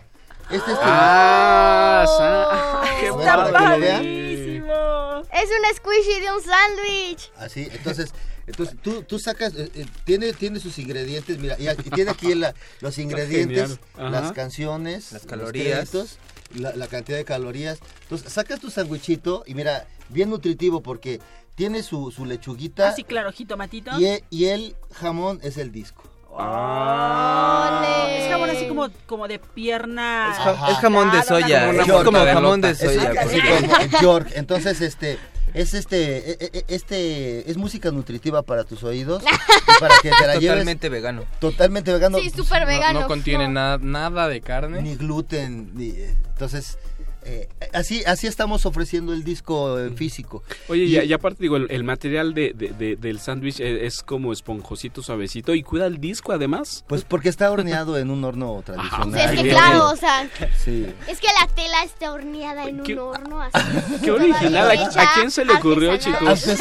Este 0.50 0.56
es 0.72 0.78
tu 0.78 0.82
Ah, 0.82 2.04
sa- 2.06 2.98
qué 3.00 3.08
A 3.08 3.12
ver, 3.12 3.20
Está 3.20 3.36
para 3.36 3.46
que 3.46 3.68
lo 3.74 3.78
vean. 3.80 3.96
padrísimo. 3.96 4.74
Es 5.32 5.50
un 5.50 5.76
squishy 5.76 6.20
de 6.20 6.32
un 6.32 6.42
sándwich. 6.42 7.30
Así, 7.36 7.68
entonces, 7.70 8.12
entonces 8.46 8.76
tú, 8.82 9.02
tú 9.02 9.18
sacas, 9.18 9.54
eh, 9.54 9.70
eh, 9.74 9.86
tiene, 10.04 10.32
tiene 10.32 10.58
sus 10.58 10.78
ingredientes, 10.78 11.38
mira, 11.38 11.56
y 11.58 11.68
aquí- 11.68 11.90
tiene 11.90 12.10
aquí 12.10 12.34
la- 12.34 12.54
los 12.80 12.96
ingredientes, 12.98 13.78
las 13.98 14.32
canciones, 14.32 15.12
Las 15.12 15.24
los 15.24 15.30
calorías. 15.30 15.90
créditos, 15.90 16.18
la, 16.54 16.74
la 16.76 16.86
cantidad 16.86 17.16
de 17.18 17.24
calorías. 17.24 17.78
Entonces, 18.02 18.32
sacas 18.32 18.60
tu 18.60 18.70
sandwichito 18.70 19.42
y 19.46 19.54
mira, 19.54 19.86
bien 20.08 20.30
nutritivo 20.30 20.82
porque 20.82 21.20
tiene 21.54 21.82
su, 21.82 22.10
su 22.12 22.24
lechuguita 22.24 22.88
Así, 22.88 23.02
claro, 23.04 23.32
jitomatito. 23.32 23.90
y, 24.00 24.22
y 24.30 24.46
el 24.46 24.76
jamón 24.94 25.40
es 25.42 25.56
el 25.58 25.72
disco. 25.72 26.02
Ole. 26.30 28.24
Es 28.24 28.30
jamón 28.30 28.50
así 28.50 28.68
como, 28.68 28.88
como 29.06 29.28
de 29.28 29.38
pierna. 29.38 30.30
Es, 30.32 30.38
ja- 30.38 30.70
es 30.70 30.76
jamón 30.78 31.10
de 31.10 31.22
soya. 31.22 31.70
Es 31.70 31.86
como 32.04 32.18
jamón 32.18 32.60
de. 32.60 32.70
Es, 32.70 32.78
soya. 32.78 33.12
así 33.20 33.40
porque- 33.40 33.88
como 33.90 34.00
York. 34.02 34.28
Entonces, 34.34 34.80
este, 34.80 35.18
es 35.54 35.74
este, 35.74 36.32
e- 36.32 36.50
e- 36.52 36.64
este, 36.68 37.50
es 37.50 37.56
música 37.56 37.90
nutritiva 37.90 38.42
para 38.42 38.64
tus 38.64 38.82
oídos 38.82 39.22
y 39.76 39.80
para 39.80 39.94
que 40.02 40.10
te 40.10 40.26
la 40.26 40.34
lleves 40.34 40.48
Totalmente 40.50 40.88
vegano. 40.88 41.24
totalmente 41.40 41.92
vegano. 41.92 42.18
Sí, 42.18 42.30
súper 42.30 42.62
No, 42.62 42.66
vegano. 42.68 43.00
no 43.00 43.06
contiene 43.08 43.46
No. 43.48 43.54
nada, 43.54 43.78
nada 43.80 44.28
de 44.28 44.40
carne. 44.40 44.82
ni 44.82 44.96
gluten, 44.96 45.70
ni, 45.74 45.90
entonces 46.32 46.78
Eh, 47.24 47.48
así, 47.74 48.02
así 48.06 48.26
estamos 48.26 48.64
ofreciendo 48.64 49.12
el 49.12 49.22
disco 49.24 49.78
eh, 49.78 49.90
físico. 49.90 50.42
Oye, 50.68 50.84
Y- 50.84 50.96
y, 50.98 51.00
y 51.04 51.12
aparte 51.12 51.42
digo, 51.42 51.56
el, 51.56 51.66
el 51.70 51.84
material 51.84 52.32
de, 52.34 52.52
de- 52.54 52.68
de- 52.68 52.96
del 52.96 53.18
sándwich 53.20 53.60
es, 53.60 53.82
es 53.82 54.02
como 54.02 54.32
esponjosito, 54.32 55.02
suavecito 55.02 55.54
y 55.54 55.62
cuida 55.62 55.86
el 55.86 55.98
disco 55.98 56.32
además. 56.32 56.84
Pues 56.88 57.04
porque 57.04 57.28
está 57.28 57.50
horneado 57.50 57.98
en 57.98 58.10
un 58.10 58.24
horno 58.24 58.62
tradicional. 58.64 59.08
O 59.08 59.12
sea, 59.12 59.32
es 59.32 59.40
que 59.42 59.48
claro, 59.50 59.90
o 59.90 59.96
sea, 59.96 60.28
Sí. 60.64 60.86
es 61.06 61.20
que 61.20 61.28
la 61.40 61.46
tela 61.54 61.82
está 61.84 62.12
horneada 62.12 62.64
en 62.68 62.80
un 62.80 62.98
horno 62.98 63.42
así. 63.42 63.58
Qué 64.04 64.10
original. 64.10 64.70
¿A, 64.70 65.02
a 65.02 65.14
quién 65.14 65.30
se 65.30 65.44
le 65.44 65.52
ocurrió, 65.54 65.96
chicos? 65.98 66.46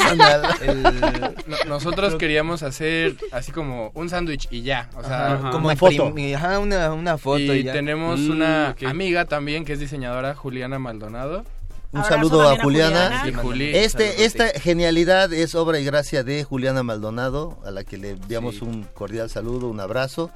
No- 1.46 1.56
nosotros 1.66 2.14
queríamos 2.16 2.62
hacer 2.62 3.16
así 3.32 3.52
como 3.52 3.90
un 3.94 4.08
sándwich 4.08 4.48
y 4.50 4.62
ya, 4.62 4.90
o 4.96 5.02
sea, 5.02 5.34
Ajá. 5.34 5.50
Como 5.50 5.70
imprim- 5.70 6.34
ajá, 6.34 6.58
una, 6.58 6.92
una 6.92 7.18
foto 7.18 7.38
Y 7.38 7.50
y 7.60 7.62
ya. 7.64 7.72
tenemos 7.72 8.20
Mm, 8.20 8.30
una 8.30 8.76
amiga 8.86 9.24
también 9.24 9.64
que 9.64 9.72
es 9.72 9.78
diseñadora, 9.80 10.34
Juliana 10.48 10.78
Maldonado. 10.78 11.44
Un 11.92 12.04
saludo 12.04 12.48
a 12.48 12.58
Juliana. 12.58 13.22
Juli. 13.42 13.76
Este, 13.76 14.24
esta 14.24 14.48
genialidad 14.58 15.30
es 15.30 15.54
obra 15.54 15.78
y 15.78 15.84
gracia 15.84 16.24
de 16.24 16.42
Juliana 16.42 16.82
Maldonado, 16.82 17.58
a 17.66 17.70
la 17.70 17.84
que 17.84 17.98
le 17.98 18.12
enviamos 18.12 18.62
un 18.62 18.84
cordial 18.84 19.28
saludo, 19.28 19.68
un 19.68 19.78
abrazo. 19.78 20.30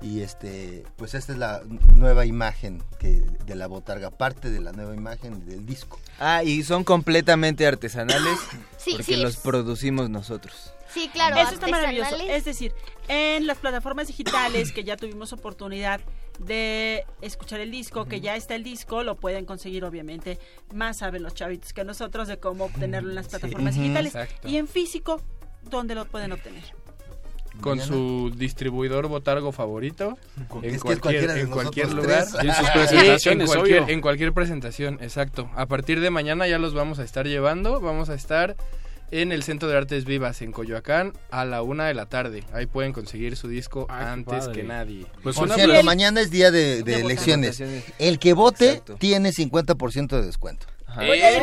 Y 0.00 0.22
este, 0.22 0.84
pues 0.96 1.12
esta 1.12 1.32
es 1.32 1.38
la 1.38 1.60
nueva 1.94 2.24
imagen 2.24 2.82
que, 2.98 3.22
de 3.44 3.54
la 3.54 3.66
botarga, 3.66 4.08
parte 4.08 4.50
de 4.50 4.60
la 4.60 4.72
nueva 4.72 4.96
imagen 4.96 5.44
del 5.44 5.66
disco. 5.66 6.00
Ah, 6.18 6.42
y 6.42 6.62
son 6.62 6.82
completamente 6.82 7.66
artesanales 7.66 8.38
Sí, 8.78 8.92
porque 8.92 9.04
sí, 9.04 9.16
los 9.16 9.36
producimos 9.36 10.08
nosotros. 10.08 10.72
Sí, 10.88 11.10
claro, 11.12 11.36
Eso 11.36 11.52
está 11.52 11.68
maravilloso. 11.68 12.16
Es 12.16 12.46
decir, 12.46 12.72
en 13.08 13.46
las 13.46 13.58
plataformas 13.58 14.06
digitales 14.06 14.72
que 14.72 14.84
ya 14.84 14.96
tuvimos 14.96 15.34
oportunidad 15.34 16.00
de 16.40 17.04
escuchar 17.20 17.60
el 17.60 17.70
disco, 17.70 18.06
que 18.06 18.20
ya 18.20 18.34
está 18.34 18.54
el 18.54 18.64
disco, 18.64 19.02
lo 19.02 19.16
pueden 19.16 19.44
conseguir 19.44 19.84
obviamente. 19.84 20.38
Más 20.74 20.98
saben 20.98 21.22
los 21.22 21.34
chavitos 21.34 21.72
que 21.72 21.84
nosotros 21.84 22.28
de 22.28 22.38
cómo 22.38 22.64
obtenerlo 22.64 23.10
en 23.10 23.14
las 23.14 23.28
plataformas 23.28 23.74
digitales. 23.74 24.14
Exacto. 24.14 24.48
Y 24.48 24.56
en 24.56 24.66
físico, 24.66 25.20
¿dónde 25.62 25.94
lo 25.94 26.06
pueden 26.06 26.32
obtener? 26.32 26.62
Con 27.60 27.78
Mañana. 27.78 27.86
su 27.88 28.32
distribuidor 28.34 29.08
botargo 29.08 29.52
favorito 29.52 30.16
en 30.62 30.74
es 30.74 30.82
que 30.82 30.92
es 30.92 30.98
cualquier, 31.00 31.30
en 31.30 31.50
lugar 31.96 32.26
tres. 32.30 32.44
Y 32.44 32.48
en 32.48 32.54
sus 32.54 32.68
Y 32.68 32.72
presentaciones, 32.72 33.26
en 33.26 33.46
cualquier, 33.54 33.82
obvio. 33.82 33.94
en 33.94 34.00
cualquier 34.00 34.32
presentación 34.32 34.98
exacto 35.02 35.50
a 35.56 35.66
partir 35.66 36.00
de 36.00 36.10
mañana 36.10 36.46
ya 36.46 36.58
los 36.58 36.72
vamos 36.74 37.00
a 37.00 37.04
estar 37.04 37.26
llevando 37.26 37.80
vamos 37.80 38.08
a 38.08 38.14
estar 38.14 38.56
en 39.10 39.32
el 39.32 39.42
Centro 39.42 39.68
de 39.68 39.76
Artes 39.76 40.04
Vivas 40.04 40.40
en 40.42 40.52
Coyoacán 40.52 41.12
a 41.30 41.44
la 41.44 41.62
una 41.62 41.86
de 41.86 41.94
la 41.94 42.06
tarde 42.06 42.44
ahí 42.52 42.66
pueden 42.66 42.92
conseguir 42.92 43.36
su 43.36 43.48
disco 43.48 43.86
Ay, 43.90 44.04
qué 44.04 44.10
antes 44.10 44.38
padre. 44.46 44.52
que 44.52 44.62
nadie 44.66 45.06
Pues 45.22 45.36
Por 45.36 45.50
cierto, 45.52 45.82
mañana 45.82 46.20
es 46.20 46.30
día 46.30 46.50
de, 46.50 46.82
de 46.82 46.82
De 46.82 47.00
elecciones. 47.00 47.58
votaciones. 47.58 47.84
El 47.98 48.18
que 48.18 48.32
vote 48.34 48.68
Exacto. 48.70 48.96
tiene 48.96 49.30
50% 49.30 50.08
de 50.08 50.22
descuento. 50.26 50.66
Ajá. 50.90 51.06
¡Eh! 51.06 51.40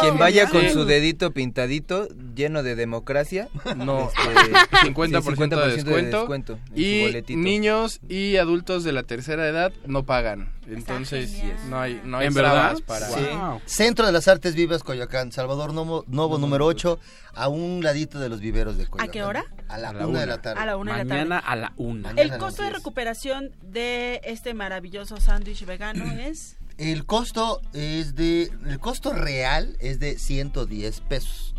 Quien 0.00 0.18
vaya 0.18 0.48
con 0.48 0.62
Sí. 0.62 0.70
su 0.70 0.84
dedito 0.84 1.32
pintadito 1.32 2.08
lleno 2.34 2.62
de 2.62 2.74
democracia, 2.76 3.48
no 3.76 4.08
este, 4.10 4.52
50%, 4.88 5.48
de 5.66 5.72
descuento, 5.72 6.58
y 6.74 7.12
niños 7.36 8.00
y 8.08 8.36
adultos 8.36 8.84
de 8.84 8.92
la 8.92 9.02
tercera 9.02 9.46
edad 9.48 9.72
no 9.86 10.04
pagan 10.04 10.52
entonces 10.66 11.32
no 11.68 11.80
hay 11.80 12.00
no 12.04 12.18
hay 12.18 12.28
¿En 12.28 12.34
verdad? 12.34 12.76
para 12.86 13.06
Sí. 13.08 13.26
Centro 13.66 14.06
de 14.06 14.12
las 14.12 14.28
Artes 14.28 14.54
Vivas, 14.54 14.82
Coyoacán, 14.84 15.32
Salvador 15.32 15.74
Novo, 15.74 16.04
Novo 16.06 16.38
número 16.38 16.66
8, 16.66 16.98
a 17.34 17.48
un 17.48 17.82
ladito 17.82 18.20
de 18.20 18.28
los 18.28 18.40
viveros 18.40 18.78
de 18.78 18.86
Coyoacán. 18.86 19.08
¿A 19.08 19.12
qué 19.12 19.22
hora? 19.24 19.44
A 19.68 19.76
la, 19.78 19.88
A 19.88 19.92
la 19.92 20.06
una, 20.06 20.20
de 20.20 20.26
la 20.26 20.40
tarde. 20.40 20.60
A 20.60 20.66
la 20.66 20.76
una 20.76 20.92
de 20.98 21.04
la 21.04 21.14
Mañana 21.14 21.40
tarde. 21.40 21.52
a 21.52 21.56
la 21.56 21.72
una. 21.76 22.08
Mañana 22.12 22.34
El 22.34 22.38
costo 22.40 22.62
de 22.62 22.68
10. 22.68 22.78
recuperación 22.78 23.50
de 23.62 24.20
este 24.24 24.54
maravilloso 24.54 25.16
sándwich 25.18 25.64
vegano 25.66 26.04
es... 26.20 26.56
El 26.78 27.06
costo 27.06 27.60
es 27.72 28.14
de. 28.14 28.50
El 28.66 28.80
costo 28.80 29.12
real 29.12 29.76
es 29.80 30.00
de 30.00 30.18
110 30.18 31.00
pesos. 31.02 31.54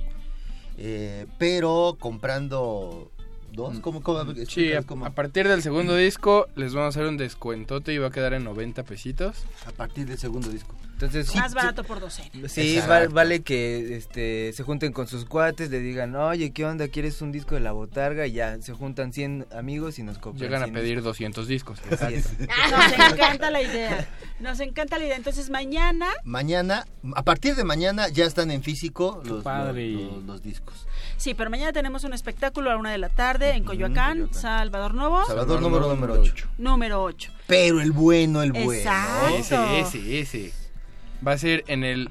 Eh, 0.78 1.28
pero 1.38 1.98
comprando 2.00 3.13
dos, 3.54 3.80
¿cómo? 3.80 4.02
cómo 4.02 4.26
Sí, 4.48 4.72
cómo? 4.86 5.06
a 5.06 5.12
partir 5.12 5.48
del 5.48 5.62
segundo 5.62 5.96
disco 5.96 6.48
les 6.56 6.74
vamos 6.74 6.96
a 6.96 7.00
hacer 7.00 7.08
un 7.10 7.18
descuentote 7.18 7.94
y 7.94 7.98
va 7.98 8.08
a 8.08 8.12
quedar 8.12 8.34
en 8.34 8.44
90 8.44 8.84
pesitos. 8.84 9.46
A 9.66 9.72
partir 9.72 10.06
del 10.08 10.18
segundo 10.18 10.50
disco. 10.50 10.76
Entonces, 10.94 11.36
Más 11.36 11.54
barato 11.54 11.84
por 11.84 12.00
docena. 12.00 12.30
Sí, 12.48 12.80
vale 12.88 13.42
que 13.42 13.98
este, 13.98 14.54
se 14.54 14.64
junten 14.64 14.94
con 14.94 15.08
sus 15.08 15.26
cuates, 15.26 15.70
le 15.70 15.80
digan, 15.80 16.16
oye, 16.16 16.52
¿qué 16.52 16.66
onda? 16.66 16.88
¿Quieres 16.88 17.22
un 17.22 17.32
disco 17.34 17.56
de 17.56 17.62
la 17.62 17.74
botarga? 17.74 18.26
Y 18.28 18.34
ya, 18.34 18.62
se 18.62 18.74
juntan 18.74 19.12
100 19.12 19.48
amigos 19.54 20.00
y 20.00 20.04
nos 20.04 20.18
compran 20.18 20.44
Llegan 20.44 20.62
a 20.62 20.66
100 20.66 20.74
pedir 20.76 20.90
discos. 20.98 21.04
200 21.06 21.48
discos. 21.48 21.80
Así 21.92 22.14
es. 22.14 22.30
Nos 22.40 23.12
encanta 23.12 23.50
la 23.52 23.62
idea. 23.62 24.08
Nos 24.40 24.60
encanta 24.62 24.98
la 24.98 25.06
idea. 25.06 25.18
Entonces 25.18 25.50
mañana 25.50 26.08
Mañana, 26.24 26.86
a 27.16 27.24
partir 27.24 27.56
de 27.56 27.64
mañana 27.66 28.08
ya 28.08 28.26
están 28.26 28.50
en 28.52 28.64
físico 28.64 29.22
los, 29.26 29.44
padre. 29.44 29.90
los- 29.92 30.04
los- 30.14 30.24
los 30.24 30.44
discos. 30.44 30.88
Sí, 31.18 31.34
pero 31.34 31.50
mañana 31.50 31.72
tenemos 31.72 32.04
un 32.04 32.14
espectáculo 32.14 32.70
a 32.70 32.74
la 32.74 32.80
una 32.80 32.92
de 32.92 32.98
la 32.98 33.10
tarde 33.10 33.52
en 33.52 33.64
Coyoacán, 33.64 34.18
Coyoacán. 34.28 34.40
Salvador 34.42 34.94
Novo, 34.94 35.24
Salvador 35.26 35.62
número, 35.62 35.88
número 35.94 36.14
8. 36.22 36.48
número 36.58 37.02
8. 37.04 37.32
Pero 37.48 37.80
el 37.82 37.92
bueno, 37.92 38.42
el 38.44 38.52
bueno. 38.52 38.72
Exacto. 38.74 39.36
Ese, 39.36 39.80
ese, 39.80 40.20
ese. 40.20 40.54
Va 41.26 41.34
a 41.34 41.38
ser 41.38 41.64
en 41.68 41.84
el 41.84 42.10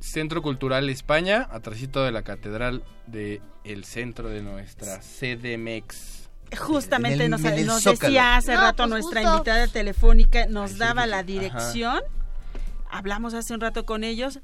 Centro 0.00 0.42
Cultural 0.42 0.88
España, 0.88 1.48
atrásito 1.50 2.04
de 2.04 2.12
la 2.12 2.22
Catedral 2.22 2.82
de 3.06 3.40
el 3.64 3.84
centro 3.84 4.28
de 4.28 4.42
nuestra 4.42 4.98
CDMX. 5.00 6.28
Justamente 6.58 7.16
En 7.16 7.20
el- 7.22 7.30
nos, 7.30 7.40
en 7.44 7.54
el 7.58 7.66
nos 7.66 7.82
decía 7.84 8.36
hace 8.36 8.54
No, 8.54 8.60
rato 8.60 8.82
pues 8.84 8.90
nuestra 8.90 9.22
justo. 9.22 9.36
invitada 9.38 9.66
telefónica, 9.68 10.46
nos 10.46 10.76
daba 10.78 11.06
la 11.06 11.22
dirección. 11.22 12.00
Hablamos 12.90 13.32
hace 13.34 13.54
un 13.54 13.60
rato 13.60 13.86
con 13.86 14.04
ellos. 14.04 14.40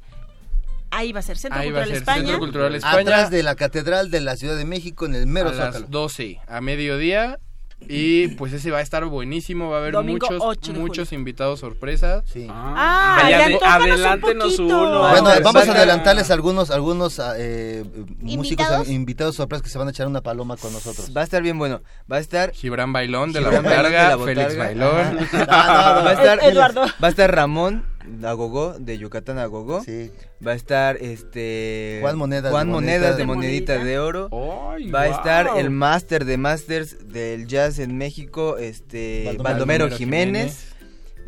Ahí 0.90 1.12
va 1.12 1.20
a 1.20 1.22
ser 1.22 1.36
Centro 1.38 1.60
Ahí 1.60 1.70
va 1.70 1.80
a 1.80 1.84
Cultural 1.84 1.88
ser 1.88 1.96
España. 1.98 2.18
Centro 2.20 2.38
Cultural 2.38 2.74
España. 2.74 3.00
Atrás 3.00 3.30
de 3.30 3.42
la 3.42 3.54
Catedral 3.54 4.10
de 4.10 4.20
la 4.20 4.36
Ciudad 4.36 4.56
de 4.56 4.64
México, 4.64 5.06
en 5.06 5.14
el 5.14 5.26
mero 5.26 5.50
a 5.50 5.52
Zócalo. 5.52 5.80
las 5.80 5.90
12 5.90 6.40
a 6.46 6.60
mediodía 6.60 7.38
y 7.80 8.26
pues 8.34 8.52
ese 8.52 8.72
va 8.72 8.78
a 8.78 8.80
estar 8.80 9.04
buenísimo, 9.04 9.70
va 9.70 9.76
a 9.76 9.80
haber 9.80 9.92
Domingo 9.92 10.26
muchos 10.26 10.42
8 10.44 10.72
de 10.72 10.78
muchos 10.80 11.12
invitados 11.12 11.60
sorpresas. 11.60 12.24
Sí. 12.26 12.44
Ah, 12.50 13.20
ade- 13.22 13.56
un 13.56 13.64
adelántenos 13.64 14.58
uno. 14.58 14.98
Bueno, 14.98 15.22
Vamos, 15.28 15.42
vamos 15.44 15.68
a 15.68 15.72
adelantarles 15.72 16.28
algunos 16.32 16.72
algunos 16.72 17.20
eh, 17.36 17.84
músicos 18.18 18.66
¿Invitados? 18.66 18.88
invitados 18.88 19.36
sorpresas 19.36 19.62
que 19.62 19.68
se 19.70 19.78
van 19.78 19.86
a 19.86 19.90
echar 19.92 20.08
una 20.08 20.22
paloma 20.22 20.56
con 20.56 20.72
nosotros. 20.72 21.12
Va 21.16 21.20
a 21.20 21.24
estar 21.24 21.40
bien 21.40 21.56
bueno. 21.56 21.80
Va 22.10 22.16
a 22.16 22.20
estar 22.20 22.50
Gibran 22.52 22.92
Bailón 22.92 23.30
de 23.32 23.42
la 23.42 23.50
de 23.50 23.58
Botarga, 23.60 24.08
la 24.08 24.16
Botarga. 24.16 24.42
Félix 24.48 24.58
Bailón. 24.58 25.18
va 25.48 26.10
a 26.10 26.12
estar 26.14 26.38
Ed- 26.42 26.48
Eduardo. 26.50 26.80
va 26.82 27.06
a 27.06 27.10
estar 27.10 27.32
Ramón 27.32 27.84
Agogó 28.24 28.74
de 28.78 28.98
Yucatán 28.98 29.38
Agogó. 29.38 29.82
Sí. 29.82 30.10
Va 30.46 30.52
a 30.52 30.54
estar 30.54 30.96
este 30.96 31.98
Juan 32.00 32.16
Monedas 32.18 32.50
Juan 32.52 32.66
de 32.68 32.72
Monedas 32.72 33.00
Monedita. 33.00 33.16
de 33.16 33.26
Monedita 33.26 33.84
de 33.84 33.98
Oro. 33.98 34.28
Ay, 34.72 34.90
Va 34.90 35.02
a 35.02 35.08
estar 35.08 35.50
el 35.56 35.70
máster 35.70 36.24
de 36.24 36.36
masters 36.36 37.08
del 37.08 37.46
jazz 37.46 37.78
en 37.78 37.96
México, 37.96 38.56
este 38.58 39.24
Baldomero 39.26 39.44
Baldomero, 39.44 39.90
Jiménez. 39.90 40.42
Jiménez. 40.42 40.78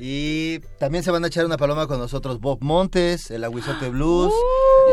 Y 0.02 0.60
También 0.78 1.04
se 1.04 1.10
van 1.10 1.22
a 1.24 1.26
echar 1.26 1.44
una 1.44 1.58
paloma 1.58 1.86
con 1.86 1.98
nosotros 1.98 2.40
Bob 2.40 2.58
Montes, 2.62 3.30
el 3.30 3.44
Aguizote 3.44 3.88
Blues, 3.90 4.32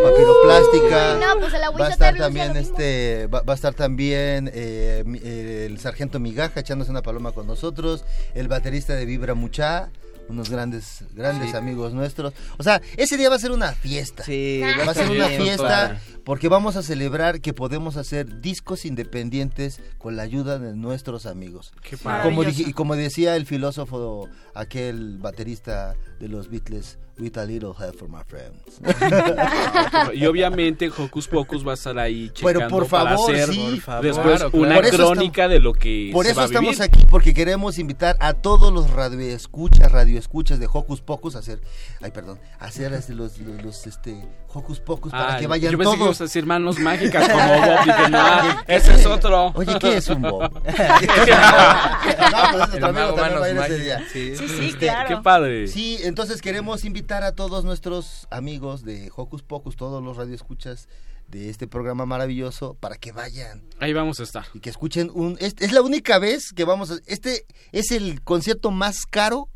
Papiroplástica. 0.03 1.15
No, 1.15 1.39
pues 1.39 1.53
el 1.53 1.61
va 1.61 1.87
a 1.87 1.89
estar 1.89 2.17
también 2.17 2.57
este 2.57 3.27
va, 3.27 3.41
va 3.41 3.53
a 3.53 3.55
estar 3.55 3.73
también 3.73 4.51
eh, 4.53 5.03
eh, 5.23 5.67
el 5.69 5.79
sargento 5.79 6.19
Migaja 6.19 6.59
echándose 6.59 6.91
una 6.91 7.01
paloma 7.01 7.31
con 7.31 7.47
nosotros, 7.47 8.03
el 8.35 8.49
baterista 8.49 8.95
de 8.95 9.05
Vibra 9.05 9.33
Mucha, 9.33 9.91
unos 10.29 10.49
grandes 10.49 11.03
grandes 11.13 11.53
amigos 11.55 11.93
nuestros. 11.93 12.33
O 12.57 12.63
sea, 12.63 12.81
ese 12.97 13.17
día 13.17 13.29
va 13.29 13.35
a 13.35 13.39
ser 13.39 13.51
una 13.51 13.71
fiesta. 13.73 14.23
sí, 14.23 14.61
Ah. 14.63 14.83
Va 14.85 14.91
a 14.91 14.95
ser 14.95 15.09
una 15.09 15.27
fiesta 15.27 15.67
padre. 15.67 15.99
porque 16.23 16.47
vamos 16.49 16.75
a 16.75 16.83
celebrar 16.83 17.39
que 17.41 17.53
podemos 17.53 17.95
hacer 17.97 18.41
discos 18.41 18.85
independientes 18.85 19.79
con 19.97 20.15
la 20.15 20.23
ayuda 20.23 20.59
de 20.59 20.73
nuestros 20.75 21.25
amigos. 21.25 21.71
Qué 21.81 21.97
Como 21.97 22.15
padre. 22.41 22.45
Dije- 22.51 22.69
y 22.69 22.73
como 22.73 22.95
decía 22.95 23.35
el 23.35 23.45
filósofo, 23.45 24.27
aquel 24.53 25.17
baterista 25.17 25.95
de 26.19 26.27
los 26.27 26.49
Beatles, 26.49 26.97
with 27.19 27.37
a 27.37 27.45
little 27.45 27.73
help 27.73 27.95
from 27.97 28.11
my 28.11 28.23
friends. 28.27 28.79
Y 30.13 30.25
obviamente 30.25 30.89
Hocus 30.95 31.27
Pocus 31.27 31.65
va 31.67 31.71
a 31.71 31.75
estar 31.75 31.97
ahí 31.97 32.31
Pero 32.41 32.59
checando 32.59 32.77
por 32.77 32.87
para 32.87 33.17
favor, 33.17 33.33
hacer 33.35 33.49
sí. 33.49 33.81
Por 33.85 34.01
después 34.01 34.25
Claro, 34.37 34.49
una 34.53 34.67
claro. 34.67 34.81
Por 34.81 34.85
eso 34.85 34.97
crónica 35.11 35.47
de 35.47 35.59
lo 35.59 35.73
que 35.73 36.09
Por 36.13 36.25
se 36.25 36.31
eso 36.31 36.37
va 36.39 36.43
a 36.43 36.47
estamos 36.47 36.69
vivir. 36.71 36.83
aquí, 36.83 37.05
porque 37.09 37.33
queremos 37.33 37.79
invitar 37.79 38.15
a 38.19 38.33
todos 38.33 38.71
los 38.73 38.89
radioescuchas, 38.91 39.91
radioescuchas 39.91 40.59
de 40.59 40.67
Hocus 40.71 41.01
Pocus 41.01 41.35
a 41.35 41.39
hacer, 41.39 41.59
ay 42.01 42.11
perdón, 42.11 42.39
a 42.59 42.65
hacer 42.65 42.93
este, 42.93 43.13
los, 43.15 43.37
los, 43.39 43.61
los, 43.63 43.87
este, 43.87 44.23
Hocus 44.53 44.79
Pocus 44.79 45.11
para 45.11 45.35
Ah, 45.35 45.39
que 45.39 45.47
vayan 45.47 45.71
yo 45.71 45.77
pensé 45.77 45.91
que 45.91 45.97
todos. 45.97 46.07
ibas 46.07 46.21
a 46.21 46.23
decir 46.25 46.45
manos 46.45 46.79
mágicas 46.79 47.27
como 47.29 47.47
Bob. 47.47 47.85
Dije, 47.85 48.09
no, 48.09 48.61
ese 48.67 48.93
es 48.93 49.05
otro. 49.05 49.51
Oye, 49.55 49.77
¿qué 49.79 49.97
es 49.97 50.07
un 50.09 50.21
Bob? 50.21 50.41
no, 50.41 50.61
pues 50.61 52.69
es 52.69 52.73
El 52.73 52.81
nuestro 52.81 52.87
amigo 52.87 52.93
mago 52.93 53.15
también 53.15 53.15
Manos 53.15 53.41
va 53.41 53.45
a 53.45 53.49
ir 53.49 53.57
ese 53.73 53.83
día. 53.83 53.99
Sí. 54.11 54.35
Sí, 54.35 54.47
sí, 54.47 54.65
Este, 54.69 54.85
claro. 54.87 55.07
Qué 55.09 55.17
padre. 55.17 55.67
Sí, 55.67 55.99
entonces 56.03 56.41
queremos 56.41 56.85
invitar 56.85 57.06
a 57.09 57.31
todos 57.31 57.63
nuestros 57.63 58.27
amigos 58.29 58.83
de 58.83 59.09
Hocus 59.15 59.41
Pocus, 59.41 59.77
todos 59.77 60.03
los 60.03 60.17
radioescuchas 60.17 60.89
de 61.29 61.49
este 61.49 61.65
programa 61.65 62.05
maravilloso, 62.05 62.73
para 62.73 62.97
que 62.97 63.13
vayan 63.13 63.63
Ahí 63.79 63.93
vamos 63.93 64.19
a 64.19 64.23
estar. 64.23 64.45
y 64.53 64.59
que 64.59 64.69
escuchen 64.69 65.09
un... 65.13 65.37
Es, 65.39 65.55
es 65.59 65.71
la 65.71 65.81
única 65.81 66.19
vez 66.19 66.51
que 66.53 66.65
vamos 66.65 66.91
a... 66.91 66.97
Este 67.05 67.45
es 67.71 67.91
el 67.91 68.21
concierto 68.23 68.71
más 68.71 69.05
caro 69.05 69.47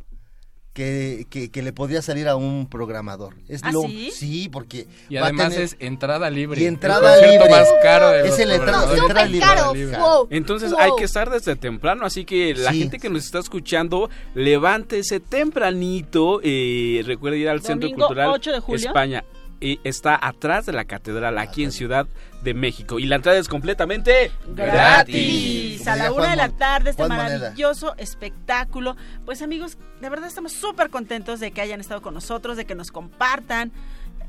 que, 0.73 1.27
que, 1.29 1.51
que 1.51 1.61
le 1.61 1.73
podría 1.73 2.01
salir 2.01 2.29
a 2.29 2.35
un 2.37 2.65
programador. 2.69 3.35
Es 3.49 3.61
¿Ah, 3.63 3.71
lo, 3.73 3.81
sí? 3.83 4.49
porque 4.51 4.87
Y 5.09 5.15
va 5.15 5.21
a 5.21 5.25
además 5.25 5.49
tener- 5.49 5.63
es 5.65 5.75
entrada 5.79 6.29
libre. 6.29 6.61
Y 6.61 6.65
entrada 6.65 7.19
El 7.19 7.31
libre. 7.31 7.49
más 7.49 7.67
caro 7.83 8.09
de 8.11 8.21
Es 8.21 8.29
los 8.31 8.39
el 8.39 8.51
entrada 8.51 9.25
libre. 9.25 9.39
caro. 9.45 9.73
Wow. 9.99 10.27
Entonces 10.29 10.71
Wow. 10.71 10.79
hay 10.79 10.91
que 10.97 11.03
estar 11.03 11.29
desde 11.29 11.55
temprano, 11.57 12.05
así 12.05 12.23
que 12.23 12.53
la 12.55 12.71
Sí. 12.71 12.79
gente 12.79 12.99
que 12.99 13.09
nos 13.09 13.25
está 13.25 13.39
escuchando, 13.39 14.09
levántese 14.33 15.19
tempranito, 15.19 16.39
eh, 16.43 17.03
recuerde 17.05 17.37
ir 17.39 17.49
al 17.49 17.61
Centro 17.61 17.89
Cultural 17.91 18.29
8 18.31 18.51
de 18.51 18.59
julio. 18.61 18.87
España. 18.87 19.23
Y 19.61 19.79
está 19.83 20.19
atrás 20.21 20.65
de 20.65 20.73
la 20.73 20.85
catedral, 20.85 21.37
aquí 21.37 21.63
en 21.63 21.71
Ciudad 21.71 22.07
de 22.41 22.53
México. 22.53 22.99
Y 22.99 23.05
la 23.05 23.17
entrada 23.17 23.37
es 23.37 23.47
completamente 23.47 24.31
gratis 24.55 25.87
a 25.87 25.95
la 25.95 26.11
una 26.11 26.31
de 26.31 26.35
la 26.35 26.49
tarde 26.49 26.89
este 26.89 27.03
Moneda. 27.03 27.23
maravilloso 27.23 27.95
espectáculo 27.97 28.95
pues 29.25 29.41
amigos 29.41 29.77
de 29.99 30.09
verdad 30.09 30.27
estamos 30.27 30.51
súper 30.51 30.89
contentos 30.89 31.39
de 31.39 31.51
que 31.51 31.61
hayan 31.61 31.79
estado 31.79 32.01
con 32.01 32.13
nosotros 32.13 32.57
de 32.57 32.65
que 32.65 32.75
nos 32.75 32.91
compartan 32.91 33.71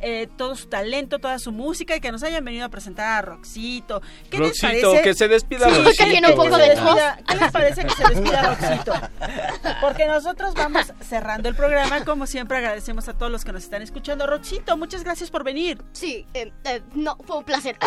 eh, 0.02 0.28
todo 0.36 0.56
su 0.56 0.66
talento, 0.66 1.18
toda 1.20 1.38
su 1.38 1.52
música 1.52 1.96
y 1.96 2.00
que 2.00 2.10
nos 2.12 2.22
hayan 2.22 2.44
venido 2.44 2.64
a 2.66 2.68
presentar 2.68 3.06
a 3.06 3.22
Roxito. 3.22 4.02
¿Qué 4.30 4.38
les 4.38 4.48
Roxito, 4.60 4.88
parece? 4.88 5.02
que 5.02 5.14
se 5.14 5.28
despida 5.28 5.68
Sí, 5.70 5.76
Roxito. 5.82 6.04
que 6.04 6.10
tiene 6.10 6.28
un 6.30 6.36
poco 6.36 6.56
de 6.58 6.68
despida. 6.70 7.18
¿Qué 7.28 7.36
les 7.36 7.52
parece 7.52 7.84
que 7.84 7.90
se 7.94 8.04
despida 8.08 8.42
Roxito? 8.54 8.92
Porque 9.80 10.06
nosotros 10.06 10.54
vamos 10.54 10.92
cerrando 11.00 11.48
el 11.48 11.54
programa. 11.54 12.04
Como 12.04 12.26
siempre, 12.26 12.58
agradecemos 12.58 13.08
a 13.08 13.14
todos 13.14 13.30
los 13.32 13.44
que 13.44 13.52
nos 13.52 13.62
están 13.64 13.82
escuchando. 13.82 14.26
Roxito, 14.26 14.76
muchas 14.76 15.04
gracias 15.04 15.30
por 15.30 15.44
venir. 15.44 15.80
Sí, 15.92 16.26
eh, 16.34 16.52
eh, 16.64 16.82
no, 16.94 17.16
fue 17.24 17.38
un 17.38 17.44
placer. 17.44 17.76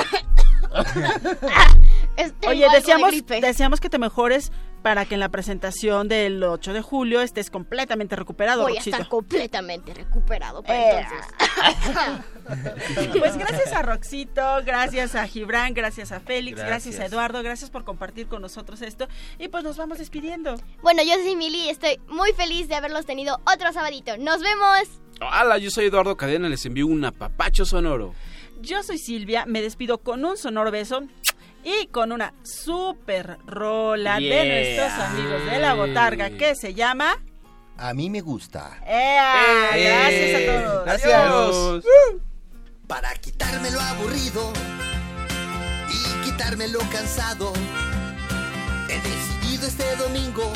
Oye, 2.48 2.66
de 2.70 2.76
deseamos, 2.76 3.12
deseamos 3.28 3.80
que 3.80 3.90
te 3.90 3.98
mejores 4.00 4.52
para 4.82 5.06
que 5.06 5.16
en 5.16 5.20
la 5.20 5.30
presentación 5.30 6.08
del 6.08 6.44
8 6.44 6.72
de 6.74 6.82
julio 6.82 7.22
estés 7.22 7.50
completamente 7.50 8.16
recuperado, 8.16 8.62
Voy 8.64 8.74
a 8.74 8.76
Roxito. 8.76 8.96
estar 8.98 9.10
completamente 9.10 9.94
recuperado 9.94 10.62
para 10.62 10.80
Eh. 10.80 11.00
entonces. 11.02 11.34
Pues 13.20 13.38
gracias 13.38 13.74
a 13.74 13.82
Roxito, 13.82 14.42
gracias 14.66 15.16
a 15.16 15.26
Gibran, 15.28 15.74
gracias 15.74 16.12
a 16.12 16.20
Félix, 16.20 16.58
gracias. 16.58 17.00
a. 17.00 17.06
Eduardo, 17.06 17.42
gracias 17.42 17.70
por 17.72 17.84
compartir 17.84 18.28
con 18.28 18.42
nosotros 18.42 18.82
esto. 18.82 19.08
Y 19.40 19.48
pues 19.48 19.64
nos 19.64 19.78
vamos 19.78 19.98
despidiendo. 19.98 20.56
Bueno, 20.82 21.02
yo 21.04 21.14
soy 21.16 21.36
Mili 21.36 21.66
y 21.66 21.70
estoy 21.70 22.00
muy 22.08 22.34
feliz 22.34 22.68
de 22.68 22.76
haberlos 22.76 23.06
tenido 23.06 23.40
otro 23.52 23.72
sabadito. 23.74 24.18
¡Nos 24.18 24.42
vemos! 24.42 25.02
Hola, 25.22 25.58
yo 25.58 25.72
soy 25.72 25.86
Eduardo 25.86 26.18
Cadena, 26.18 26.50
les 26.50 26.66
envío 26.66 26.88
un 26.88 27.04
apapacho 27.06 27.66
sonoro. 27.66 28.14
Yo 28.62 28.84
soy 28.84 28.98
Silvia, 28.98 29.46
me 29.46 29.62
despido 29.62 29.98
con 29.98 30.24
un 30.26 30.38
sonoro 30.38 30.72
beso 30.72 31.04
y 31.64 31.88
con 31.88 32.12
una 32.12 32.34
super 32.44 33.38
rola 33.48 34.20
de 34.20 34.76
nuestros 34.78 35.10
amigos 35.10 35.46
de 35.46 35.60
la 35.60 35.74
botarga 35.74 36.30
que 36.30 36.56
se 36.56 36.74
llama... 36.74 37.18
A 37.78 37.94
mí 37.94 38.10
me 38.10 38.22
gusta. 38.22 38.80
¡Ea! 38.86 39.70
Eh. 39.76 39.84
Gracias 39.84 40.36
a 40.36 40.46
todos. 40.46 40.86
Gracias. 40.86 41.14
Adiós. 41.14 41.86
Para 42.88 43.14
quitarme 43.16 43.72
lo 43.72 43.82
aburrido 43.82 44.54
y 45.90 46.24
quitarme 46.24 46.68
lo 46.68 46.80
cansado, 46.92 47.52
he 48.90 49.00
decidido 49.02 49.68
este 49.68 49.96
domingo, 49.96 50.54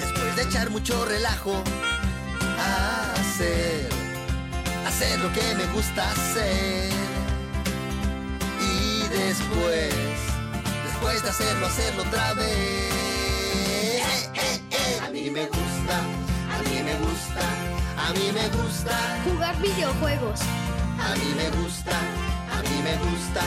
después 0.00 0.36
de 0.36 0.42
echar 0.42 0.70
mucho 0.70 1.04
relajo, 1.04 1.62
hacer, 3.14 3.90
hacer 4.86 5.18
lo 5.20 5.30
que 5.32 5.54
me 5.54 5.66
gusta 5.74 6.10
hacer. 6.10 6.90
Y 8.60 9.00
después, 9.08 9.94
después 10.84 11.22
de 11.22 11.28
hacerlo, 11.28 11.66
hacerlo 11.66 12.02
otra 12.04 12.32
vez. 12.34 12.92
A 15.04 15.10
mí 15.10 15.30
me 15.30 15.46
gusta, 15.46 15.75
a 15.94 16.62
mí 16.62 16.82
me 16.82 16.94
gusta, 16.98 17.44
a 17.96 18.12
mí 18.12 18.32
me 18.32 18.48
gusta. 18.48 18.96
Jugar 19.24 19.56
videojuegos. 19.60 20.40
A 20.98 21.14
mí 21.14 21.34
me 21.36 21.50
gusta, 21.50 21.92
a 22.50 22.62
mí 22.62 22.82
me 22.82 22.96
gusta, 22.96 23.42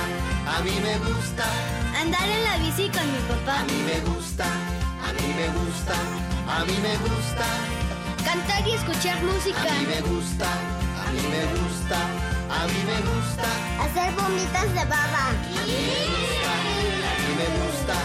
a 0.47 0.61
mí 0.61 0.79
me 0.81 0.97
gusta, 0.99 1.43
Andar 1.99 2.29
en 2.29 2.43
la 2.43 2.57
bici 2.57 2.87
con 2.89 3.05
mi 3.11 3.17
a 3.17 3.27
papá. 3.27 3.63
mí 3.65 3.83
me 3.83 3.99
gusta, 4.11 4.45
a 4.45 5.11
mí 5.13 5.33
me 5.35 5.47
gusta, 5.59 5.95
a 6.47 6.65
mí 6.65 6.77
me 6.81 6.95
gusta, 6.97 7.45
Cantar 8.23 8.67
y 8.67 8.73
escuchar 8.75 9.21
música. 9.23 9.59
a 9.59 9.79
mí 9.79 9.85
me 9.87 10.01
gusta, 10.01 10.47
a 11.03 11.11
mí 11.11 11.21
me 11.33 11.43
gusta, 11.57 11.99
a 12.49 12.67
mí 12.67 12.81
me 12.85 12.99
gusta, 13.09 13.49
Hacer 13.83 14.13
vomitas 14.13 14.73
de 14.73 14.85
baba. 14.85 15.29
a 15.29 15.33
mí 17.25 17.31
me 17.39 17.47
gusta, 17.59 17.95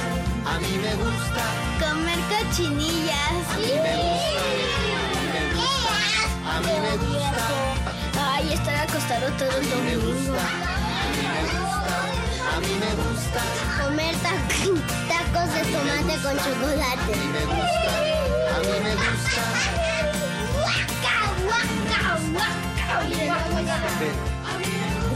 a 0.50 0.58
mí 0.58 0.78
me 0.82 0.94
gusta, 1.04 1.44
Comer 1.54 1.73
cochinillas. 2.38 3.44
a 3.50 3.52
mí 3.58 3.72
me 3.82 3.94
gusta, 5.54 5.94
a 6.50 6.52
mí 6.60 6.74
me 6.80 6.94
gusta, 6.96 7.46
Ay, 8.32 8.44
estar 8.52 8.76
acostado 8.76 9.26
todo 9.38 9.54
el 9.58 9.66
domingo. 9.70 10.38
a 10.38 10.40
mí 12.60 12.72
me 12.80 12.90
gusta, 13.02 13.40
Comer 13.82 14.14
ta- 14.16 14.42
tacos 15.08 15.48
de 15.54 15.62
tomate 15.72 16.14
con 16.22 16.34
chocolate. 16.44 17.02
a 17.02 17.04
mí 17.16 17.26
me 17.32 17.42
gusta, 17.44 17.92
a 18.54 18.56
mí 18.60 18.76
me 18.82 18.92
gusta. 18.94 19.42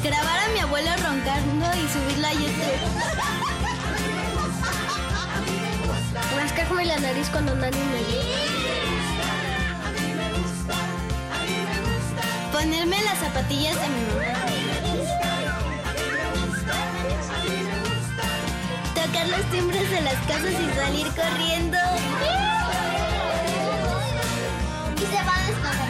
Grabar 0.03 0.39
a 0.39 0.49
mi 0.53 0.59
abuelo 0.61 0.91
roncando 1.03 1.66
y 1.77 1.89
subirlo 1.93 2.27
a 2.27 2.33
YouTube. 2.33 3.48
Rascarme 6.39 6.84
la 6.84 6.97
nariz 7.01 7.28
cuando 7.30 7.53
nadie 7.57 7.82
me 7.84 7.99
ve. 7.99 8.20
Ponerme 12.53 13.03
las 13.03 13.18
zapatillas 13.18 13.74
de 13.74 13.89
mi 13.89 14.03
mamá. 14.07 14.22
Tocar 18.95 19.28
los 19.28 19.51
timbres 19.51 19.91
de 19.91 20.01
las 20.03 20.14
casas 20.28 20.53
y 20.53 20.78
salir 20.78 21.09
corriendo. 21.09 21.78
Y 24.95 25.01
se 25.01 25.24
va 25.24 25.34
a 25.34 25.47
despagar 25.49 25.89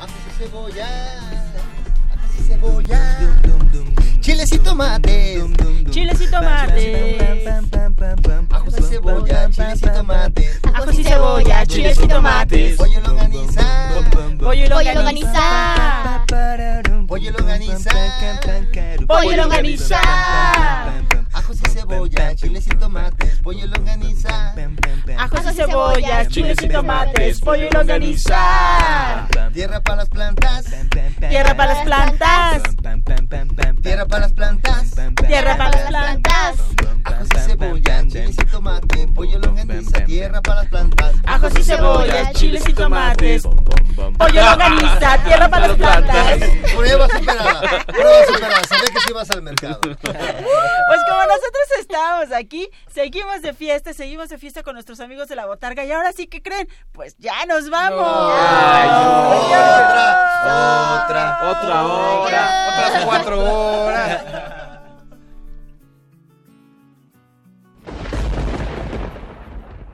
Ajos 0.00 0.22
y 0.26 0.30
cebolla, 0.36 0.88
cebolla, 2.48 3.33
chiles 4.34 4.52
y 4.52 4.58
tomates, 4.58 5.44
Chiles 5.90 6.20
y 6.20 6.26
tomates. 6.28 7.48
ajos 8.50 8.74
y 8.78 8.82
cebolla, 8.82 9.48
chiles 9.50 9.80
y 9.82 9.86
tomates, 9.86 10.60
Ajos 10.74 10.98
y 10.98 11.04
cebolla, 11.04 11.66
chiles 11.66 12.00
y 12.02 12.08
tomates. 12.08 12.76
pollo 12.76 13.00
longaniza, 13.00 13.62
Pollo 14.40 14.68
longaniza. 14.68 16.24
pollo 17.06 17.30
longaniza, 17.30 17.90
Pollo 19.06 19.36
longaniza. 19.36 20.00
Y 21.74 21.78
cebolla, 21.78 22.34
chiles 22.36 22.66
y 22.66 22.70
tomates, 22.70 23.38
pollo 23.42 23.66
longaniza, 23.66 24.54
Ajos 25.18 25.40
y 25.50 25.54
cebolla, 25.54 26.26
chiles 26.28 26.56
y 26.62 26.68
tomates. 26.68 27.40
Pollo 27.40 27.66
y 27.66 27.70
longaniza. 27.70 29.26
tierra 29.52 29.80
para 29.80 29.96
las 29.96 30.08
plantas, 30.08 30.64
Tierra 31.28 31.54
para 31.56 31.74
las 31.74 31.84
plantas. 31.84 32.62
tierra 33.82 34.06
para 34.06 34.20
las 34.20 34.32
plantas, 34.32 34.94
Tierra 35.26 35.56
para 35.56 35.70
las 35.70 35.86
plantas. 35.88 36.54
ajos 37.04 37.28
y 37.34 37.38
cebolla, 37.40 38.02
chiles 38.08 38.36
y 38.40 38.44
tomate, 38.46 39.08
pollo 39.14 39.38
longaniza, 39.38 40.04
tierra 40.04 40.40
para 40.42 40.60
las 40.62 40.66
plantas, 40.70 41.14
Ajos 41.26 41.52
y 41.58 41.62
cebolla, 41.64 42.32
chiles 42.32 42.62
y 42.68 42.72
tomates. 42.72 43.42
Pollo 44.18 44.42
longaniza. 44.44 45.18
Tierra 45.24 45.48
para 45.48 45.68
las 45.68 45.76
plantas. 45.76 46.38
Prueba 46.76 47.08
superada, 47.08 47.60
prueba 47.86 48.26
superada, 48.26 48.62
se 48.68 48.74
ve 48.74 48.84
que 48.92 49.00
sí 49.06 49.12
vas 49.12 49.30
al 49.30 49.42
mercado. 49.42 49.80
Pues 50.86 51.00
como 51.08 51.22
nosotros 51.22 51.63
estamos 51.78 52.32
aquí, 52.32 52.68
seguimos 52.88 53.42
de 53.42 53.52
fiesta, 53.54 53.92
seguimos 53.92 54.28
de 54.28 54.38
fiesta 54.38 54.62
con 54.62 54.74
nuestros 54.74 55.00
amigos 55.00 55.28
de 55.28 55.36
la 55.36 55.46
botarga 55.46 55.84
y 55.84 55.92
ahora 55.92 56.12
sí 56.12 56.26
que 56.26 56.42
creen, 56.42 56.68
pues 56.92 57.16
ya 57.18 57.44
nos 57.46 57.70
vamos. 57.70 58.00
Otra, 58.00 59.04
otra, 61.04 61.50
Otra 61.50 61.86
hora. 61.86 62.68
Otras 62.68 63.04
cuatro 63.04 63.84
horas. 63.84 64.24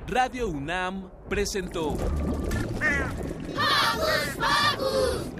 Radio 0.06 0.48
UNAM 0.48 1.08
presentó 1.28 1.96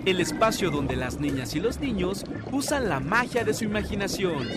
el 0.04 0.20
espacio 0.20 0.70
donde 0.70 0.96
las 0.96 1.18
niñas 1.18 1.54
y 1.54 1.60
los 1.60 1.80
niños 1.80 2.24
usan 2.52 2.88
la 2.88 3.00
magia 3.00 3.44
de 3.44 3.52
su 3.52 3.64
imaginación. 3.64 4.48